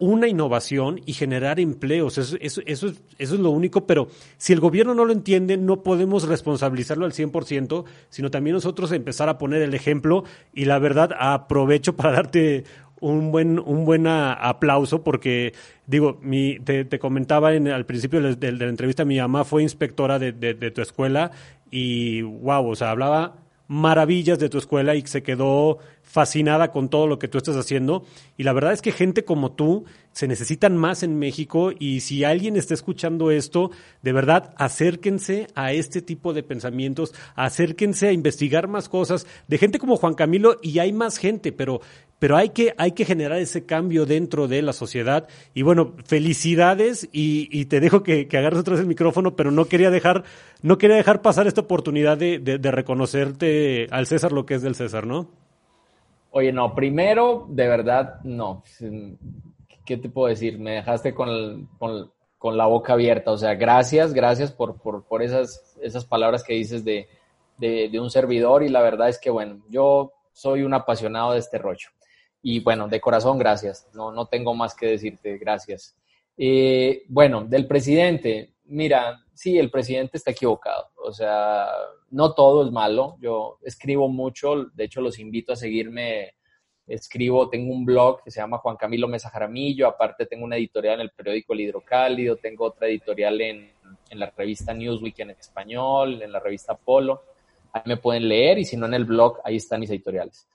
una 0.03 0.27
innovación 0.27 1.01
y 1.07 1.13
generar 1.13 1.61
empleos. 1.61 2.19
Eso, 2.19 2.37
es, 2.41 2.83
es 3.19 3.31
lo 3.31 3.51
único, 3.51 3.87
pero 3.87 4.09
si 4.37 4.53
el 4.53 4.59
gobierno 4.59 4.95
no 4.95 5.05
lo 5.05 5.13
entiende, 5.13 5.57
no 5.57 5.85
podemos 5.85 6.27
responsabilizarlo 6.27 7.05
al 7.05 7.13
100%, 7.13 7.85
sino 8.09 8.31
también 8.33 8.55
nosotros 8.55 8.91
empezar 8.91 9.29
a 9.29 9.39
poner 9.39 9.63
el 9.63 9.75
ejemplo 9.75 10.25
y 10.53 10.65
la 10.65 10.81
verdad 10.81 11.11
aprovecho 11.17 11.95
para 11.95 12.15
darte 12.15 12.65
un 13.03 13.33
buen, 13.33 13.59
un 13.59 13.85
buen 13.85 14.07
aplauso 14.07 15.03
porque, 15.03 15.53
digo, 15.87 16.19
te, 16.65 16.99
comentaba 16.99 17.55
en, 17.55 17.69
al 17.69 17.85
principio 17.85 18.23
de, 18.23 18.53
la 18.53 18.65
entrevista, 18.67 19.05
mi 19.05 19.19
mamá 19.19 19.45
fue 19.45 19.63
inspectora 19.63 20.19
de, 20.19 20.33
de, 20.33 20.71
tu 20.71 20.81
escuela 20.81 21.33
y, 21.71 22.23
wow, 22.23 22.69
o 22.69 22.77
sea, 22.77 22.91
hablaba 22.91 23.35
maravillas 23.73 24.39
de 24.39 24.51
tu 24.51 24.59
escuela 24.59 24.95
y 24.95 25.03
se 25.07 25.23
quedó 25.23 25.79
fascinada 26.03 26.71
con 26.71 26.91
todo 26.91 27.07
lo 27.07 27.19
que 27.19 27.27
tú 27.27 27.39
estás 27.39 27.57
haciendo. 27.57 28.05
Y 28.37 28.43
la 28.43 28.53
verdad 28.53 28.75
es 28.75 28.83
que 28.83 28.93
gente 28.93 29.25
como 29.25 29.53
tú 29.53 29.87
se 30.13 30.29
necesitan 30.29 30.77
más 30.77 31.03
en 31.03 31.19
México 31.19 31.73
y 31.79 32.01
si 32.01 32.23
alguien 32.23 32.57
está 32.57 32.75
escuchando 32.75 33.31
esto, 33.31 33.71
de 34.03 34.13
verdad, 34.13 34.53
acérquense 34.59 35.47
a 35.55 35.73
este 35.73 36.03
tipo 36.03 36.35
de 36.35 36.43
pensamientos, 36.43 37.15
acérquense 37.35 38.09
a 38.09 38.13
investigar 38.13 38.69
más 38.69 38.91
cosas 38.91 39.27
de 39.49 39.57
gente 39.57 39.79
como 39.79 39.97
Juan 39.97 40.13
Camilo 40.13 40.59
y 40.61 40.79
hay 40.79 40.93
más 40.93 41.17
gente, 41.17 41.51
pero 41.51 41.81
pero 42.23 42.37
hay 42.37 42.51
que, 42.51 42.73
hay 42.79 42.93
que 42.93 43.05
generar 43.05 43.39
ese 43.39 43.67
cambio 43.67 44.07
dentro 44.07 44.47
de 44.47 44.63
la 44.63 44.73
sociedad. 44.73 45.27
Y 45.55 45.63
bueno, 45.63 45.95
felicidades 46.05 47.09
y, 47.11 47.65
te 47.65 47.81
dejo 47.81 48.05
que, 48.05 48.29
agarres 48.31 48.61
otra 48.61 48.75
vez 48.75 48.83
el 48.83 48.87
micrófono, 48.87 49.35
pero 49.35 49.51
no 49.51 49.65
quería 49.65 49.91
dejar, 49.91 50.23
no 50.63 50.79
quería 50.79 50.95
dejar 50.95 51.21
pasar 51.21 51.49
esta 51.49 51.63
oportunidad 51.63 52.17
de, 52.17 52.39
de, 52.39 52.71
reconocerte 52.71 53.89
al 53.91 54.07
César 54.07 54.31
lo 54.31 54.47
que 54.47 54.55
es 54.55 54.63
del 54.63 54.77
César, 54.77 55.05
¿no? 55.05 55.31
Oye, 56.31 56.53
no, 56.53 56.77
primero, 56.77 57.45
de 57.49 57.67
verdad, 57.67 58.21
no. 58.23 58.63
¿Qué 59.85 59.97
te 59.97 60.09
puedo 60.09 60.29
decir? 60.29 60.61
Me 60.61 60.75
dejaste 60.75 61.15
con, 61.15 61.69
con, 61.77 62.57
la 62.57 62.67
boca 62.67 62.93
abierta. 62.93 63.33
O 63.33 63.37
sea, 63.37 63.57
gracias, 63.57 64.13
gracias 64.13 64.53
por, 64.53 64.81
por, 64.81 65.03
por 65.03 65.25
esas, 65.25 65.77
esas 65.83 66.05
palabras 66.05 66.45
que 66.45 66.55
dices 66.55 66.85
de, 66.85 67.09
de 67.59 67.99
un 67.99 68.11
servidor. 68.11 68.63
Y 68.63 68.69
la 68.69 68.81
verdad 68.81 69.09
es 69.09 69.19
que, 69.19 69.31
bueno, 69.31 69.59
yo 69.69 70.13
soy 70.31 70.63
un 70.63 70.73
apasionado 70.73 71.33
de 71.33 71.41
este 71.41 71.59
rollo. 71.59 71.89
Y 72.43 72.59
bueno, 72.61 72.89
de 72.89 73.01
corazón, 73.01 73.39
gracias. 73.39 73.89
No, 73.95 74.11
no 74.11 74.27
tengo 74.27 74.55
más 74.55 74.75
que 74.75 74.87
decirte, 74.87 75.39
gracias. 75.39 75.97
Eh, 76.37 77.05
bueno, 77.09 77.45
del 77.45 77.67
presidente, 77.69 78.55
mira, 78.65 79.25
sí, 79.33 79.59
el 79.59 79.71
presidente 79.71 80.17
está 80.17 80.33
equivocado. 80.33 80.89
O 80.97 81.13
sea, 81.13 81.69
no 82.11 82.35
todo 82.35 82.67
es 82.67 82.73
malo. 82.73 83.17
Yo 83.21 83.59
escribo 83.63 84.09
mucho, 84.09 84.65
de 84.75 84.85
hecho 84.85 85.01
los 85.01 85.21
invito 85.21 85.53
a 85.53 85.57
seguirme. 85.57 86.35
Escribo, 86.85 87.49
tengo 87.49 87.73
un 87.73 87.85
blog 87.85 88.25
que 88.25 88.33
se 88.33 88.41
llama 88.41 88.59
Juan 88.59 88.77
Camilo 88.77 89.07
Mesa 89.07 89.31
Jaramillo, 89.31 89.87
aparte 89.87 90.27
tengo 90.27 90.45
una 90.45 90.57
editorial 90.57 90.97
en 90.97 91.03
el 91.03 91.11
periódico 91.11 91.53
El 91.53 91.61
Hidrocálido, 91.61 92.37
tengo 92.37 92.65
otra 92.65 92.89
editorial 92.89 93.41
en, 93.41 93.71
en 94.11 94.19
la 94.19 94.31
revista 94.37 94.75
Newsweek 94.75 95.21
en 95.21 95.31
español, 95.31 96.21
en 96.21 96.33
la 96.33 96.41
revista 96.41 96.75
Polo. 96.75 97.23
Ahí 97.73 97.83
me 97.87 97.99
pueden 97.99 98.29
leer 98.29 98.59
y 98.59 98.65
si 98.65 98.77
no 98.77 98.87
en 98.87 98.95
el 98.95 99.05
blog, 99.05 99.39
ahí 99.45 99.57
están 99.57 99.79
mis 99.79 99.91
editoriales 99.91 100.49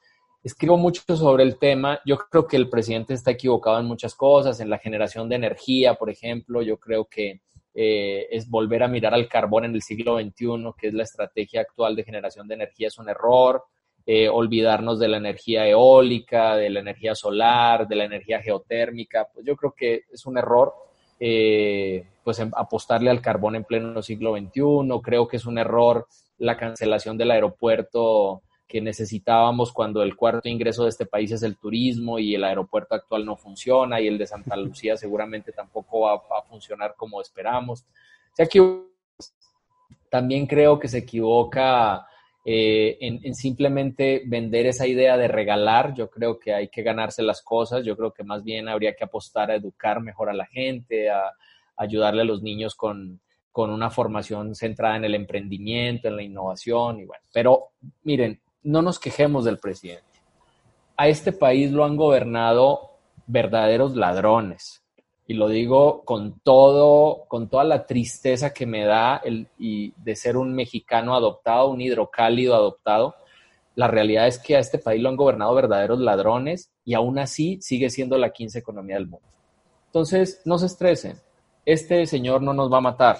escribo 0.43 0.77
mucho 0.77 1.01
sobre 1.15 1.43
el 1.43 1.57
tema. 1.57 1.99
Yo 2.05 2.17
creo 2.17 2.47
que 2.47 2.57
el 2.57 2.69
presidente 2.69 3.13
está 3.13 3.31
equivocado 3.31 3.79
en 3.79 3.85
muchas 3.85 4.15
cosas, 4.15 4.59
en 4.59 4.69
la 4.69 4.77
generación 4.77 5.29
de 5.29 5.35
energía, 5.35 5.95
por 5.95 6.09
ejemplo. 6.09 6.61
Yo 6.61 6.77
creo 6.77 7.05
que 7.05 7.41
eh, 7.73 8.27
es 8.31 8.49
volver 8.49 8.83
a 8.83 8.87
mirar 8.87 9.13
al 9.13 9.27
carbón 9.27 9.65
en 9.65 9.75
el 9.75 9.81
siglo 9.81 10.19
XXI, 10.19 10.73
que 10.77 10.87
es 10.87 10.93
la 10.93 11.03
estrategia 11.03 11.61
actual 11.61 11.95
de 11.95 12.03
generación 12.03 12.47
de 12.47 12.55
energía, 12.55 12.87
es 12.87 12.97
un 12.97 13.09
error. 13.09 13.63
Eh, 14.09 14.29
olvidarnos 14.29 14.99
de 14.99 15.09
la 15.09 15.17
energía 15.17 15.67
eólica, 15.67 16.55
de 16.55 16.69
la 16.69 16.79
energía 16.79 17.13
solar, 17.13 17.89
de 17.89 17.95
la 17.97 18.05
energía 18.05 18.41
geotérmica, 18.41 19.27
pues 19.33 19.45
yo 19.45 19.57
creo 19.57 19.73
que 19.75 20.03
es 20.09 20.25
un 20.25 20.37
error. 20.37 20.73
Eh, 21.19 22.05
pues 22.23 22.39
apostarle 22.39 23.09
al 23.09 23.21
carbón 23.21 23.55
en 23.55 23.63
pleno 23.63 24.01
siglo 24.01 24.37
XXI. 24.37 25.01
Creo 25.03 25.27
que 25.27 25.37
es 25.37 25.45
un 25.45 25.57
error 25.57 26.07
la 26.39 26.57
cancelación 26.57 27.17
del 27.17 27.31
aeropuerto 27.31 28.43
que 28.67 28.81
necesitábamos 28.81 29.71
cuando 29.71 30.03
el 30.03 30.15
cuarto 30.15 30.49
ingreso 30.49 30.83
de 30.83 30.89
este 30.89 31.05
país 31.05 31.31
es 31.31 31.41
el 31.43 31.55
turismo 31.55 32.19
y 32.19 32.35
el 32.35 32.43
aeropuerto 32.43 32.95
actual 32.95 33.25
no 33.25 33.37
funciona 33.37 34.01
y 34.01 34.07
el 34.07 34.17
de 34.17 34.27
Santa 34.27 34.55
Lucía 34.57 34.97
seguramente 34.97 35.51
tampoco 35.51 36.01
va, 36.01 36.15
a 36.15 36.41
funcionar 36.47 36.95
como 36.97 37.21
esperamos. 37.21 37.85
también 40.09 40.45
creo 40.45 40.79
que 40.79 40.87
se 40.89 40.99
equivoca 40.99 42.05
eh, 42.43 42.97
en, 42.99 43.35
simplemente 43.35 44.23
vender 44.25 44.67
esa 44.67 44.85
idea 44.85 45.17
de 45.17 45.29
regalar. 45.29 45.93
Yo 45.93 46.09
creo 46.09 46.37
que 46.37 46.53
hay 46.53 46.67
que 46.67 46.83
ganarse 46.83 47.23
las 47.23 47.41
cosas. 47.41 47.85
Yo 47.85 47.95
creo 47.95 48.11
que 48.11 48.23
más 48.23 48.43
bien 48.43 48.67
habría 48.67 48.95
que 48.95 49.05
apostar 49.05 49.49
a 49.49 49.55
educar 49.55 50.01
mejor 50.01 50.29
a 50.29 50.33
la 50.33 50.45
gente, 50.45 51.09
a, 51.09 51.33
ayudarle 51.77 52.23
a 52.23 52.25
los 52.25 52.41
niños 52.41 52.75
con, 52.75 53.21
con 53.51 53.69
una 53.69 53.89
formación 53.89 54.55
centrada 54.55 54.97
en 54.97 55.05
el 55.05 55.15
emprendimiento, 55.15 56.07
en 56.07 56.15
la 56.15 56.23
innovación 56.23 56.99
y 56.99 57.05
bueno. 57.05 57.23
Pero 57.31 57.69
miren, 58.03 58.39
no 58.67 58.81
nos 58.81 58.99
quejemos 58.99 59.45
del 59.45 59.59
presidente. 59.59 60.03
A 60.97 61.07
este 61.07 61.31
país 61.31 61.71
lo 61.71 61.85
han 61.85 61.95
gobernado 61.95 62.97
verdaderos 63.25 63.95
ladrones. 63.95 64.83
Y 65.25 65.35
lo 65.35 65.47
digo 65.47 66.03
con 66.03 66.39
todo, 66.41 67.25
con 67.29 67.47
toda 67.47 67.63
la 67.63 67.85
tristeza 67.85 68.53
que 68.53 68.65
me 68.65 68.83
da 68.83 69.21
el, 69.23 69.47
de 69.57 70.15
ser 70.17 70.35
un 70.35 70.53
mexicano 70.53 71.15
adoptado, 71.15 71.69
un 71.69 71.79
hidrocálido 71.79 72.55
adoptado. 72.55 73.15
La 73.75 73.87
realidad 73.87 74.27
es 74.27 74.37
que 74.37 74.57
a 74.57 74.59
este 74.59 74.79
país 74.79 75.01
lo 75.01 75.07
han 75.07 75.15
gobernado 75.15 75.55
verdaderos 75.55 75.99
ladrones 75.99 76.69
y 76.83 76.93
aún 76.93 77.19
así 77.19 77.59
sigue 77.61 77.89
siendo 77.89 78.17
la 78.17 78.31
quince 78.31 78.59
economía 78.59 78.95
del 78.95 79.07
mundo. 79.07 79.27
Entonces, 79.85 80.41
no 80.43 80.57
se 80.57 80.65
estresen. 80.65 81.17
Este 81.65 82.05
señor 82.05 82.41
no 82.41 82.53
nos 82.53 82.71
va 82.71 82.79
a 82.79 82.81
matar 82.81 83.17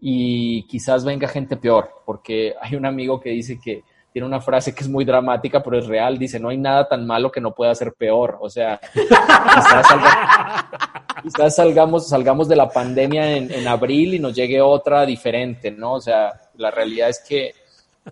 y 0.00 0.66
quizás 0.66 1.04
venga 1.04 1.28
gente 1.28 1.58
peor, 1.58 1.90
porque 2.06 2.54
hay 2.60 2.74
un 2.74 2.86
amigo 2.86 3.20
que 3.20 3.30
dice 3.30 3.60
que 3.62 3.84
tiene 4.12 4.26
una 4.26 4.40
frase 4.40 4.74
que 4.74 4.82
es 4.82 4.88
muy 4.88 5.04
dramática, 5.04 5.62
pero 5.62 5.78
es 5.78 5.86
real. 5.86 6.18
Dice, 6.18 6.38
no 6.38 6.50
hay 6.50 6.58
nada 6.58 6.86
tan 6.86 7.06
malo 7.06 7.32
que 7.32 7.40
no 7.40 7.54
pueda 7.54 7.74
ser 7.74 7.94
peor. 7.94 8.36
O 8.40 8.50
sea, 8.50 8.78
quizás, 11.22 11.56
salgamos, 11.56 12.08
salgamos 12.08 12.46
de 12.46 12.56
la 12.56 12.68
pandemia 12.68 13.36
en, 13.36 13.66
abril 13.66 14.14
y 14.14 14.18
nos 14.18 14.34
llegue 14.34 14.60
otra 14.60 15.06
diferente, 15.06 15.70
¿no? 15.70 15.94
O 15.94 16.00
sea, 16.00 16.32
la 16.56 16.70
realidad 16.70 17.08
es 17.08 17.24
que 17.26 17.54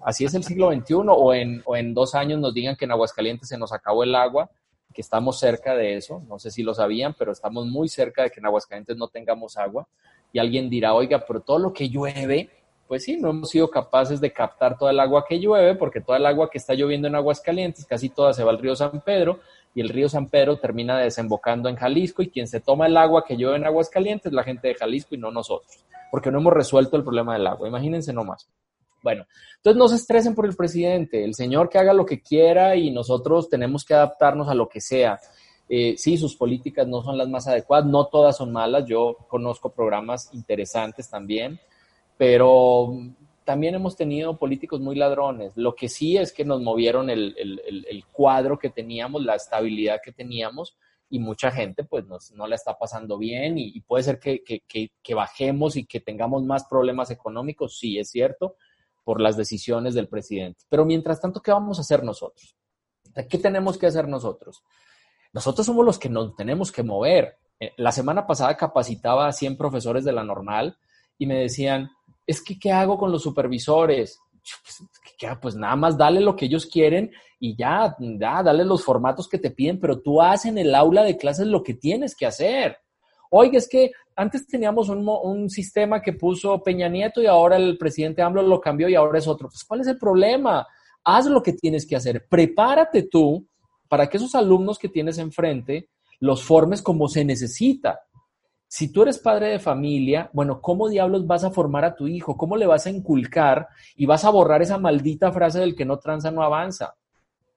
así 0.02 0.24
es 0.24 0.32
el 0.34 0.44
siglo 0.44 0.72
XXI 0.72 0.94
o 0.94 1.34
en, 1.34 1.62
o 1.66 1.76
en 1.76 1.92
dos 1.92 2.14
años 2.14 2.40
nos 2.40 2.54
digan 2.54 2.76
que 2.76 2.86
en 2.86 2.92
Aguascalientes 2.92 3.48
se 3.48 3.58
nos 3.58 3.72
acabó 3.72 4.02
el 4.02 4.14
agua, 4.14 4.48
que 4.94 5.02
estamos 5.02 5.38
cerca 5.38 5.74
de 5.74 5.96
eso. 5.96 6.22
No 6.28 6.38
sé 6.38 6.50
si 6.50 6.62
lo 6.62 6.72
sabían, 6.72 7.14
pero 7.18 7.32
estamos 7.32 7.66
muy 7.66 7.90
cerca 7.90 8.22
de 8.22 8.30
que 8.30 8.40
en 8.40 8.46
Aguascalientes 8.46 8.96
no 8.96 9.08
tengamos 9.08 9.58
agua. 9.58 9.86
Y 10.32 10.38
alguien 10.38 10.70
dirá, 10.70 10.94
oiga, 10.94 11.24
pero 11.26 11.40
todo 11.40 11.58
lo 11.58 11.72
que 11.74 11.90
llueve 11.90 12.48
pues 12.90 13.04
sí, 13.04 13.16
no 13.18 13.30
hemos 13.30 13.50
sido 13.50 13.70
capaces 13.70 14.20
de 14.20 14.32
captar 14.32 14.76
toda 14.76 14.90
el 14.90 14.98
agua 14.98 15.24
que 15.24 15.38
llueve, 15.38 15.76
porque 15.76 16.00
toda 16.00 16.18
el 16.18 16.26
agua 16.26 16.50
que 16.50 16.58
está 16.58 16.74
lloviendo 16.74 17.06
en 17.06 17.14
aguas 17.14 17.40
calientes, 17.40 17.86
casi 17.86 18.08
toda 18.08 18.32
se 18.32 18.42
va 18.42 18.50
al 18.50 18.58
río 18.58 18.74
San 18.74 19.00
Pedro, 19.02 19.38
y 19.76 19.80
el 19.80 19.90
río 19.90 20.08
San 20.08 20.26
Pedro 20.26 20.56
termina 20.56 20.98
desembocando 20.98 21.68
en 21.68 21.76
Jalisco, 21.76 22.20
y 22.20 22.30
quien 22.30 22.48
se 22.48 22.58
toma 22.58 22.88
el 22.88 22.96
agua 22.96 23.24
que 23.24 23.36
llueve 23.36 23.58
en 23.58 23.64
aguas 23.64 23.88
calientes 23.90 24.26
es 24.26 24.32
la 24.32 24.42
gente 24.42 24.66
de 24.66 24.74
Jalisco 24.74 25.14
y 25.14 25.18
no 25.18 25.30
nosotros, 25.30 25.84
porque 26.10 26.32
no 26.32 26.40
hemos 26.40 26.52
resuelto 26.52 26.96
el 26.96 27.04
problema 27.04 27.34
del 27.34 27.46
agua. 27.46 27.68
Imagínense 27.68 28.12
nomás. 28.12 28.48
Bueno, 29.04 29.24
entonces 29.58 29.78
no 29.78 29.86
se 29.86 29.94
estresen 29.94 30.34
por 30.34 30.46
el 30.46 30.56
presidente, 30.56 31.22
el 31.22 31.36
señor 31.36 31.68
que 31.68 31.78
haga 31.78 31.92
lo 31.92 32.04
que 32.04 32.20
quiera 32.20 32.74
y 32.74 32.90
nosotros 32.90 33.48
tenemos 33.48 33.84
que 33.84 33.94
adaptarnos 33.94 34.48
a 34.48 34.54
lo 34.54 34.68
que 34.68 34.80
sea. 34.80 35.20
Eh, 35.68 35.94
sí, 35.96 36.18
sus 36.18 36.34
políticas 36.34 36.88
no 36.88 37.04
son 37.04 37.16
las 37.16 37.28
más 37.28 37.46
adecuadas, 37.46 37.86
no 37.86 38.06
todas 38.06 38.36
son 38.36 38.50
malas, 38.50 38.84
yo 38.84 39.16
conozco 39.28 39.70
programas 39.70 40.28
interesantes 40.32 41.08
también, 41.08 41.60
pero 42.20 42.98
también 43.46 43.76
hemos 43.76 43.96
tenido 43.96 44.36
políticos 44.36 44.78
muy 44.78 44.94
ladrones. 44.94 45.56
Lo 45.56 45.74
que 45.74 45.88
sí 45.88 46.18
es 46.18 46.34
que 46.34 46.44
nos 46.44 46.60
movieron 46.60 47.08
el, 47.08 48.04
cuadro 48.12 48.58
que 48.58 48.68
teníamos, 48.68 49.24
la 49.24 49.36
estabilidad 49.36 50.02
que 50.04 50.12
teníamos, 50.12 50.76
y 51.08 51.18
mucha 51.18 51.50
gente 51.50 51.82
pues 51.82 52.04
no 52.34 52.46
la 52.46 52.56
está 52.56 52.76
pasando 52.76 53.16
bien 53.16 53.56
y, 53.56 53.80
puede 53.80 54.04
ser 54.04 54.18
que, 54.20 54.42
que, 54.42 55.14
bajemos 55.14 55.76
y 55.76 55.86
que 55.86 56.00
tengamos 56.00 56.42
más 56.44 56.66
problemas 56.66 57.10
económicos, 57.10 57.78
sí 57.78 57.98
es 57.98 58.10
cierto, 58.10 58.56
por 59.02 59.18
las 59.18 59.38
decisiones 59.38 59.94
del 59.94 60.06
presidente. 60.06 60.66
Pero 60.68 60.84
mientras 60.84 61.22
tanto, 61.22 61.40
¿qué 61.40 61.52
vamos 61.52 61.78
a 61.78 61.80
hacer 61.80 62.04
nosotros? 62.04 62.54
¿Qué 63.30 63.38
tenemos 63.38 63.78
que 63.78 63.86
hacer 63.86 64.06
nosotros? 64.08 64.62
Nosotros 65.32 65.64
somos 65.64 65.86
los 65.86 65.98
que 65.98 66.10
nos 66.10 66.36
tenemos 66.36 66.70
que 66.70 66.82
mover. 66.82 67.38
Eh, 67.58 67.72
la 67.78 67.92
semana 67.92 68.26
pasada 68.26 68.58
capacitaba 68.58 69.26
a 69.26 69.32
100 69.32 69.56
profesores 69.56 70.04
de 70.04 70.12
la 70.12 70.22
normal 70.22 70.76
y 71.16 71.24
me 71.24 71.36
decían, 71.36 71.90
es 72.30 72.42
que, 72.42 72.58
¿qué 72.58 72.70
hago 72.70 72.96
con 72.96 73.10
los 73.10 73.22
supervisores? 73.22 74.20
Pues, 74.62 75.38
pues, 75.40 75.54
nada 75.56 75.76
más 75.76 75.98
dale 75.98 76.20
lo 76.20 76.34
que 76.36 76.46
ellos 76.46 76.66
quieren 76.66 77.10
y 77.38 77.56
ya, 77.56 77.96
ya, 77.98 78.42
dale 78.42 78.64
los 78.64 78.84
formatos 78.84 79.28
que 79.28 79.38
te 79.38 79.50
piden, 79.50 79.80
pero 79.80 80.00
tú 80.00 80.22
haces 80.22 80.50
en 80.50 80.58
el 80.58 80.74
aula 80.74 81.02
de 81.02 81.16
clases 81.16 81.46
lo 81.46 81.62
que 81.62 81.74
tienes 81.74 82.14
que 82.14 82.26
hacer. 82.26 82.78
Oiga, 83.30 83.58
es 83.58 83.68
que 83.68 83.90
antes 84.16 84.46
teníamos 84.46 84.88
un, 84.88 85.06
un, 85.06 85.50
sistema 85.50 86.00
que 86.00 86.12
puso 86.12 86.62
Peña 86.62 86.88
Nieto 86.88 87.20
y 87.20 87.26
ahora 87.26 87.56
el 87.56 87.76
presidente 87.78 88.22
AMLO 88.22 88.42
lo 88.42 88.60
cambió 88.60 88.88
y 88.88 88.94
ahora 88.94 89.18
es 89.18 89.26
otro. 89.26 89.48
Pues, 89.48 89.64
¿cuál 89.64 89.80
es 89.80 89.86
el 89.86 89.98
problema? 89.98 90.66
Haz 91.04 91.26
lo 91.26 91.42
que 91.42 91.52
tienes 91.52 91.86
que 91.86 91.96
hacer. 91.96 92.26
Prepárate 92.28 93.04
tú 93.04 93.46
para 93.88 94.08
que 94.08 94.18
esos 94.18 94.34
alumnos 94.34 94.78
que 94.78 94.88
tienes 94.88 95.18
enfrente 95.18 95.88
los 96.20 96.42
formes 96.44 96.82
como 96.82 97.08
se 97.08 97.24
necesita. 97.24 98.00
Si 98.72 98.92
tú 98.92 99.02
eres 99.02 99.18
padre 99.18 99.48
de 99.48 99.58
familia, 99.58 100.30
bueno, 100.32 100.60
¿cómo 100.60 100.88
diablos 100.88 101.26
vas 101.26 101.42
a 101.42 101.50
formar 101.50 101.84
a 101.84 101.96
tu 101.96 102.06
hijo? 102.06 102.36
¿Cómo 102.36 102.56
le 102.56 102.68
vas 102.68 102.86
a 102.86 102.90
inculcar 102.90 103.66
y 103.96 104.06
vas 104.06 104.24
a 104.24 104.30
borrar 104.30 104.62
esa 104.62 104.78
maldita 104.78 105.32
frase 105.32 105.58
del 105.58 105.74
que 105.74 105.84
no 105.84 105.98
tranza 105.98 106.30
no 106.30 106.40
avanza? 106.44 106.94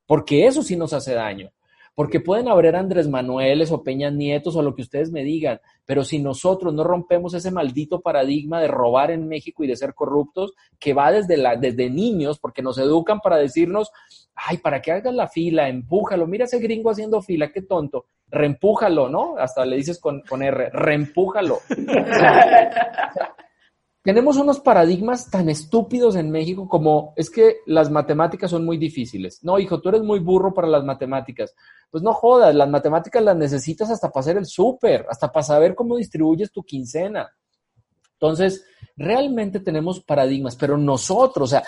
Porque 0.08 0.47
eso 0.47 0.63
sí 0.63 0.76
nos 0.76 0.91
hace 0.91 1.13
daño. 1.13 1.52
Porque 1.93 2.19
pueden 2.19 2.47
haber 2.47 2.76
Andrés 2.76 3.08
Manueles 3.08 3.71
o 3.71 3.84
Peña 3.84 4.10
Nietos 4.10 4.56
o 4.56 4.63
lo 4.63 4.73
que 4.73 4.82
ustedes 4.82 5.12
me 5.12 5.23
digan, 5.23 5.62
pero 5.86 6.04
si 6.04 6.17
nosotros 6.17 6.73
no 6.73 6.84
rompemos 6.84 7.36
ese 7.36 7.52
maldito 7.52 8.02
paradigma 8.02 8.60
de 8.60 8.69
robar 8.69 9.12
en 9.12 9.28
México 9.28 9.63
y 9.63 9.67
de 9.67 9.76
ser 9.76 9.93
corruptos, 9.93 10.54
que 10.80 10.95
va 10.95 11.12
desde, 11.12 11.38
la, 11.38 11.58
desde 11.58 11.91
niños, 11.91 12.39
porque 12.39 12.63
nos 12.63 12.80
educan 12.80 13.19
para 13.19 13.38
decirnos, 13.38 13.91
ay, 14.34 14.58
para 14.58 14.82
que 14.82 14.91
hagas 14.91 15.13
la 15.13 15.28
fila, 15.28 15.69
empújalo, 15.69 16.26
mira 16.26 16.45
ese 16.45 16.58
gringo 16.58 16.89
haciendo 16.89 17.21
fila, 17.21 17.52
qué 17.52 17.62
tonto, 17.62 18.08
reempújalo, 18.34 19.10
¿no? 19.10 19.38
Hasta 19.38 19.65
le 19.65 19.78
dices 19.78 20.00
con, 20.00 20.24
R, 20.41 20.69
reempújalo. 20.72 21.60
tenemos 24.02 24.36
unos 24.38 24.60
paradigmas 24.60 25.30
tan 25.30 25.48
estúpidos 25.50 26.15
en 26.15 26.30
México 26.30 26.67
como 26.67 27.13
es 27.15 27.30
que 27.30 27.58
las 27.65 27.89
matemáticas 27.89 28.52
son 28.52 28.65
muy 28.65 28.78
difíciles. 28.78 29.43
No, 29.43 29.60
hijo, 29.60 29.80
tú 29.80 29.89
eres 29.89 30.02
muy 30.02 30.19
burro 30.19 30.54
para 30.54 30.67
las 30.67 30.84
matemáticas. 30.84 31.56
Pues 31.89 32.04
no 32.04 32.13
jodas, 32.13 32.54
las 32.54 32.69
matemáticas 32.69 33.24
las 33.24 33.38
necesitas 33.38 33.89
hasta 33.89 34.10
para 34.10 34.22
hacer 34.22 34.38
el 34.38 34.46
súper, 34.46 35.06
hasta 35.10 35.32
para 35.32 35.43
saber 35.43 35.76
cómo 35.76 35.96
distribuyes 35.96 36.52
tu 36.52 36.63
quincena. 36.63 37.32
Entonces, 38.13 38.65
realmente 38.96 39.60
tenemos 39.60 40.00
paradigmas, 40.00 40.56
pero 40.56 40.78
nosotros, 40.78 41.52
o 41.52 41.58
sea, 41.58 41.63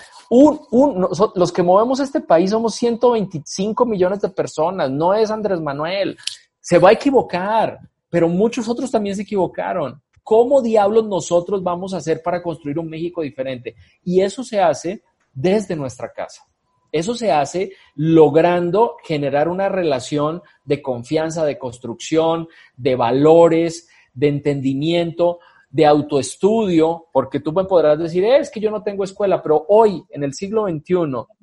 los 1.36 1.52
que 1.52 1.64
movemos 1.64 2.00
este 2.00 2.22
país 2.22 2.52
somos 2.52 2.76
125 2.76 3.86
millones 3.86 4.22
de 4.22 4.30
personas, 4.30 4.90
no 4.90 5.14
es 5.14 5.32
Andrés 5.32 5.60
Manuel. 5.60 6.18
Se 6.66 6.80
va 6.80 6.90
a 6.90 6.94
equivocar, 6.94 7.80
pero 8.10 8.28
muchos 8.28 8.68
otros 8.68 8.90
también 8.90 9.16
se 9.16 9.22
equivocaron. 9.22 10.02
¿Cómo 10.24 10.64
diablos 10.64 11.06
nosotros 11.06 11.62
vamos 11.62 11.94
a 11.94 11.98
hacer 11.98 12.24
para 12.24 12.42
construir 12.42 12.80
un 12.80 12.90
México 12.90 13.22
diferente? 13.22 13.76
Y 14.04 14.22
eso 14.22 14.44
se 14.44 14.60
hace 14.60 15.04
desde 15.32 15.76
nuestra 15.76 16.12
casa. 16.12 16.44
Eso 16.92 17.14
se 17.14 17.32
hace 17.32 17.74
logrando 17.94 18.96
generar 19.04 19.48
una 19.48 19.70
relación 19.70 20.42
de 20.64 20.82
confianza, 20.82 21.46
de 21.46 21.60
construcción, 21.60 22.48
de 22.76 22.96
valores, 22.96 23.88
de 24.16 24.30
entendimiento, 24.30 25.38
de 25.70 25.86
autoestudio, 25.86 27.10
porque 27.14 27.42
tú 27.42 27.54
me 27.54 27.66
podrás 27.66 28.00
decir, 28.00 28.24
eh, 28.24 28.40
es 28.40 28.50
que 28.50 28.60
yo 28.60 28.72
no 28.72 28.82
tengo 28.82 29.04
escuela, 29.04 29.40
pero 29.44 29.68
hoy, 29.70 30.04
en 30.10 30.24
el 30.24 30.34
siglo 30.34 30.66
XXI, 30.68 30.96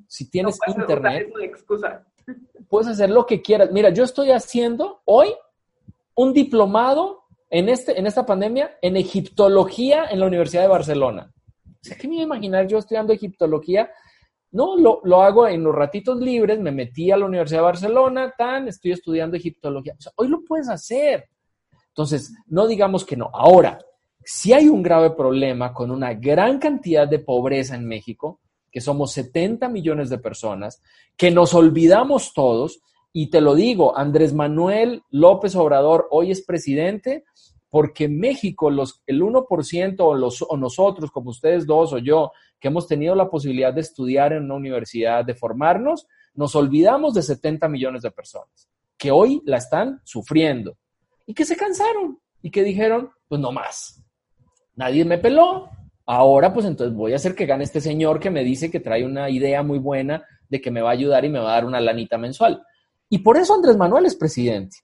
si 0.05 0.29
tienes 0.29 0.59
internet, 0.67 1.31
puedes 2.69 2.87
hacer 2.87 3.09
lo 3.09 3.25
que 3.25 3.41
quieras. 3.41 3.71
Mira, 3.71 3.89
yo 3.89 4.03
estoy 4.03 4.31
haciendo 4.31 5.01
hoy 5.05 5.33
un 6.15 6.33
diplomado 6.33 7.23
en, 7.49 7.69
este, 7.69 7.99
en 7.99 8.07
esta 8.07 8.25
pandemia 8.25 8.77
en 8.81 8.97
egiptología 8.97 10.05
en 10.05 10.19
la 10.19 10.27
Universidad 10.27 10.63
de 10.63 10.69
Barcelona. 10.69 11.31
O 11.65 11.77
sea, 11.81 11.97
¿qué 11.97 12.07
me 12.07 12.15
iba 12.15 12.23
a 12.23 12.25
imaginar 12.25 12.67
yo 12.67 12.77
estudiando 12.77 13.13
egiptología? 13.13 13.91
No, 14.51 14.77
lo, 14.77 15.01
lo, 15.03 15.21
hago 15.21 15.47
en 15.47 15.63
los 15.63 15.73
ratitos 15.73 16.19
libres, 16.19 16.59
me 16.59 16.71
metí 16.71 17.11
a 17.11 17.17
la 17.17 17.25
Universidad 17.25 17.59
de 17.59 17.65
Barcelona, 17.65 18.33
tan, 18.37 18.67
estoy 18.67 18.91
estudiando 18.91 19.35
egiptología. 19.35 19.95
Hoy 20.15 20.27
lo 20.27 20.43
puedes 20.43 20.69
hacer. 20.69 21.27
Entonces, 21.89 22.33
no 22.47 22.67
digamos 22.67 23.05
que 23.05 23.17
no. 23.17 23.29
Ahora, 23.33 23.79
si 24.23 24.53
hay 24.53 24.67
un 24.67 24.81
grave 24.81 25.11
problema 25.11 25.73
con 25.73 25.91
una 25.91 26.13
gran 26.13 26.59
cantidad 26.59 27.07
de 27.07 27.19
pobreza 27.19 27.75
en 27.75 27.85
México, 27.85 28.39
que 28.73 28.81
somos 28.81 29.13
70 29.13 29.69
millones 29.69 30.09
de 30.09 30.17
personas, 30.17 30.81
que 31.15 31.31
nos 31.31 31.53
olvidamos 31.53 32.33
todos, 32.33 32.81
y 33.13 33.29
te 33.29 33.39
lo 33.39 33.53
digo, 33.53 33.95
Andrés 33.95 34.33
Manuel 34.33 35.03
López 35.11 35.55
Obrador 35.55 36.07
hoy 36.09 36.31
es 36.31 36.41
presidente 36.41 37.23
porque 37.69 38.09
México, 38.09 38.69
los, 38.69 39.03
el 39.07 39.21
1% 39.21 39.95
o, 39.99 40.13
los, 40.15 40.41
o 40.41 40.57
nosotros, 40.57 41.11
como 41.11 41.29
ustedes 41.29 41.65
dos 41.65 41.93
o 41.93 41.99
yo, 41.99 42.31
que 42.59 42.67
hemos 42.67 42.87
tenido 42.87 43.15
la 43.15 43.29
posibilidad 43.29 43.73
de 43.73 43.81
estudiar 43.81 44.33
en 44.33 44.45
una 44.45 44.55
universidad, 44.55 45.23
de 45.23 45.35
formarnos, 45.35 46.07
nos 46.33 46.55
olvidamos 46.55 47.13
de 47.13 47.21
70 47.21 47.67
millones 47.67 48.01
de 48.01 48.11
personas 48.11 48.69
que 48.97 49.11
hoy 49.11 49.41
la 49.45 49.57
están 49.57 50.01
sufriendo 50.03 50.77
y 51.25 51.33
que 51.33 51.45
se 51.45 51.55
cansaron 51.55 52.19
y 52.41 52.49
que 52.49 52.63
dijeron, 52.63 53.11
pues 53.27 53.39
no 53.39 53.51
más. 53.51 54.03
Nadie 54.75 55.05
me 55.05 55.17
peló. 55.17 55.69
Ahora, 56.05 56.53
pues 56.53 56.65
entonces 56.65 56.95
voy 56.95 57.13
a 57.13 57.15
hacer 57.15 57.35
que 57.35 57.45
gane 57.45 57.63
este 57.63 57.81
señor 57.81 58.19
que 58.19 58.29
me 58.29 58.43
dice 58.43 58.69
que 58.69 58.79
trae 58.79 59.05
una 59.05 59.29
idea 59.29 59.63
muy 59.63 59.79
buena 59.79 60.23
de 60.49 60.61
que 60.61 60.71
me 60.71 60.81
va 60.81 60.89
a 60.89 60.93
ayudar 60.93 61.23
y 61.25 61.29
me 61.29 61.39
va 61.39 61.51
a 61.51 61.55
dar 61.55 61.65
una 61.65 61.79
lanita 61.79 62.17
mensual. 62.17 62.61
Y 63.09 63.19
por 63.19 63.37
eso 63.37 63.53
Andrés 63.53 63.77
Manuel 63.77 64.05
es 64.05 64.15
presidente, 64.15 64.77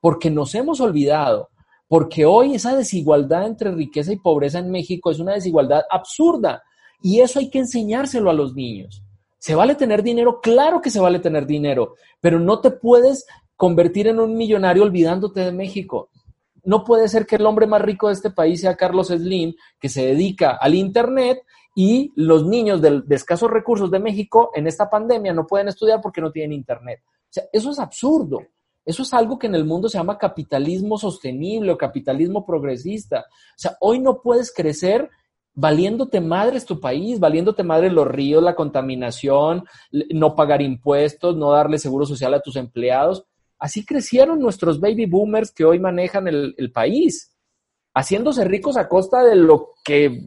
porque 0.00 0.30
nos 0.30 0.54
hemos 0.54 0.80
olvidado 0.80 1.48
porque 1.88 2.24
hoy 2.24 2.54
esa 2.54 2.76
desigualdad 2.76 3.46
entre 3.46 3.70
riqueza 3.70 4.12
y 4.12 4.18
pobreza 4.18 4.58
en 4.58 4.70
México 4.70 5.10
es 5.10 5.20
una 5.20 5.34
desigualdad 5.34 5.82
absurda 5.88 6.62
y 7.00 7.20
eso 7.20 7.38
hay 7.38 7.48
que 7.48 7.60
enseñárselo 7.60 8.30
a 8.30 8.34
los 8.34 8.54
niños. 8.54 9.02
¿Se 9.38 9.54
vale 9.54 9.76
tener 9.76 10.02
dinero? 10.02 10.40
Claro 10.40 10.80
que 10.80 10.90
se 10.90 10.98
vale 10.98 11.20
tener 11.20 11.46
dinero, 11.46 11.94
pero 12.20 12.40
no 12.40 12.60
te 12.60 12.72
puedes 12.72 13.26
convertir 13.54 14.08
en 14.08 14.18
un 14.18 14.36
millonario 14.36 14.82
olvidándote 14.82 15.40
de 15.40 15.52
México. 15.52 16.10
No 16.66 16.84
puede 16.84 17.08
ser 17.08 17.26
que 17.26 17.36
el 17.36 17.46
hombre 17.46 17.66
más 17.66 17.80
rico 17.80 18.08
de 18.08 18.14
este 18.14 18.30
país 18.30 18.60
sea 18.60 18.76
Carlos 18.76 19.08
Slim, 19.08 19.54
que 19.80 19.88
se 19.88 20.04
dedica 20.04 20.58
al 20.60 20.74
Internet 20.74 21.38
y 21.74 22.12
los 22.16 22.44
niños 22.44 22.82
de, 22.82 23.02
escasos 23.10 23.50
recursos 23.50 23.90
de 23.90 24.00
México 24.00 24.50
en 24.54 24.66
esta 24.66 24.90
pandemia 24.90 25.32
no 25.32 25.46
pueden 25.46 25.68
estudiar 25.68 26.00
porque 26.02 26.20
no 26.20 26.32
tienen 26.32 26.52
Internet. 26.52 27.00
O 27.06 27.28
sea, 27.30 27.44
eso 27.52 27.70
es 27.70 27.78
absurdo. 27.78 28.40
Eso 28.84 29.02
es 29.02 29.14
algo 29.14 29.38
que 29.38 29.46
en 29.46 29.54
el 29.54 29.64
mundo 29.64 29.88
se 29.88 29.98
llama 29.98 30.18
capitalismo 30.18 30.98
sostenible 30.98 31.72
o 31.72 31.78
capitalismo 31.78 32.44
progresista. 32.44 33.20
O 33.20 33.58
sea, 33.58 33.76
hoy 33.80 34.00
no 34.00 34.20
puedes 34.20 34.52
crecer 34.52 35.08
valiéndote 35.54 36.20
madres 36.20 36.66
tu 36.66 36.80
país, 36.80 37.18
valiéndote 37.18 37.62
madre 37.62 37.90
los 37.90 38.06
ríos, 38.06 38.42
la 38.42 38.54
contaminación, 38.54 39.64
no 40.12 40.34
pagar 40.34 40.62
impuestos, 40.62 41.36
no 41.36 41.50
darle 41.50 41.78
seguro 41.78 42.06
social 42.06 42.34
a 42.34 42.40
tus 42.40 42.56
empleados. 42.56 43.24
Así 43.58 43.84
crecieron 43.84 44.38
nuestros 44.38 44.80
baby 44.80 45.06
boomers 45.06 45.52
que 45.52 45.64
hoy 45.64 45.78
manejan 45.78 46.28
el, 46.28 46.72
país, 46.72 47.34
haciéndose 47.94 48.44
ricos 48.44 48.76
a 48.76 48.88
costa 48.88 49.22
de 49.22 49.36
lo 49.36 49.74
que, 49.84 50.20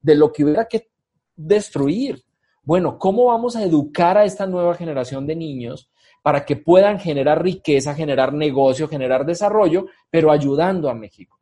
de 0.00 0.14
lo 0.14 0.32
que 0.32 0.44
hubiera 0.44 0.66
que 0.66 0.90
destruir. 1.34 2.22
Bueno, 2.62 2.98
¿cómo 2.98 3.26
vamos 3.26 3.56
a 3.56 3.62
educar 3.62 4.18
a 4.18 4.24
esta 4.24 4.46
nueva 4.46 4.74
generación 4.74 5.26
de 5.26 5.36
niños 5.36 5.90
para 6.26 6.44
que 6.44 6.56
puedan 6.56 6.98
generar 6.98 7.40
riqueza, 7.40 7.94
generar 7.94 8.32
negocio, 8.32 8.88
generar 8.88 9.24
desarrollo, 9.24 9.86
pero 10.10 10.32
ayudando 10.32 10.90
a 10.90 10.94
México. 10.94 11.38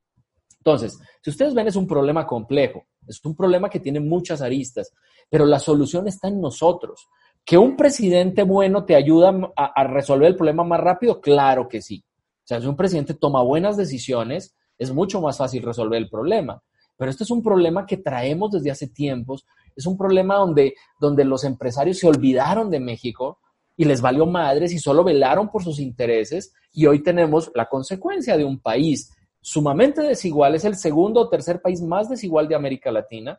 Entonces, 0.59 0.99
si 1.23 1.31
ustedes 1.31 1.55
ven, 1.55 1.69
es 1.69 1.77
un 1.77 1.87
problema 1.87 2.27
complejo. 2.27 2.85
Es 3.09 3.19
un 3.25 3.35
problema 3.35 3.71
que 3.71 3.81
tiene 3.81 3.99
muchas 3.99 4.43
aristas, 4.43 4.93
pero 5.31 5.47
la 5.47 5.59
solución 5.59 6.07
está 6.07 6.29
en 6.29 6.39
nosotros. 6.39 7.09
¿Que 7.45 7.59
un 7.59 7.77
presidente 7.77 8.43
bueno 8.43 8.85
te 8.85 8.95
ayuda 8.95 9.53
a, 9.55 9.85
resolver 9.85 10.29
el 10.29 10.37
problema 10.37 10.65
más 10.65 10.81
rápido? 10.81 11.21
Claro 11.21 11.69
que 11.69 11.83
sí. 11.83 12.03
O 12.45 12.47
sea, 12.47 12.61
si 12.61 12.67
un 12.67 12.77
presidente 12.77 13.15
toma 13.15 13.43
buenas 13.43 13.77
decisiones, 13.77 14.55
es 14.79 14.93
mucho 14.93 15.21
más 15.21 15.37
fácil 15.37 15.63
resolver 15.63 15.99
el 15.99 16.09
problema. 16.09 16.63
Pero 16.97 17.11
este 17.11 17.25
es 17.25 17.31
un 17.31 17.43
problema 17.43 17.85
que 17.87 17.99
traemos 17.99 18.53
desde 18.53 18.71
hace 18.71 18.89
tiempos. 18.89 19.45
Es 19.77 19.87
un 19.87 19.99
problema 19.99 20.37
donde, 20.37 20.75
donde 20.99 21.25
los 21.25 21.45
empresarios 21.45 21.99
se 21.99 22.09
olvidaron 22.09 22.71
de 22.71 22.81
México 22.81 23.41
y 23.77 23.85
les 23.85 24.01
valió 24.01 24.25
madres 24.25 24.73
y 24.73 24.79
solo 24.79 25.05
velaron 25.05 25.51
por 25.51 25.63
sus 25.65 25.81
intereses. 25.81 26.55
Y 26.73 26.87
hoy 26.87 27.03
tenemos 27.03 27.51
la 27.55 27.69
consecuencia 27.69 28.39
de 28.39 28.45
un 28.45 28.59
país 28.59 29.11
sumamente 29.41 30.01
desigual. 30.01 30.55
Es 30.55 30.65
el 30.65 30.77
segundo 30.77 31.21
o 31.21 31.29
tercer 31.29 31.61
país 31.61 31.83
más 31.83 32.09
desigual 32.09 32.49
de 32.49 32.55
América 32.55 32.91
Latina. 32.91 33.39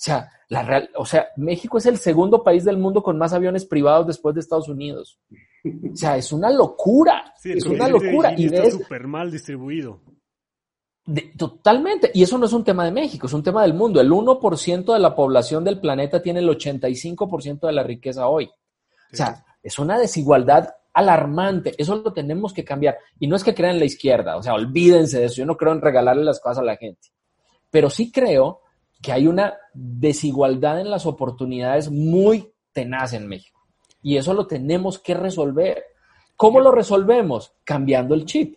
O 0.00 0.02
sea, 0.02 0.30
la 0.48 0.62
real, 0.62 0.88
o 0.96 1.04
sea, 1.04 1.28
México 1.36 1.76
es 1.76 1.84
el 1.84 1.98
segundo 1.98 2.42
país 2.42 2.64
del 2.64 2.78
mundo 2.78 3.02
con 3.02 3.18
más 3.18 3.34
aviones 3.34 3.66
privados 3.66 4.06
después 4.06 4.34
de 4.34 4.40
Estados 4.40 4.66
Unidos. 4.66 5.20
O 5.62 5.94
sea, 5.94 6.16
es 6.16 6.32
una 6.32 6.50
locura. 6.50 7.34
es 7.44 7.66
una 7.66 7.86
locura. 7.86 8.32
Y 8.34 8.46
está 8.46 8.70
súper 8.70 9.06
mal 9.06 9.30
distribuido. 9.30 10.00
totalmente. 11.36 12.10
Y 12.14 12.22
eso 12.22 12.38
no 12.38 12.46
es 12.46 12.54
un 12.54 12.64
tema 12.64 12.86
de 12.86 12.92
México, 12.92 13.26
es 13.26 13.34
un 13.34 13.42
tema 13.42 13.60
del 13.60 13.74
mundo. 13.74 14.00
El 14.00 14.10
1% 14.10 14.90
de 14.90 14.98
la 14.98 15.14
población 15.14 15.64
del 15.64 15.78
planeta 15.80 16.22
tiene 16.22 16.40
el 16.40 16.48
85% 16.48 17.66
de 17.66 17.72
la 17.72 17.82
riqueza 17.82 18.26
hoy. 18.26 18.46
O 19.12 19.16
sea, 19.16 19.44
es 19.62 19.78
una 19.78 19.98
desigualdad 19.98 20.70
alarmante. 20.94 21.74
Eso 21.76 21.96
lo 21.96 22.14
tenemos 22.14 22.54
que 22.54 22.64
cambiar. 22.64 22.96
Y 23.18 23.26
no 23.26 23.36
es 23.36 23.44
que 23.44 23.54
crean 23.54 23.78
la 23.78 23.84
izquierda, 23.84 24.38
o 24.38 24.42
sea, 24.42 24.54
olvídense 24.54 25.18
de 25.18 25.26
eso. 25.26 25.36
Yo 25.36 25.46
no 25.46 25.58
creo 25.58 25.72
en 25.72 25.82
regalarle 25.82 26.24
las 26.24 26.40
cosas 26.40 26.60
a 26.60 26.64
la 26.64 26.76
gente. 26.76 27.08
Pero 27.70 27.90
sí 27.90 28.10
creo 28.10 28.59
que 29.00 29.12
hay 29.12 29.26
una 29.26 29.54
desigualdad 29.74 30.80
en 30.80 30.90
las 30.90 31.06
oportunidades 31.06 31.90
muy 31.90 32.50
tenaz 32.72 33.12
en 33.12 33.26
México. 33.28 33.60
Y 34.02 34.16
eso 34.16 34.34
lo 34.34 34.46
tenemos 34.46 34.98
que 34.98 35.14
resolver. 35.14 35.82
¿Cómo 36.36 36.60
lo 36.60 36.70
resolvemos? 36.72 37.52
Cambiando 37.64 38.14
el 38.14 38.24
chip, 38.24 38.56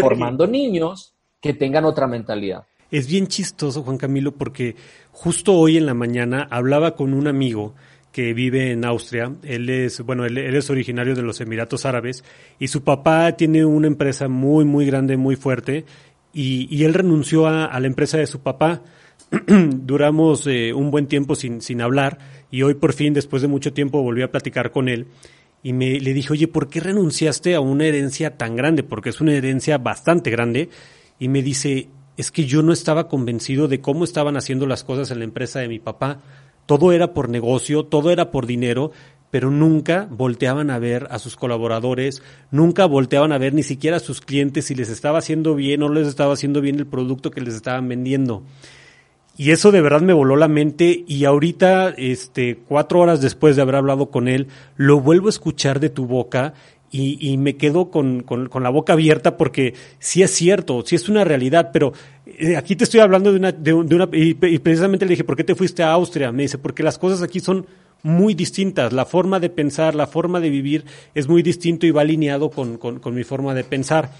formando 0.00 0.46
niños 0.46 1.14
que 1.40 1.54
tengan 1.54 1.84
otra 1.84 2.06
mentalidad. 2.06 2.64
Es 2.90 3.08
bien 3.08 3.26
chistoso, 3.26 3.82
Juan 3.82 3.98
Camilo, 3.98 4.32
porque 4.32 4.76
justo 5.12 5.54
hoy 5.54 5.76
en 5.76 5.86
la 5.86 5.94
mañana 5.94 6.46
hablaba 6.50 6.94
con 6.94 7.14
un 7.14 7.26
amigo 7.26 7.74
que 8.12 8.32
vive 8.32 8.72
en 8.72 8.84
Austria. 8.84 9.32
Él 9.42 9.68
es, 9.68 10.00
bueno, 10.00 10.24
él, 10.24 10.38
es 10.38 10.70
originario 10.70 11.14
de 11.14 11.22
los 11.22 11.40
Emiratos 11.40 11.84
Árabes 11.84 12.24
y 12.58 12.68
su 12.68 12.82
papá 12.82 13.32
tiene 13.32 13.64
una 13.64 13.88
empresa 13.88 14.28
muy, 14.28 14.64
muy 14.64 14.86
grande, 14.86 15.16
muy 15.16 15.36
fuerte 15.36 15.84
y, 16.32 16.84
él 16.84 16.94
renunció 16.94 17.46
a, 17.46 17.78
la 17.80 17.86
empresa 17.86 18.18
de 18.18 18.26
su 18.26 18.40
papá. 18.40 18.82
Duramos 19.46 20.46
eh, 20.46 20.72
un 20.72 20.90
buen 20.90 21.06
tiempo 21.06 21.34
sin, 21.34 21.60
sin 21.60 21.80
hablar 21.80 22.18
y 22.50 22.62
hoy 22.62 22.74
por 22.74 22.92
fin, 22.92 23.12
después 23.12 23.42
de 23.42 23.48
mucho 23.48 23.72
tiempo, 23.72 24.02
volví 24.02 24.22
a 24.22 24.30
platicar 24.30 24.70
con 24.70 24.88
él 24.88 25.06
y 25.66 25.72
me, 25.72 25.98
le 25.98 26.14
dije, 26.14 26.32
oye, 26.32 26.46
¿por 26.46 26.68
qué 26.68 26.78
renunciaste 26.78 27.56
a 27.56 27.60
una 27.60 27.86
herencia 27.86 28.36
tan 28.36 28.54
grande? 28.54 28.84
Porque 28.84 29.08
es 29.08 29.20
una 29.20 29.32
herencia 29.32 29.78
bastante 29.78 30.30
grande. 30.30 30.68
Y 31.18 31.26
me 31.26 31.42
dice, 31.42 31.88
es 32.16 32.30
que 32.30 32.44
yo 32.44 32.62
no 32.62 32.72
estaba 32.72 33.08
convencido 33.08 33.66
de 33.66 33.80
cómo 33.80 34.04
estaban 34.04 34.36
haciendo 34.36 34.66
las 34.66 34.84
cosas 34.84 35.10
en 35.10 35.18
la 35.18 35.24
empresa 35.24 35.58
de 35.58 35.66
mi 35.66 35.80
papá. 35.80 36.20
Todo 36.66 36.92
era 36.92 37.12
por 37.14 37.28
negocio, 37.28 37.84
todo 37.84 38.12
era 38.12 38.30
por 38.30 38.46
dinero, 38.46 38.92
pero 39.32 39.50
nunca 39.50 40.06
volteaban 40.08 40.70
a 40.70 40.78
ver 40.78 41.08
a 41.10 41.18
sus 41.18 41.34
colaboradores, 41.34 42.22
nunca 42.52 42.86
volteaban 42.86 43.32
a 43.32 43.38
ver 43.38 43.52
ni 43.52 43.64
siquiera 43.64 43.96
a 43.96 44.00
sus 44.00 44.20
clientes 44.20 44.66
si 44.66 44.76
les 44.76 44.88
estaba 44.88 45.18
haciendo 45.18 45.56
bien 45.56 45.82
o 45.82 45.88
les 45.88 46.06
estaba 46.06 46.34
haciendo 46.34 46.60
bien 46.60 46.78
el 46.78 46.86
producto 46.86 47.32
que 47.32 47.40
les 47.40 47.54
estaban 47.54 47.88
vendiendo. 47.88 48.44
Y 49.36 49.50
eso 49.50 49.70
de 49.70 49.82
verdad 49.82 50.00
me 50.00 50.14
voló 50.14 50.36
la 50.36 50.48
mente 50.48 51.04
y 51.06 51.24
ahorita, 51.24 51.90
este, 51.90 52.58
cuatro 52.66 53.00
horas 53.00 53.20
después 53.20 53.54
de 53.54 53.62
haber 53.62 53.76
hablado 53.76 54.10
con 54.10 54.28
él, 54.28 54.48
lo 54.76 55.00
vuelvo 55.00 55.26
a 55.26 55.30
escuchar 55.30 55.78
de 55.78 55.90
tu 55.90 56.06
boca 56.06 56.54
y, 56.90 57.36
me 57.36 57.56
quedo 57.56 57.90
con, 57.90 58.24
la 58.62 58.70
boca 58.70 58.94
abierta 58.94 59.36
porque 59.36 59.74
sí 59.98 60.22
es 60.22 60.30
cierto, 60.30 60.82
sí 60.86 60.96
es 60.96 61.10
una 61.10 61.24
realidad, 61.24 61.68
pero 61.70 61.92
eh, 62.26 62.56
aquí 62.56 62.74
te 62.74 62.84
estoy 62.84 63.00
hablando 63.00 63.32
de 63.32 63.38
una, 63.38 63.52
de, 63.52 63.74
una 63.74 64.08
y, 64.12 64.32
precisamente 64.34 65.04
le 65.04 65.10
dije, 65.10 65.24
¿por 65.24 65.36
qué 65.36 65.44
te 65.44 65.54
fuiste 65.54 65.82
a 65.82 65.92
Austria? 65.92 66.32
Me 66.32 66.44
dice, 66.44 66.56
porque 66.56 66.82
las 66.82 66.96
cosas 66.96 67.22
aquí 67.22 67.40
son 67.40 67.66
muy 68.02 68.32
distintas, 68.32 68.94
la 68.94 69.04
forma 69.04 69.40
de 69.40 69.50
pensar, 69.50 69.94
la 69.94 70.06
forma 70.06 70.40
de 70.40 70.48
vivir 70.48 70.84
es 71.14 71.28
muy 71.28 71.42
distinto 71.42 71.84
y 71.84 71.90
va 71.90 72.00
alineado 72.00 72.48
con, 72.48 72.78
con 72.78 73.14
mi 73.14 73.24
forma 73.24 73.52
de 73.52 73.64
pensar. 73.64 74.10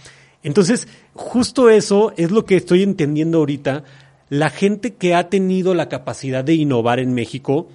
Entonces, 0.43 0.87
justo 1.15 1.71
eso 1.71 2.13
es 2.17 2.31
lo 2.31 2.45
que 2.45 2.57
estoy 2.57 2.83
entendiendo 2.83 3.39
ahorita. 3.39 3.85
La 4.29 4.51
gente 4.51 4.95
que 4.95 5.15
ha 5.15 5.29
tenido 5.29 5.75
la 5.75 5.89
capacidad 5.89 6.43
de 6.43 6.55
innovar 6.55 6.99
en 6.99 7.15
México, 7.15 7.69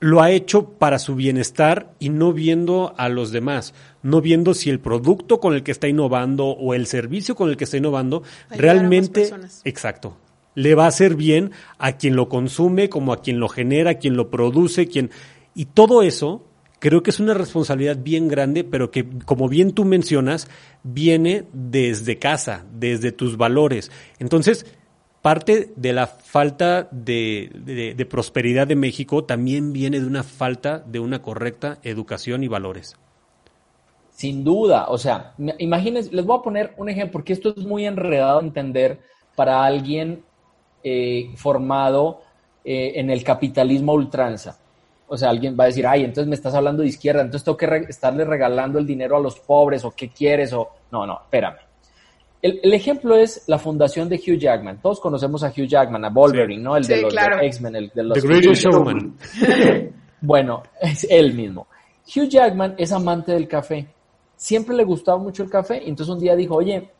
lo 0.00 0.22
ha 0.22 0.30
hecho 0.30 0.70
para 0.70 0.98
su 0.98 1.14
bienestar 1.14 1.92
y 1.98 2.10
no 2.10 2.32
viendo 2.32 2.94
a 2.98 3.08
los 3.08 3.32
demás, 3.32 3.74
no 4.02 4.20
viendo 4.20 4.54
si 4.54 4.70
el 4.70 4.80
producto 4.80 5.40
con 5.40 5.54
el 5.54 5.62
que 5.62 5.72
está 5.72 5.88
innovando 5.88 6.46
o 6.46 6.74
el 6.74 6.86
servicio 6.86 7.34
con 7.34 7.48
el 7.48 7.56
que 7.56 7.64
está 7.64 7.78
innovando 7.78 8.22
realmente, 8.50 9.30
exacto, 9.64 10.16
le 10.54 10.74
va 10.74 10.84
a 10.84 10.88
hacer 10.88 11.14
bien 11.14 11.52
a 11.78 11.92
quien 11.92 12.14
lo 12.14 12.28
consume, 12.28 12.88
como 12.88 13.12
a 13.12 13.22
quien 13.22 13.40
lo 13.40 13.48
genera, 13.48 13.92
a 13.92 13.94
quien 13.94 14.16
lo 14.16 14.30
produce, 14.30 14.86
quien 14.86 15.10
y 15.54 15.66
todo 15.66 16.02
eso 16.02 16.44
creo 16.78 17.02
que 17.02 17.10
es 17.10 17.20
una 17.20 17.34
responsabilidad 17.34 17.96
bien 17.96 18.28
grande, 18.28 18.64
pero 18.64 18.90
que 18.90 19.08
como 19.24 19.48
bien 19.48 19.72
tú 19.72 19.86
mencionas, 19.86 20.48
viene 20.82 21.44
desde 21.54 22.18
casa, 22.18 22.66
desde 22.72 23.12
tus 23.12 23.38
valores. 23.38 23.90
Entonces, 24.18 24.66
parte 25.26 25.72
de 25.74 25.92
la 25.92 26.06
falta 26.06 26.86
de, 26.92 28.06
prosperidad 28.08 28.68
de 28.68 28.76
México 28.76 29.24
también 29.24 29.72
viene 29.72 29.98
de 29.98 30.06
una 30.06 30.22
falta 30.22 30.78
de 30.78 31.00
una 31.00 31.20
correcta 31.20 31.78
educación 31.82 32.44
y 32.44 32.46
valores. 32.46 32.94
Sin 34.12 34.44
duda, 34.44 34.86
o 34.88 34.96
sea, 34.96 35.34
imagínense, 35.58 36.14
les 36.14 36.24
voy 36.24 36.38
a 36.38 36.42
poner 36.42 36.74
un 36.76 36.88
ejemplo, 36.90 37.14
porque 37.14 37.32
esto 37.32 37.52
es 37.56 37.66
muy 37.66 37.86
enredado 37.86 38.38
a 38.38 38.42
entender 38.42 39.00
para 39.34 39.64
alguien 39.64 40.22
eh, 40.84 41.32
formado 41.34 42.22
eh, 42.64 42.92
en 42.94 43.10
el 43.10 43.24
capitalismo 43.24 43.94
ultranza. 43.94 44.60
O 45.08 45.16
sea, 45.16 45.30
alguien 45.30 45.56
va 45.58 45.64
a 45.64 45.66
decir, 45.66 45.88
ay, 45.88 46.04
entonces 46.04 46.28
me 46.28 46.36
estás 46.36 46.54
hablando 46.54 46.84
de 46.84 46.88
izquierda, 46.88 47.22
entonces 47.22 47.42
tengo 47.42 47.56
que 47.56 47.66
estarle 47.88 48.24
regalando 48.24 48.78
el 48.78 48.86
dinero 48.86 49.16
a 49.16 49.20
los 49.20 49.40
pobres, 49.40 49.84
o 49.84 49.90
qué 49.90 50.08
quieres, 50.08 50.52
o 50.52 50.68
no, 50.92 51.04
no, 51.04 51.22
espérame. 51.24 51.65
El, 52.46 52.72
ejemplo 52.72 53.16
es 53.16 53.42
la 53.48 53.58
fundación 53.58 54.08
de 54.08 54.16
Hugh 54.16 54.38
Jackman. 54.38 54.80
Todos 54.80 55.00
conocemos 55.00 55.42
a 55.42 55.48
Hugh 55.48 55.66
Jackman, 55.66 56.04
a 56.04 56.10
Wolverine, 56.10 56.62
¿no? 56.62 56.76
El 56.76 56.86
de 56.86 57.02
los 57.02 57.14
X-Men, 57.42 57.74
el 57.74 57.90
de 57.92 58.04
los... 58.04 58.20
The 58.20 58.28
Greatest 58.28 58.62
Showman. 58.62 59.16
bueno, 60.20 60.62
es 60.80 61.04
él 61.10 61.34
mismo. 61.34 61.66
Hugh 62.06 62.28
Jackman 62.28 62.76
es 62.78 62.92
amante 62.92 63.32
del 63.32 63.48
café. 63.48 63.88
Siempre 64.36 64.76
le 64.76 64.84
gustaba 64.84 65.18
mucho 65.18 65.42
el 65.42 65.50
café. 65.50 65.82
Y 65.84 65.88
entonces 65.88 66.14
un 66.14 66.20
día 66.20 66.36
dijo, 66.36 66.54
oye, 66.54 66.92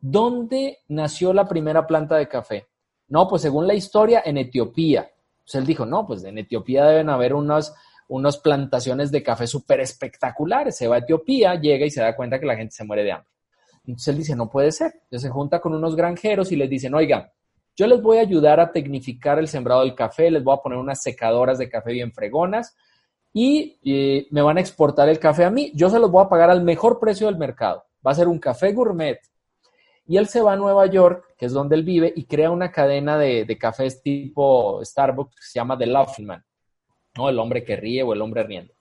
¿dónde 0.00 0.78
nació 0.88 1.34
la 1.34 1.46
primera 1.46 1.86
planta 1.86 2.16
de 2.16 2.26
café? 2.26 2.66
No, 3.08 3.28
pues 3.28 3.42
según 3.42 3.66
la 3.66 3.74
historia, 3.74 4.22
en 4.24 4.38
Etiopía. 4.38 5.10
Entonces 5.40 5.60
él 5.60 5.66
dijo, 5.66 5.84
no, 5.84 6.06
pues 6.06 6.24
en 6.24 6.38
Etiopía 6.38 6.86
deben 6.86 7.10
haber 7.10 7.34
unas, 7.34 7.74
unas 8.08 8.38
plantaciones 8.38 9.10
de 9.10 9.22
café 9.22 9.46
súper 9.46 9.80
espectaculares. 9.80 10.74
Se 10.74 10.88
va 10.88 10.96
a 10.96 11.00
Etiopía, 11.00 11.54
llega 11.56 11.84
y 11.84 11.90
se 11.90 12.00
da 12.00 12.16
cuenta 12.16 12.40
que 12.40 12.46
la 12.46 12.56
gente 12.56 12.74
se 12.74 12.84
muere 12.84 13.04
de 13.04 13.12
hambre. 13.12 13.35
Entonces 13.86 14.08
él 14.08 14.18
dice, 14.18 14.36
no 14.36 14.50
puede 14.50 14.72
ser. 14.72 14.92
Entonces 14.94 15.22
se 15.22 15.30
junta 15.30 15.60
con 15.60 15.74
unos 15.74 15.94
granjeros 15.94 16.50
y 16.52 16.56
les 16.56 16.68
dicen, 16.68 16.94
oigan, 16.94 17.30
yo 17.76 17.86
les 17.86 18.00
voy 18.00 18.18
a 18.18 18.22
ayudar 18.22 18.58
a 18.58 18.72
tecnificar 18.72 19.38
el 19.38 19.48
sembrado 19.48 19.82
del 19.82 19.94
café, 19.94 20.30
les 20.30 20.42
voy 20.42 20.54
a 20.54 20.62
poner 20.62 20.78
unas 20.78 21.02
secadoras 21.02 21.58
de 21.58 21.68
café 21.68 21.92
bien 21.92 22.12
fregonas 22.12 22.74
y 23.32 23.78
eh, 23.84 24.26
me 24.30 24.40
van 24.40 24.56
a 24.56 24.60
exportar 24.60 25.10
el 25.10 25.18
café 25.18 25.44
a 25.44 25.50
mí. 25.50 25.70
Yo 25.74 25.90
se 25.90 25.98
los 25.98 26.10
voy 26.10 26.24
a 26.24 26.28
pagar 26.28 26.48
al 26.48 26.62
mejor 26.62 26.98
precio 26.98 27.26
del 27.26 27.36
mercado. 27.36 27.84
Va 28.04 28.12
a 28.12 28.14
ser 28.14 28.28
un 28.28 28.38
café 28.38 28.72
gourmet. 28.72 29.20
Y 30.06 30.16
él 30.16 30.26
se 30.26 30.40
va 30.40 30.54
a 30.54 30.56
Nueva 30.56 30.86
York, 30.86 31.34
que 31.36 31.46
es 31.46 31.52
donde 31.52 31.76
él 31.76 31.82
vive, 31.82 32.10
y 32.16 32.24
crea 32.24 32.50
una 32.50 32.70
cadena 32.70 33.18
de, 33.18 33.58
cafés 33.60 34.00
tipo 34.02 34.82
Starbucks 34.82 35.34
que 35.34 35.42
se 35.42 35.58
llama 35.58 35.76
The 35.76 35.86
Laughing 35.86 36.26
Man, 36.26 36.44
¿no? 37.16 37.28
El 37.28 37.38
hombre 37.38 37.62
que 37.62 37.76
ríe 37.76 38.02
o 38.02 38.14
el 38.14 38.22
hombre 38.22 38.44
riendo. 38.44 38.72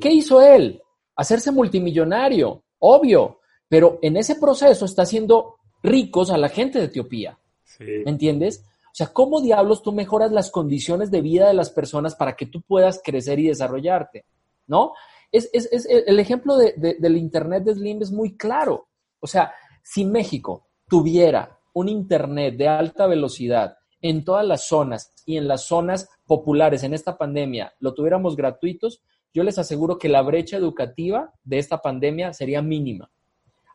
¿Qué 0.00 0.08
hizo 0.10 0.40
él? 0.40 0.80
Hacerse 1.16 1.52
multimillonario, 1.52 2.64
obvio 2.78 3.40
pero 3.72 3.98
en 4.02 4.18
ese 4.18 4.34
proceso 4.34 4.84
está 4.84 5.00
haciendo 5.00 5.56
ricos 5.82 6.30
a 6.30 6.36
la 6.36 6.50
gente 6.50 6.78
de 6.78 6.84
Etiopía. 6.84 7.38
¿Me 7.78 8.10
entiendes? 8.10 8.66
O 8.84 8.92
sea, 8.92 9.06
¿cómo 9.06 9.40
diablos 9.40 9.82
tú 9.82 9.92
mejoras 9.92 10.30
las 10.30 10.50
condiciones 10.50 11.10
de 11.10 11.22
vida 11.22 11.48
de 11.48 11.54
las 11.54 11.70
personas 11.70 12.14
para 12.14 12.36
que 12.36 12.44
tú 12.44 12.60
puedas 12.60 13.00
crecer 13.02 13.38
y 13.38 13.48
desarrollarte? 13.48 14.26
¿No? 14.66 14.92
Es, 15.30 15.48
el 15.88 16.20
ejemplo 16.20 16.58
del 16.58 17.16
Internet 17.16 17.64
de 17.64 17.74
Slim 17.74 18.02
es 18.02 18.12
muy 18.12 18.36
claro. 18.36 18.88
O 19.20 19.26
sea, 19.26 19.54
si 19.82 20.04
México 20.04 20.66
tuviera 20.86 21.58
un 21.72 21.88
Internet 21.88 22.58
de 22.58 22.68
alta 22.68 23.06
velocidad 23.06 23.78
en 24.02 24.22
todas 24.22 24.46
las 24.46 24.68
zonas 24.68 25.14
y 25.24 25.38
en 25.38 25.48
las 25.48 25.64
zonas 25.64 26.10
populares 26.26 26.82
en 26.82 26.92
esta 26.92 27.16
pandemia, 27.16 27.72
lo 27.80 27.94
tuviéramos 27.94 28.36
gratuitos, 28.36 29.00
yo 29.32 29.42
les 29.42 29.56
aseguro 29.56 29.96
que 29.98 30.10
la 30.10 30.20
brecha 30.20 30.58
educativa 30.58 31.32
de 31.42 31.58
esta 31.58 31.80
pandemia 31.80 32.34
sería 32.34 32.60
mínima 32.60 33.10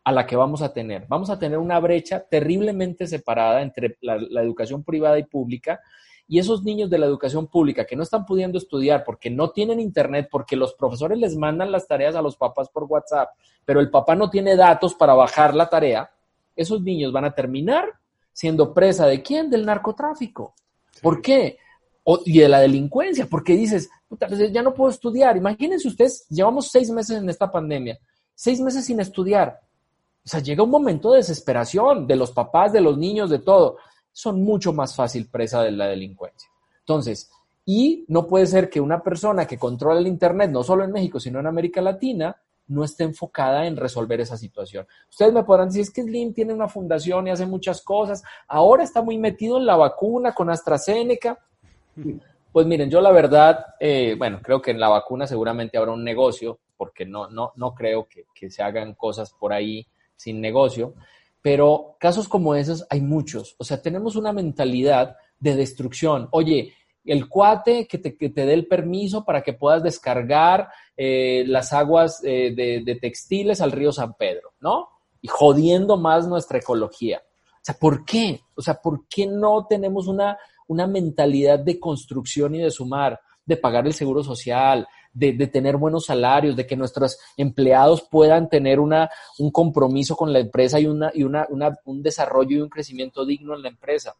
a 0.08 0.12
la 0.12 0.26
que 0.26 0.36
vamos 0.36 0.62
a 0.62 0.72
tener. 0.72 1.06
Vamos 1.06 1.28
a 1.28 1.38
tener 1.38 1.58
una 1.58 1.78
brecha 1.80 2.20
terriblemente 2.20 3.06
separada 3.06 3.60
entre 3.60 3.98
la, 4.00 4.42
educación 4.42 4.82
privada 4.82 5.18
y 5.18 5.24
pública 5.24 5.80
Y 6.26 6.38
esos 6.38 6.62
niños 6.62 6.88
de 6.88 6.96
la 6.96 7.04
educación 7.04 7.46
pública 7.46 7.84
que 7.84 7.94
no 7.94 8.04
están 8.04 8.24
pudiendo 8.24 8.56
estudiar 8.56 9.04
porque 9.04 9.28
no 9.28 9.50
tienen 9.50 9.80
internet, 9.80 10.28
porque 10.30 10.56
los 10.56 10.72
profesores 10.72 11.18
les 11.18 11.36
mandan 11.36 11.70
las 11.70 11.86
tareas 11.86 12.14
a 12.14 12.22
los 12.22 12.36
papás 12.36 12.70
por 12.70 12.84
WhatsApp, 12.84 13.28
pero 13.66 13.80
el 13.80 13.90
papá 13.90 14.14
no 14.14 14.30
tiene 14.30 14.56
datos 14.56 14.94
para 14.94 15.12
bajar 15.12 15.54
la 15.54 15.68
tarea, 15.68 16.10
esos 16.56 16.80
niños 16.80 17.12
van 17.12 17.26
a 17.26 17.34
terminar 17.34 17.84
siendo 18.32 18.72
presa 18.72 19.06
de 19.06 19.22
quién? 19.22 19.50
Del 19.50 19.66
narcotráfico. 19.66 20.54
¿Por 21.02 21.20
qué? 21.20 21.58
y 22.24 22.38
de 22.38 22.48
la 22.48 22.60
delincuencia, 22.60 23.26
porque 23.28 23.52
dices, 23.52 23.90
puta, 24.08 24.26
pues, 24.26 24.50
ya 24.50 24.62
no 24.62 24.72
puedo 24.72 24.90
estudiar. 24.90 25.36
Imagínense 25.36 25.86
ustedes, 25.86 26.26
llevamos 26.30 26.70
seis 26.70 26.88
meses 26.90 27.18
en 27.18 27.28
esta 27.28 27.50
pandemia, 27.50 27.98
seis 28.34 28.58
meses 28.62 28.86
sin 28.86 29.00
estudiar. 29.00 29.60
O 30.24 30.28
sea, 30.28 30.40
llega 30.40 30.62
un 30.62 30.70
momento 30.70 31.12
de 31.12 31.18
desesperación 31.18 32.06
de 32.06 32.16
los 32.16 32.32
papás, 32.32 32.72
de 32.72 32.80
los 32.80 32.98
niños, 32.98 33.30
de 33.30 33.38
todo. 33.38 33.78
Son 34.12 34.42
mucho 34.42 34.72
más 34.72 34.94
fácil 34.94 35.28
presa 35.28 35.62
de 35.62 35.70
la 35.70 35.86
delincuencia. 35.86 36.48
Entonces, 36.80 37.30
y 37.64 38.04
no 38.08 38.26
puede 38.26 38.46
ser 38.46 38.70
que 38.70 38.80
una 38.80 39.02
persona 39.02 39.46
que 39.46 39.58
controla 39.58 40.00
el 40.00 40.06
Internet, 40.06 40.50
no 40.50 40.62
solo 40.62 40.84
en 40.84 40.92
México, 40.92 41.20
sino 41.20 41.38
en 41.38 41.46
América 41.46 41.82
Latina, 41.82 42.36
no 42.68 42.84
esté 42.84 43.04
enfocada 43.04 43.66
en 43.66 43.76
resolver 43.76 44.20
esa 44.20 44.36
situación. 44.36 44.86
Ustedes 45.10 45.32
me 45.32 45.44
podrán 45.44 45.68
decir, 45.68 45.82
es 45.82 45.90
que 45.90 46.02
Slim 46.02 46.32
tiene 46.32 46.54
una 46.54 46.68
fundación 46.68 47.26
y 47.26 47.30
hace 47.30 47.46
muchas 47.46 47.82
cosas. 47.82 48.22
Ahora 48.46 48.84
está 48.84 49.02
muy 49.02 49.18
metido 49.18 49.58
en 49.58 49.66
la 49.66 49.76
vacuna 49.76 50.34
con 50.34 50.50
AstraZeneca. 50.50 51.38
Pues 52.52 52.66
miren, 52.66 52.90
yo 52.90 53.00
la 53.00 53.12
verdad, 53.12 53.66
eh, 53.80 54.14
bueno, 54.16 54.40
creo 54.42 54.62
que 54.62 54.70
en 54.70 54.80
la 54.80 54.88
vacuna 54.88 55.26
seguramente 55.26 55.76
habrá 55.76 55.92
un 55.92 56.04
negocio, 56.04 56.60
porque 56.76 57.04
no, 57.04 57.28
no, 57.28 57.52
no 57.56 57.74
creo 57.74 58.06
que, 58.06 58.26
que 58.34 58.50
se 58.50 58.62
hagan 58.62 58.94
cosas 58.94 59.32
por 59.32 59.52
ahí 59.52 59.86
sin 60.18 60.42
negocio, 60.42 60.94
pero 61.40 61.96
casos 61.98 62.28
como 62.28 62.54
esos 62.54 62.84
hay 62.90 63.00
muchos. 63.00 63.54
O 63.58 63.64
sea, 63.64 63.80
tenemos 63.80 64.16
una 64.16 64.32
mentalidad 64.32 65.16
de 65.38 65.56
destrucción. 65.56 66.28
Oye, 66.32 66.74
el 67.04 67.28
cuate 67.28 67.86
que 67.86 67.98
te, 67.98 68.16
que 68.16 68.28
te 68.28 68.44
dé 68.44 68.52
el 68.52 68.66
permiso 68.66 69.24
para 69.24 69.42
que 69.42 69.54
puedas 69.54 69.82
descargar 69.82 70.68
eh, 70.96 71.44
las 71.46 71.72
aguas 71.72 72.20
eh, 72.24 72.52
de, 72.54 72.82
de, 72.84 72.96
textiles 72.96 73.60
al 73.60 73.72
río 73.72 73.92
San 73.92 74.14
Pedro, 74.14 74.52
¿no? 74.60 74.88
Y 75.22 75.28
jodiendo 75.28 75.96
más 75.96 76.26
nuestra 76.28 76.58
ecología. 76.58 77.22
O 77.54 77.60
sea, 77.62 77.76
¿por 77.76 78.04
qué? 78.04 78.42
O 78.54 78.60
sea, 78.60 78.74
¿por 78.74 79.06
qué 79.08 79.26
no 79.26 79.66
tenemos 79.66 80.06
una, 80.08 80.36
una 80.66 80.86
mentalidad 80.86 81.58
de 81.60 81.80
construcción 81.80 82.56
y 82.56 82.58
de 82.58 82.70
sumar, 82.70 83.20
de 83.46 83.56
pagar 83.56 83.86
el 83.86 83.94
seguro 83.94 84.22
social, 84.22 84.86
de, 85.18 85.46
tener 85.48 85.76
buenos 85.76 86.06
salarios, 86.06 86.56
de 86.56 86.66
que 86.66 86.76
nuestros 86.76 87.18
empleados 87.36 88.02
puedan 88.02 88.48
tener 88.48 88.78
una, 88.80 89.10
un 89.38 89.50
compromiso 89.50 90.16
con 90.16 90.32
la 90.32 90.38
empresa 90.38 90.78
y, 90.78 90.86
una, 90.86 91.10
y 91.12 91.24
una, 91.24 91.46
una, 91.50 91.76
un 91.84 92.02
desarrollo 92.02 92.56
y 92.56 92.60
un 92.60 92.68
crecimiento 92.68 93.24
digno 93.26 93.54
en 93.54 93.62
la 93.62 93.68
empresa. 93.68 94.14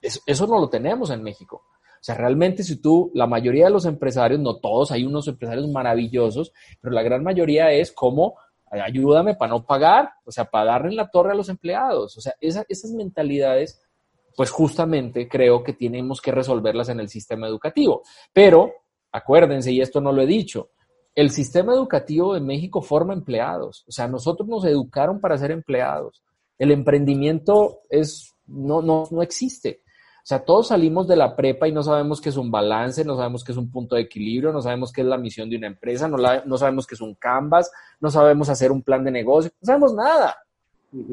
Eso, 0.00 0.46
no 0.46 0.58
lo 0.58 0.68
tenemos 0.68 1.10
en 1.10 1.22
México. 1.22 1.64
O 1.66 2.04
sea, 2.04 2.16
realmente 2.16 2.64
si 2.64 2.80
tú, 2.80 3.12
la 3.14 3.26
mayoría 3.26 3.66
de 3.66 3.70
los 3.70 3.84
empresarios, 3.84 4.40
no 4.40 4.56
todos, 4.56 4.90
hay 4.90 5.04
unos 5.04 5.28
empresarios 5.28 5.68
maravillosos, 5.68 6.52
pero 6.80 6.92
la 6.92 7.02
gran 7.02 7.22
mayoría 7.22 7.70
es 7.70 7.92
como, 7.92 8.36
ayúdame 8.70 9.36
para 9.36 9.50
no 9.50 9.64
pagar, 9.64 10.10
o 10.24 10.32
sea, 10.32 10.46
para 10.46 10.72
darle 10.72 10.96
la 10.96 11.10
torre 11.10 11.32
a 11.32 11.36
los 11.36 11.48
empleados. 11.48 12.16
O 12.16 12.20
sea, 12.20 12.34
esa, 12.40 12.64
esas 12.68 12.90
mentalidades 12.90 13.80
pues 14.36 14.50
justamente 14.50 15.28
creo 15.28 15.62
que 15.62 15.74
tenemos 15.74 16.20
que 16.20 16.32
resolverlas 16.32 16.88
en 16.88 17.00
el 17.00 17.08
sistema 17.08 17.46
educativo. 17.46 18.02
Pero, 18.32 18.72
acuérdense, 19.12 19.70
y 19.72 19.80
esto 19.80 20.00
no 20.00 20.10
lo 20.12 20.22
he 20.22 20.26
dicho, 20.26 20.70
el 21.14 21.30
sistema 21.30 21.74
educativo 21.74 22.34
de 22.34 22.40
México 22.40 22.80
forma 22.80 23.12
empleados. 23.12 23.84
O 23.86 23.92
sea, 23.92 24.08
nosotros 24.08 24.48
nos 24.48 24.64
educaron 24.64 25.20
para 25.20 25.38
ser 25.38 25.50
empleados. 25.50 26.22
El 26.58 26.70
emprendimiento 26.70 27.80
es, 27.90 28.34
no, 28.46 28.80
no, 28.82 29.04
no 29.10 29.22
existe. 29.22 29.82
O 30.18 30.24
sea, 30.24 30.44
todos 30.44 30.68
salimos 30.68 31.06
de 31.08 31.16
la 31.16 31.36
prepa 31.36 31.68
y 31.68 31.72
no 31.72 31.82
sabemos 31.82 32.20
qué 32.20 32.28
es 32.28 32.36
un 32.36 32.50
balance, 32.50 33.04
no 33.04 33.16
sabemos 33.16 33.44
qué 33.44 33.52
es 33.52 33.58
un 33.58 33.70
punto 33.70 33.96
de 33.96 34.02
equilibrio, 34.02 34.52
no 34.52 34.62
sabemos 34.62 34.92
qué 34.92 35.02
es 35.02 35.06
la 35.06 35.18
misión 35.18 35.50
de 35.50 35.56
una 35.56 35.66
empresa, 35.66 36.08
no, 36.08 36.16
la, 36.16 36.44
no 36.46 36.56
sabemos 36.56 36.86
qué 36.86 36.94
es 36.94 37.00
un 37.00 37.14
canvas, 37.16 37.70
no 38.00 38.08
sabemos 38.10 38.48
hacer 38.48 38.72
un 38.72 38.82
plan 38.82 39.04
de 39.04 39.10
negocio, 39.10 39.50
no 39.60 39.66
sabemos 39.66 39.94
nada. 39.94 40.36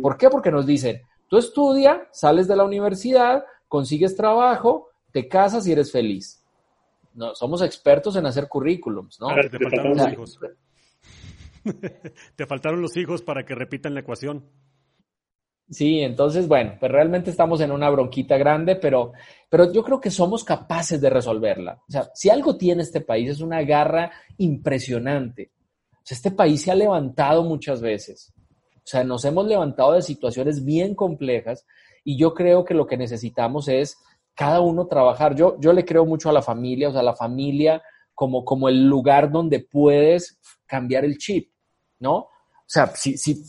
¿Por 0.02 0.18
qué? 0.18 0.30
Porque 0.30 0.52
nos 0.52 0.66
dicen, 0.66 1.02
Tú 1.30 1.38
estudias, 1.38 2.00
sales 2.12 2.48
de 2.48 2.56
la 2.56 2.64
universidad, 2.64 3.46
consigues 3.68 4.16
trabajo, 4.16 4.90
te 5.12 5.28
casas 5.28 5.68
y 5.68 5.72
eres 5.72 5.92
feliz. 5.92 6.42
No, 7.20 7.36
somos 7.36 7.62
expertos 7.62 8.16
en 8.16 8.26
hacer 8.26 8.48
currículums, 8.48 9.20
¿no? 9.20 9.28
te 9.36 9.60
faltaron 9.60 9.98
los 9.98 10.10
hijos. 10.10 10.40
te 12.38 12.46
faltaron 12.46 12.82
los 12.82 12.96
hijos 12.96 13.22
para 13.22 13.44
que 13.44 13.56
repitan 13.56 13.94
la 13.94 14.00
ecuación. 14.00 14.50
Sí, 15.70 16.00
entonces, 16.00 16.48
bueno, 16.48 16.78
pues 16.80 16.90
realmente 16.90 17.30
estamos 17.30 17.60
en 17.60 17.74
una 17.74 17.90
bronquita 17.90 18.38
grande, 18.38 18.78
pero, 18.78 19.12
pero 19.50 19.70
yo 19.74 19.84
creo 19.84 20.00
que 20.00 20.10
somos 20.12 20.46
capaces 20.46 21.02
de 21.02 21.10
resolverla. 21.10 21.84
O 21.90 21.92
sea, 21.92 22.10
si 22.14 22.30
algo 22.30 22.56
tiene 22.56 22.84
este 22.84 23.02
país 23.02 23.30
es 23.32 23.42
una 23.42 23.62
garra 23.64 24.14
impresionante. 24.38 25.52
O 25.92 26.02
sea, 26.02 26.16
este 26.16 26.32
país 26.32 26.62
se 26.62 26.72
ha 26.72 26.76
levantado 26.76 27.44
muchas 27.44 27.82
veces. 27.82 28.34
O 28.78 28.82
sea, 28.86 29.04
nos 29.04 29.26
hemos 29.26 29.46
levantado 29.46 29.92
de 29.92 30.04
situaciones 30.04 30.64
bien 30.64 30.96
complejas 30.96 31.68
y 32.06 32.18
yo 32.18 32.34
creo 32.34 32.64
que 32.64 32.74
lo 32.74 32.88
que 32.88 32.96
necesitamos 32.96 33.68
es 33.68 33.98
cada 34.40 34.62
uno 34.62 34.88
trabajar. 34.88 35.36
Yo, 35.36 35.58
yo 35.60 35.74
le 35.74 35.84
creo 35.84 36.06
mucho 36.06 36.30
a 36.30 36.32
la 36.32 36.42
familia, 36.42 36.88
o 36.88 36.94
sea, 36.94 37.04
la 37.04 37.14
familia 37.14 37.84
como, 38.16 38.46
como 38.46 38.70
el 38.70 38.88
lugar 38.88 39.30
donde 39.30 39.60
puedes 39.60 40.40
cambiar 40.66 41.04
el 41.04 41.18
chip, 41.18 41.52
¿no? 42.00 42.16
O 42.16 42.30
sea, 42.66 42.88
si, 42.96 43.18
si, 43.18 43.44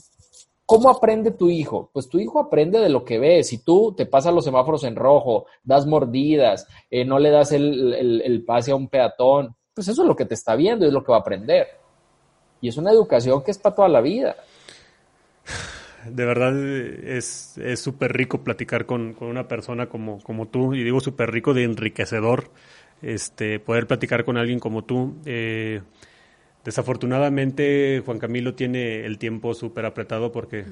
¿cómo 0.66 0.90
aprende 0.90 1.30
tu 1.30 1.48
hijo? 1.48 1.90
Pues 1.92 2.08
tu 2.08 2.18
hijo 2.18 2.40
aprende 2.40 2.80
de 2.80 2.88
lo 2.88 3.04
que 3.04 3.20
ve. 3.20 3.44
Si 3.44 3.58
tú 3.58 3.94
te 3.96 4.04
pasas 4.04 4.34
los 4.34 4.44
semáforos 4.44 4.82
en 4.82 4.96
rojo, 4.96 5.46
das 5.62 5.86
mordidas, 5.86 6.66
eh, 6.90 7.04
no 7.04 7.20
le 7.20 7.30
das 7.30 7.52
el, 7.52 7.94
el, 7.94 8.22
el 8.22 8.44
pase 8.44 8.72
a 8.72 8.76
un 8.76 8.88
peatón, 8.88 9.54
pues 9.72 9.86
eso 9.86 10.02
es 10.02 10.08
lo 10.08 10.16
que 10.16 10.24
te 10.24 10.34
está 10.34 10.56
viendo 10.56 10.86
es 10.86 10.92
lo 10.92 11.04
que 11.04 11.12
va 11.12 11.18
a 11.18 11.20
aprender. 11.20 11.68
Y 12.60 12.66
es 12.66 12.76
una 12.76 12.90
educación 12.90 13.44
que 13.44 13.52
es 13.52 13.58
para 13.58 13.76
toda 13.76 13.88
la 13.88 14.00
vida 14.00 14.34
de 16.08 16.24
verdad 16.24 16.56
es 16.56 17.58
súper 17.76 18.12
rico 18.12 18.42
platicar 18.42 18.86
con, 18.86 19.12
con, 19.14 19.28
una 19.28 19.48
persona 19.48 19.86
como, 19.86 20.22
como 20.22 20.48
tú, 20.48 20.74
y 20.74 20.82
digo 20.82 21.00
súper 21.00 21.30
rico 21.30 21.54
de 21.54 21.64
enriquecedor, 21.64 22.50
este, 23.02 23.58
poder 23.60 23.86
platicar 23.86 24.24
con 24.24 24.36
alguien 24.36 24.60
como 24.60 24.84
tú. 24.84 25.16
Eh, 25.24 25.80
desafortunadamente, 26.64 28.02
Juan 28.04 28.18
Camilo 28.18 28.54
tiene 28.54 29.04
el 29.04 29.18
tiempo 29.18 29.54
súper 29.54 29.86
apretado 29.86 30.32
porque 30.32 30.64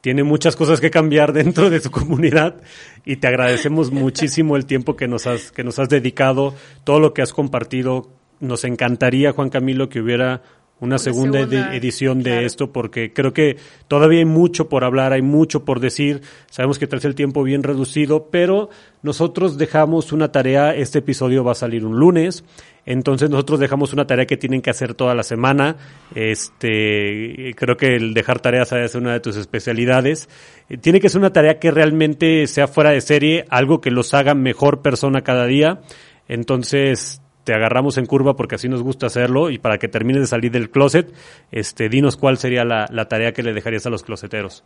tiene 0.00 0.22
muchas 0.22 0.56
cosas 0.56 0.80
que 0.80 0.90
cambiar 0.90 1.32
dentro 1.34 1.70
de 1.70 1.80
su 1.80 1.90
comunidad 1.90 2.56
y 3.04 3.16
te 3.16 3.26
agradecemos 3.26 3.90
muchísimo 3.90 4.56
el 4.56 4.66
tiempo 4.66 4.96
que 4.96 5.08
nos 5.08 5.26
has, 5.26 5.50
que 5.50 5.64
nos 5.64 5.78
has 5.78 5.88
dedicado, 5.88 6.54
todo 6.84 7.00
lo 7.00 7.14
que 7.14 7.22
has 7.22 7.32
compartido. 7.32 8.10
Nos 8.40 8.64
encantaría, 8.64 9.32
Juan 9.32 9.48
Camilo, 9.48 9.88
que 9.88 10.00
hubiera 10.00 10.42
una 10.84 10.98
segunda, 10.98 11.40
edición 11.74 12.22
de 12.22 12.44
esto 12.44 12.72
porque 12.72 13.12
creo 13.12 13.32
que 13.32 13.56
todavía 13.88 14.20
hay 14.20 14.24
mucho 14.24 14.68
por 14.68 14.84
hablar, 14.84 15.12
hay 15.12 15.22
mucho 15.22 15.64
por 15.64 15.80
decir, 15.80 16.22
sabemos 16.50 16.78
que 16.78 16.86
traes 16.86 17.04
el 17.04 17.14
tiempo 17.14 17.42
bien 17.42 17.62
reducido, 17.62 18.28
pero 18.30 18.68
nosotros 19.02 19.58
dejamos 19.58 20.12
una 20.12 20.30
tarea, 20.30 20.74
este 20.74 21.00
episodio 21.00 21.42
va 21.42 21.52
a 21.52 21.56
salir 21.56 21.84
un 21.84 21.98
lunes, 21.98 22.44
entonces 22.86 23.30
nosotros 23.30 23.60
dejamos 23.60 23.92
una 23.92 24.06
tarea 24.06 24.26
que 24.26 24.36
tienen 24.36 24.62
que 24.62 24.70
hacer 24.70 24.94
toda 24.94 25.14
la 25.14 25.22
semana, 25.22 25.76
este, 26.14 27.54
creo 27.56 27.76
que 27.76 27.96
el 27.96 28.14
dejar 28.14 28.40
tareas 28.40 28.72
es 28.72 28.94
una 28.94 29.14
de 29.14 29.20
tus 29.20 29.36
especialidades, 29.36 30.28
eh, 30.68 30.76
tiene 30.76 31.00
que 31.00 31.08
ser 31.08 31.18
una 31.20 31.32
tarea 31.32 31.58
que 31.58 31.70
realmente 31.70 32.46
sea 32.46 32.68
fuera 32.68 32.90
de 32.90 33.00
serie, 33.00 33.44
algo 33.48 33.80
que 33.80 33.90
los 33.90 34.14
haga 34.14 34.34
mejor 34.34 34.82
persona 34.82 35.22
cada 35.22 35.46
día, 35.46 35.80
entonces 36.28 37.20
te 37.44 37.54
agarramos 37.54 37.98
en 37.98 38.06
curva 38.06 38.34
porque 38.34 38.56
así 38.56 38.68
nos 38.68 38.82
gusta 38.82 39.06
hacerlo 39.06 39.50
y 39.50 39.58
para 39.58 39.78
que 39.78 39.88
termines 39.88 40.22
de 40.22 40.26
salir 40.26 40.50
del 40.50 40.70
closet, 40.70 41.12
este, 41.52 41.88
dinos 41.88 42.16
cuál 42.16 42.38
sería 42.38 42.64
la, 42.64 42.86
la 42.90 43.06
tarea 43.06 43.32
que 43.32 43.42
le 43.42 43.52
dejarías 43.52 43.86
a 43.86 43.90
los 43.90 44.02
closeteros. 44.02 44.64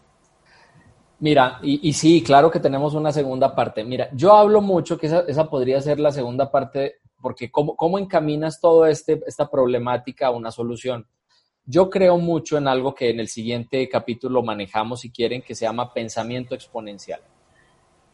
Mira, 1.20 1.58
y, 1.62 1.92
sí, 1.94 2.22
claro 2.22 2.48
que 2.48 2.60
tenemos 2.60 2.94
una 2.94 3.10
segunda 3.10 3.52
parte. 3.52 3.82
Mira, 3.82 4.08
yo 4.12 4.34
hablo 4.34 4.60
mucho 4.60 4.96
que 4.96 5.08
esa, 5.08 5.24
esa 5.26 5.50
podría 5.50 5.80
ser 5.80 5.98
la 5.98 6.12
segunda 6.12 6.48
parte, 6.48 7.00
porque 7.20 7.50
cómo, 7.50 7.74
cómo 7.74 7.98
encaminas 7.98 8.60
toda 8.60 8.88
este, 8.88 9.20
esta 9.26 9.50
problemática 9.50 10.28
a 10.28 10.30
una 10.30 10.52
solución. 10.52 11.06
Yo 11.64 11.90
creo 11.90 12.18
mucho 12.18 12.56
en 12.56 12.68
algo 12.68 12.94
que 12.94 13.10
en 13.10 13.18
el 13.18 13.26
siguiente 13.26 13.88
capítulo 13.88 14.44
manejamos, 14.44 15.00
si 15.00 15.10
quieren, 15.10 15.42
que 15.42 15.56
se 15.56 15.64
llama 15.64 15.92
pensamiento 15.92 16.54
exponencial. 16.54 17.20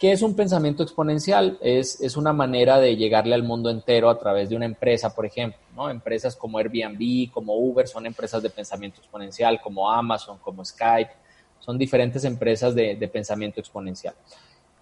¿Qué 0.04 0.12
es 0.12 0.20
un 0.20 0.36
pensamiento 0.36 0.82
exponencial? 0.82 1.56
Es, 1.62 1.98
es, 1.98 2.18
una 2.18 2.34
manera 2.34 2.78
de 2.78 2.94
llegarle 2.94 3.34
al 3.34 3.42
mundo 3.42 3.70
entero 3.70 4.10
a 4.10 4.18
través 4.18 4.50
de 4.50 4.56
una 4.56 4.66
empresa, 4.66 5.14
por 5.14 5.24
ejemplo. 5.24 5.58
¿no? 5.74 5.88
Empresas 5.88 6.36
como 6.36 6.58
Airbnb, 6.58 7.32
como 7.32 7.56
Uber, 7.56 7.88
son 7.88 8.04
empresas 8.04 8.42
de 8.42 8.50
pensamiento 8.50 9.00
exponencial, 9.00 9.62
como 9.62 9.90
Amazon, 9.90 10.36
como 10.42 10.62
Skype. 10.62 11.10
Son 11.58 11.78
diferentes 11.78 12.22
empresas 12.26 12.74
de, 12.74 12.96
de 12.96 13.08
pensamiento 13.08 13.60
exponencial. 13.60 14.14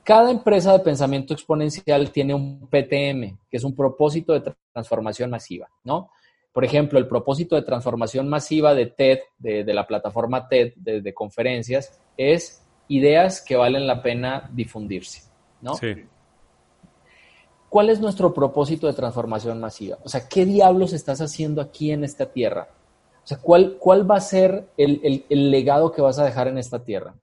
Cada 0.03 0.29
empresa 0.29 0.73
de 0.73 0.81
pensamiento 0.81 1.35
exponencial 1.35 2.11
tiene 2.11 2.35
un 2.35 2.67
PTM, 2.67 3.39
que 3.49 3.59
es 3.59 3.63
un 3.63 3.77
propósito 3.77 4.33
de 4.33 4.53
transformación 4.73 5.31
masiva, 5.31 5.69
¿no? 5.85 6.11
Por 6.53 6.65
ejemplo, 6.65 6.99
el 6.99 7.07
propósito 7.07 7.55
de 7.55 7.63
transformación 7.63 8.29
masiva 8.29 8.75
de 8.75 8.87
TED, 8.87 9.21
de, 9.39 9.63
de 9.63 9.73
la 9.73 9.87
plataforma 9.87 10.49
TED 10.49 10.73
de, 10.75 11.01
de 11.01 11.15
conferencias, 11.15 11.97
es 12.17 12.62
ideas 12.97 13.41
que 13.41 13.57
valen 13.57 13.87
la 13.87 14.03
pena 14.03 14.51
difundirse, 14.53 15.23
¿no? 15.61 15.75
Sí. 15.75 15.95
¿cuál 17.73 17.89
es 17.89 18.01
nuestro 18.01 18.35
propósito 18.35 18.87
de 18.87 18.93
transformación 18.93 19.59
masiva? 19.59 19.97
O 20.05 20.09
sea, 20.11 20.29
¿qué 20.29 20.45
diablos 20.45 20.93
estás 20.93 21.23
haciendo 21.23 21.63
aquí 21.63 21.91
en 21.91 22.05
esta 22.05 22.31
tierra? 22.31 22.69
O 23.25 23.27
sea, 23.27 23.39
¿cuál, 23.39 23.79
cuál 23.79 24.09
va 24.09 24.17
a 24.17 24.21
ser 24.21 24.69
el, 24.77 25.25
el 25.27 25.51
legado 25.51 25.91
que 25.91 26.03
vas 26.03 26.19
a 26.19 26.25
dejar 26.27 26.49
en 26.49 26.59
esta 26.59 26.85
tierra? 26.85 27.15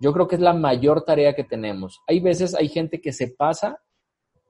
Yo 0.00 0.14
creo 0.14 0.26
que 0.26 0.36
es 0.36 0.40
la 0.40 0.54
mayor 0.54 1.02
tarea 1.02 1.34
que 1.34 1.44
tenemos. 1.44 2.00
Hay 2.06 2.20
veces, 2.20 2.54
hay 2.54 2.70
gente 2.70 3.02
que 3.02 3.12
se 3.12 3.28
pasa 3.28 3.82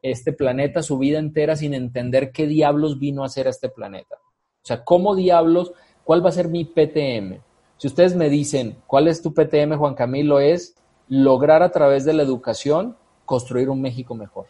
este 0.00 0.32
planeta 0.32 0.80
su 0.80 0.96
vida 0.96 1.18
entera 1.18 1.56
sin 1.56 1.74
entender 1.74 2.30
qué 2.30 2.46
diablos 2.46 3.00
vino 3.00 3.24
a 3.24 3.26
hacer 3.26 3.48
a 3.48 3.50
este 3.50 3.68
planeta. 3.68 4.14
O 4.14 4.66
sea, 4.68 4.84
¿cómo 4.84 5.16
diablos? 5.16 5.72
¿Cuál 6.04 6.24
va 6.24 6.28
a 6.28 6.32
ser 6.32 6.46
mi 6.46 6.66
PTM? 6.66 7.40
Si 7.78 7.86
ustedes 7.86 8.16
me 8.16 8.28
dicen, 8.28 8.76
¿cuál 8.88 9.06
es 9.06 9.22
tu 9.22 9.32
PTM, 9.32 9.76
Juan 9.76 9.94
Camilo? 9.94 10.40
Es 10.40 10.74
lograr 11.08 11.62
a 11.62 11.70
través 11.70 12.04
de 12.04 12.12
la 12.12 12.24
educación 12.24 12.96
construir 13.24 13.70
un 13.70 13.80
México 13.80 14.16
mejor. 14.16 14.46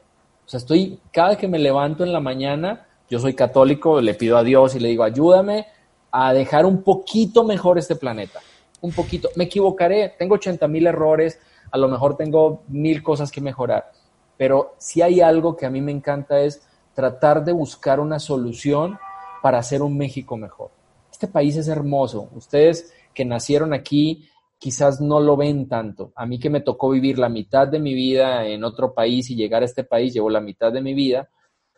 O 0.47 0.49
sea, 0.49 0.57
estoy, 0.57 0.99
cada 1.13 1.37
que 1.37 1.47
me 1.47 1.59
levanto 1.59 2.05
en 2.05 2.13
la 2.13 2.21
mañana, 2.21 2.87
yo 3.11 3.19
soy 3.19 3.35
católico, 3.35 4.01
le 4.01 4.15
pido 4.15 4.39
a 4.39 4.43
Dios 4.43 4.75
y 4.75 4.81
le 4.81 4.89
digo, 4.89 5.05
ayúdame 5.05 5.67
a 6.11 6.33
dejar 6.33 6.65
un 6.65 6.83
poquito 6.83 7.45
mejor 7.45 7.77
este 7.77 7.97
planeta. 7.97 8.41
Un 8.81 8.93
poquito. 8.93 9.29
Me 9.37 9.45
equivocaré, 9.45 10.15
tengo 10.19 10.37
80 10.37 10.67
mil 10.67 10.87
errores, 10.87 11.39
a 11.71 11.77
lo 11.77 11.89
mejor 11.89 12.17
tengo 12.17 12.63
mil 12.69 13.03
cosas 13.03 13.31
que 13.31 13.43
mejorar, 13.43 13.93
pero 14.39 14.75
si 14.79 15.03
hay 15.03 15.21
algo 15.21 15.55
que 15.55 15.67
a 15.67 15.71
mí 15.71 15.83
me 15.83 15.93
encanta 15.93 16.41
es 16.41 16.63
tratar 16.95 17.45
de 17.45 17.53
buscar 17.53 18.01
una 18.01 18.19
solución 18.19 18.99
para 19.43 19.59
hacer 19.59 19.83
un 19.83 19.99
México 19.99 20.39
mejor. 20.39 20.71
Este 21.13 21.27
país 21.27 21.57
es 21.57 21.69
hermoso. 21.69 22.29
Ustedes 22.35 22.93
que 23.19 23.25
nacieron 23.25 23.75
aquí 23.75 24.29
quizás 24.61 25.01
no 25.01 25.19
lo 25.19 25.37
ven 25.37 25.67
tanto. 25.67 26.13
A 26.15 26.25
mí 26.25 26.39
que 26.39 26.51
me 26.51 26.61
tocó 26.61 26.89
vivir 26.91 27.19
la 27.19 27.29
mitad 27.29 27.67
de 27.67 27.81
mi 27.81 27.95
vida 27.95 28.47
en 28.47 28.63
otro 28.63 28.95
país 28.95 29.29
y 29.29 29.35
llegar 29.35 29.63
a 29.63 29.65
este 29.65 29.83
país, 29.83 30.15
llevo 30.15 30.31
la 30.31 30.41
mitad 30.41 30.73
de 30.73 30.81
mi 30.81 30.95
vida, 30.95 31.29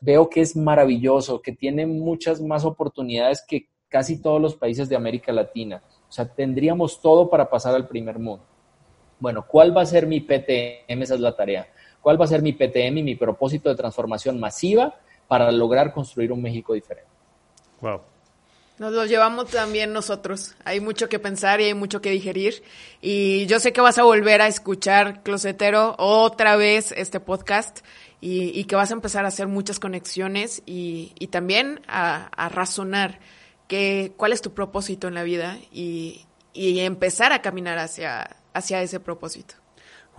veo 0.02 0.28
que 0.28 0.42
es 0.42 0.54
maravilloso, 0.54 1.40
que 1.40 1.52
tiene 1.52 1.86
muchas 1.86 2.42
más 2.42 2.66
oportunidades 2.66 3.42
que 3.48 3.70
casi 3.88 4.20
todos 4.20 4.38
los 4.38 4.54
países 4.54 4.90
de 4.90 4.96
América 4.96 5.32
Latina. 5.32 5.82
O 6.06 6.12
sea, 6.12 6.26
tendríamos 6.26 7.00
todo 7.00 7.30
para 7.30 7.48
pasar 7.48 7.74
al 7.74 7.88
primer 7.88 8.18
mundo. 8.18 8.44
Bueno, 9.18 9.46
¿cuál 9.48 9.74
va 9.74 9.80
a 9.80 9.86
ser 9.86 10.06
mi 10.06 10.20
PTM? 10.20 11.00
Esa 11.00 11.14
es 11.14 11.20
la 11.20 11.34
tarea. 11.34 11.68
¿Cuál 12.02 12.20
va 12.20 12.26
a 12.26 12.28
ser 12.28 12.42
mi 12.42 12.52
PTM 12.52 12.98
y 12.98 13.02
mi 13.02 13.14
propósito 13.14 13.70
de 13.70 13.76
transformación 13.76 14.38
masiva 14.38 14.94
para 15.26 15.50
lograr 15.50 15.94
construir 15.94 16.32
un 16.32 16.42
México 16.42 16.74
diferente? 16.74 17.10
Wow. 17.80 18.09
Nos 18.80 18.94
lo 18.94 19.04
llevamos 19.04 19.50
también 19.50 19.92
nosotros. 19.92 20.54
Hay 20.64 20.80
mucho 20.80 21.10
que 21.10 21.18
pensar 21.18 21.60
y 21.60 21.64
hay 21.64 21.74
mucho 21.74 22.00
que 22.00 22.10
digerir. 22.10 22.62
Y 23.02 23.44
yo 23.44 23.60
sé 23.60 23.74
que 23.74 23.82
vas 23.82 23.98
a 23.98 24.04
volver 24.04 24.40
a 24.40 24.46
escuchar, 24.46 25.22
Closetero, 25.22 25.94
otra 25.98 26.56
vez 26.56 26.90
este 26.96 27.20
podcast 27.20 27.80
y, 28.22 28.64
que 28.64 28.76
vas 28.76 28.90
a 28.90 28.94
empezar 28.94 29.26
a 29.26 29.28
hacer 29.28 29.48
muchas 29.48 29.80
conexiones 29.80 30.62
y, 30.64 31.12
también 31.30 31.82
a, 31.88 32.30
razonar 32.48 33.20
que, 33.68 34.14
cuál 34.16 34.32
es 34.32 34.40
tu 34.40 34.54
propósito 34.54 35.08
en 35.08 35.14
la 35.14 35.24
vida 35.24 35.58
y, 35.70 36.24
y 36.54 36.80
empezar 36.80 37.34
a 37.34 37.42
caminar 37.42 37.76
hacia, 37.76 38.34
hacia 38.54 38.80
ese 38.80 38.98
propósito. 38.98 39.59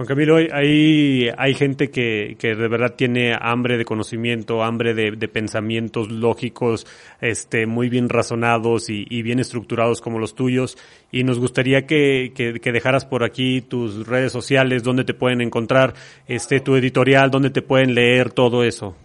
Juan 0.01 0.07
Camilo, 0.07 0.37
hay, 0.37 1.29
hay 1.37 1.53
gente 1.53 1.91
que, 1.91 2.35
que 2.39 2.55
de 2.55 2.67
verdad 2.67 2.95
tiene 2.95 3.35
hambre 3.39 3.77
de 3.77 3.85
conocimiento, 3.85 4.63
hambre 4.63 4.95
de, 4.95 5.27
pensamientos 5.27 6.09
lógicos, 6.09 6.87
este, 7.19 7.67
muy 7.67 7.87
bien 7.87 8.09
razonados 8.09 8.89
y, 8.89 9.21
bien 9.21 9.39
estructurados 9.39 10.01
como 10.01 10.17
los 10.17 10.33
tuyos. 10.33 10.75
Y 11.11 11.23
nos 11.23 11.37
gustaría 11.37 11.85
que, 11.85 12.31
que, 12.33 12.71
dejaras 12.71 13.05
por 13.05 13.23
aquí 13.23 13.61
tus 13.61 14.07
redes 14.07 14.31
sociales, 14.31 14.81
donde 14.81 15.03
te 15.03 15.13
pueden 15.13 15.39
encontrar, 15.39 15.93
este, 16.27 16.61
tu 16.61 16.75
editorial, 16.75 17.29
donde 17.29 17.51
te 17.51 17.61
pueden 17.61 17.93
leer 17.93 18.31
todo 18.31 18.63
eso. 18.63 18.95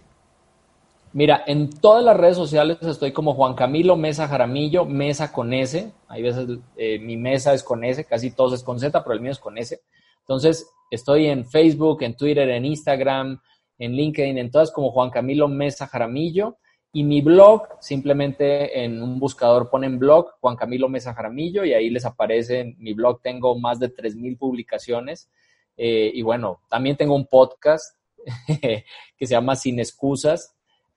Mira, 1.13 1.43
en 1.45 1.69
todas 1.69 2.03
las 2.03 2.17
redes 2.17 2.37
sociales 2.37 2.79
estoy 2.81 3.11
como 3.11 3.35
Juan 3.35 3.53
Camilo 3.53 3.95
Mesa 3.97 4.27
Jaramillo, 4.27 4.85
Mesa 4.85 5.31
con 5.31 5.53
S. 5.53 5.91
Hay 6.07 6.23
veces 6.23 6.57
eh, 6.75 6.97
mi 6.97 7.17
mesa 7.17 7.53
es 7.53 7.61
con 7.61 7.83
S, 7.83 8.03
casi 8.05 8.31
todos 8.31 8.53
es 8.53 8.63
con 8.63 8.79
Z, 8.79 9.03
pero 9.03 9.13
el 9.13 9.21
mío 9.21 9.31
es 9.31 9.39
con 9.39 9.59
S. 9.59 9.79
Entonces, 10.27 10.69
estoy 10.91 11.27
en 11.27 11.45
Facebook, 11.45 12.03
en 12.03 12.17
Twitter, 12.17 12.49
en 12.49 12.65
Instagram, 12.65 13.39
en 13.77 13.93
LinkedIn, 13.93 14.37
en 14.37 14.51
todas 14.51 14.71
como 14.71 14.91
Juan 14.91 15.09
Camilo 15.09 15.47
Mesa 15.47 15.87
Jaramillo. 15.87 16.57
Y 16.91 17.03
mi 17.03 17.21
blog, 17.21 17.63
simplemente 17.79 18.83
en 18.83 19.01
un 19.01 19.19
buscador 19.19 19.69
ponen 19.69 19.99
blog 19.99 20.31
Juan 20.41 20.57
Camilo 20.57 20.89
Mesa 20.89 21.13
Jaramillo 21.13 21.63
y 21.63 21.73
ahí 21.73 21.89
les 21.89 22.05
aparece, 22.05 22.75
mi 22.77 22.93
blog 22.93 23.21
tengo 23.21 23.57
más 23.57 23.79
de 23.79 23.93
3.000 23.93 24.37
publicaciones. 24.37 25.29
Eh, 25.77 26.11
y 26.13 26.21
bueno, 26.23 26.61
también 26.69 26.97
tengo 26.97 27.15
un 27.15 27.27
podcast 27.27 27.95
que 28.47 28.83
se 29.19 29.27
llama 29.27 29.55
Sin 29.55 29.79
Excusas, 29.79 30.55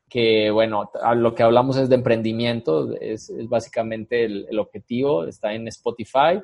que 0.09 0.51
bueno, 0.51 0.91
lo 1.15 1.35
que 1.37 1.45
hablamos 1.45 1.77
es 1.77 1.89
de 1.89 1.95
emprendimiento, 1.95 2.95
es, 3.01 3.31
básicamente 3.49 4.25
el, 4.25 4.47
el, 4.51 4.59
objetivo, 4.59 5.25
está 5.25 5.53
en 5.55 5.69
Spotify 5.69 6.41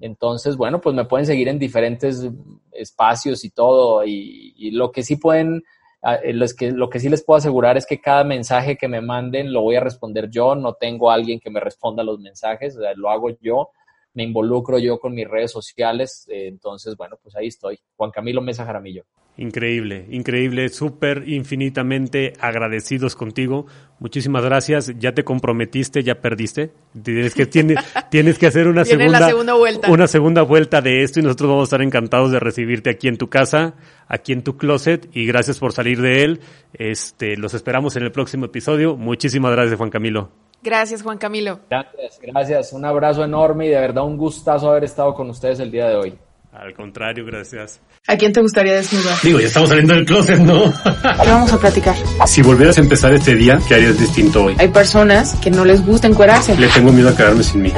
entonces, 0.00 0.56
bueno, 0.56 0.80
pues 0.80 0.94
me 0.94 1.04
pueden 1.04 1.26
seguir 1.26 1.48
en 1.48 1.58
diferentes 1.58 2.28
espacios 2.72 3.44
y 3.44 3.50
todo. 3.50 4.04
Y, 4.04 4.70
lo 4.72 4.90
que 4.90 5.02
sí 5.02 5.16
pueden, 5.16 5.62
ah, 6.02 6.16
eh, 6.16 6.32
lo 6.32 6.46
que, 6.56 6.72
lo 6.72 6.88
que 6.88 7.00
sí 7.00 7.08
les 7.08 7.24
puedo 7.24 7.38
asegurar 7.38 7.76
es 7.76 7.86
que 7.86 8.00
cada 8.00 8.24
mensaje 8.24 8.76
que 8.76 8.88
me 8.88 9.00
manden 9.00 9.52
lo 9.52 9.62
voy 9.62 9.76
a 9.76 9.80
responder 9.80 10.30
yo. 10.30 10.54
No 10.54 10.74
tengo 10.74 11.10
a 11.10 11.14
alguien 11.14 11.40
que 11.40 11.50
me 11.50 11.60
responda 11.60 12.02
los 12.02 12.18
mensajes, 12.18 12.76
lo 12.96 13.10
hago 13.10 13.30
yo. 13.40 13.70
Me 14.14 14.24
involucro 14.24 14.78
yo 14.78 14.98
con 14.98 15.14
mis 15.14 15.28
redes 15.28 15.52
sociales. 15.52 16.26
Eh, 16.28 16.48
entonces, 16.48 16.96
bueno, 16.96 17.16
pues 17.22 17.36
ahí 17.36 17.46
estoy. 17.46 17.78
Juan 17.96 18.10
Camilo 18.10 18.40
Mesa 18.42 18.64
Jaramillo. 18.64 19.04
Increíble, 19.40 20.06
increíble, 20.10 20.68
súper 20.68 21.26
infinitamente 21.26 22.34
agradecidos 22.40 23.16
contigo. 23.16 23.64
Muchísimas 23.98 24.44
gracias. 24.44 24.92
Ya 24.98 25.12
te 25.12 25.24
comprometiste, 25.24 26.02
ya 26.02 26.20
perdiste. 26.20 26.72
Tienes 27.02 27.34
que, 27.34 27.46
tienes, 27.46 27.78
tienes 28.10 28.38
que 28.38 28.48
hacer 28.48 28.68
una 28.68 28.84
segunda, 28.84 29.26
segunda 29.26 29.54
vuelta. 29.54 29.90
una 29.90 30.06
segunda 30.08 30.42
vuelta 30.42 30.82
de 30.82 31.02
esto 31.02 31.20
y 31.20 31.22
nosotros 31.22 31.48
vamos 31.48 31.62
a 31.62 31.68
estar 31.68 31.82
encantados 31.82 32.32
de 32.32 32.38
recibirte 32.38 32.90
aquí 32.90 33.08
en 33.08 33.16
tu 33.16 33.30
casa, 33.30 33.76
aquí 34.08 34.32
en 34.32 34.42
tu 34.42 34.58
closet 34.58 35.08
y 35.14 35.24
gracias 35.24 35.58
por 35.58 35.72
salir 35.72 36.02
de 36.02 36.22
él. 36.24 36.40
Este, 36.74 37.38
los 37.38 37.54
esperamos 37.54 37.96
en 37.96 38.02
el 38.02 38.12
próximo 38.12 38.44
episodio. 38.44 38.96
Muchísimas 38.96 39.52
gracias, 39.52 39.78
Juan 39.78 39.88
Camilo. 39.88 40.30
Gracias, 40.62 41.02
Juan 41.02 41.18
Camilo. 41.18 41.60
Gracias, 41.70 42.20
gracias. 42.20 42.72
Un 42.72 42.84
abrazo 42.84 43.24
enorme 43.24 43.66
y 43.66 43.70
de 43.70 43.80
verdad 43.80 44.04
un 44.04 44.16
gustazo 44.16 44.70
haber 44.70 44.84
estado 44.84 45.14
con 45.14 45.30
ustedes 45.30 45.60
el 45.60 45.70
día 45.70 45.88
de 45.88 45.96
hoy. 45.96 46.18
Al 46.52 46.74
contrario, 46.74 47.24
gracias. 47.24 47.80
¿A 48.08 48.16
quién 48.16 48.32
te 48.32 48.40
gustaría 48.40 48.74
desnudar? 48.74 49.16
Digo, 49.22 49.38
ya 49.38 49.46
estamos 49.46 49.68
saliendo 49.68 49.94
del 49.94 50.04
closet, 50.04 50.40
¿no? 50.40 50.64
¿Qué 51.22 51.30
vamos 51.30 51.52
a 51.52 51.58
platicar? 51.58 51.94
Si 52.26 52.42
volvieras 52.42 52.76
a 52.78 52.80
empezar 52.80 53.12
este 53.12 53.36
día, 53.36 53.60
¿qué 53.68 53.74
harías 53.74 53.98
distinto 53.98 54.44
hoy? 54.44 54.56
Hay 54.58 54.68
personas 54.68 55.36
que 55.36 55.50
no 55.50 55.64
les 55.64 55.84
gusta 55.86 56.08
encuerarse. 56.08 56.56
Le 56.56 56.66
tengo 56.68 56.90
miedo 56.92 57.08
a 57.08 57.16
quedarme 57.16 57.44
sin 57.44 57.62
mí. 57.62 57.72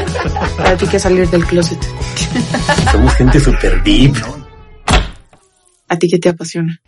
Para 0.57 0.77
ti 0.77 0.87
que 0.87 0.99
salir 0.99 1.29
del 1.29 1.45
closet. 1.45 1.79
Somos 2.91 3.15
gente 3.15 3.41
súper 3.41 3.83
deep. 3.83 4.15
¿A 5.89 5.99
ti 5.99 6.09
qué 6.09 6.19
te 6.19 6.31
apasiona? 6.31 6.81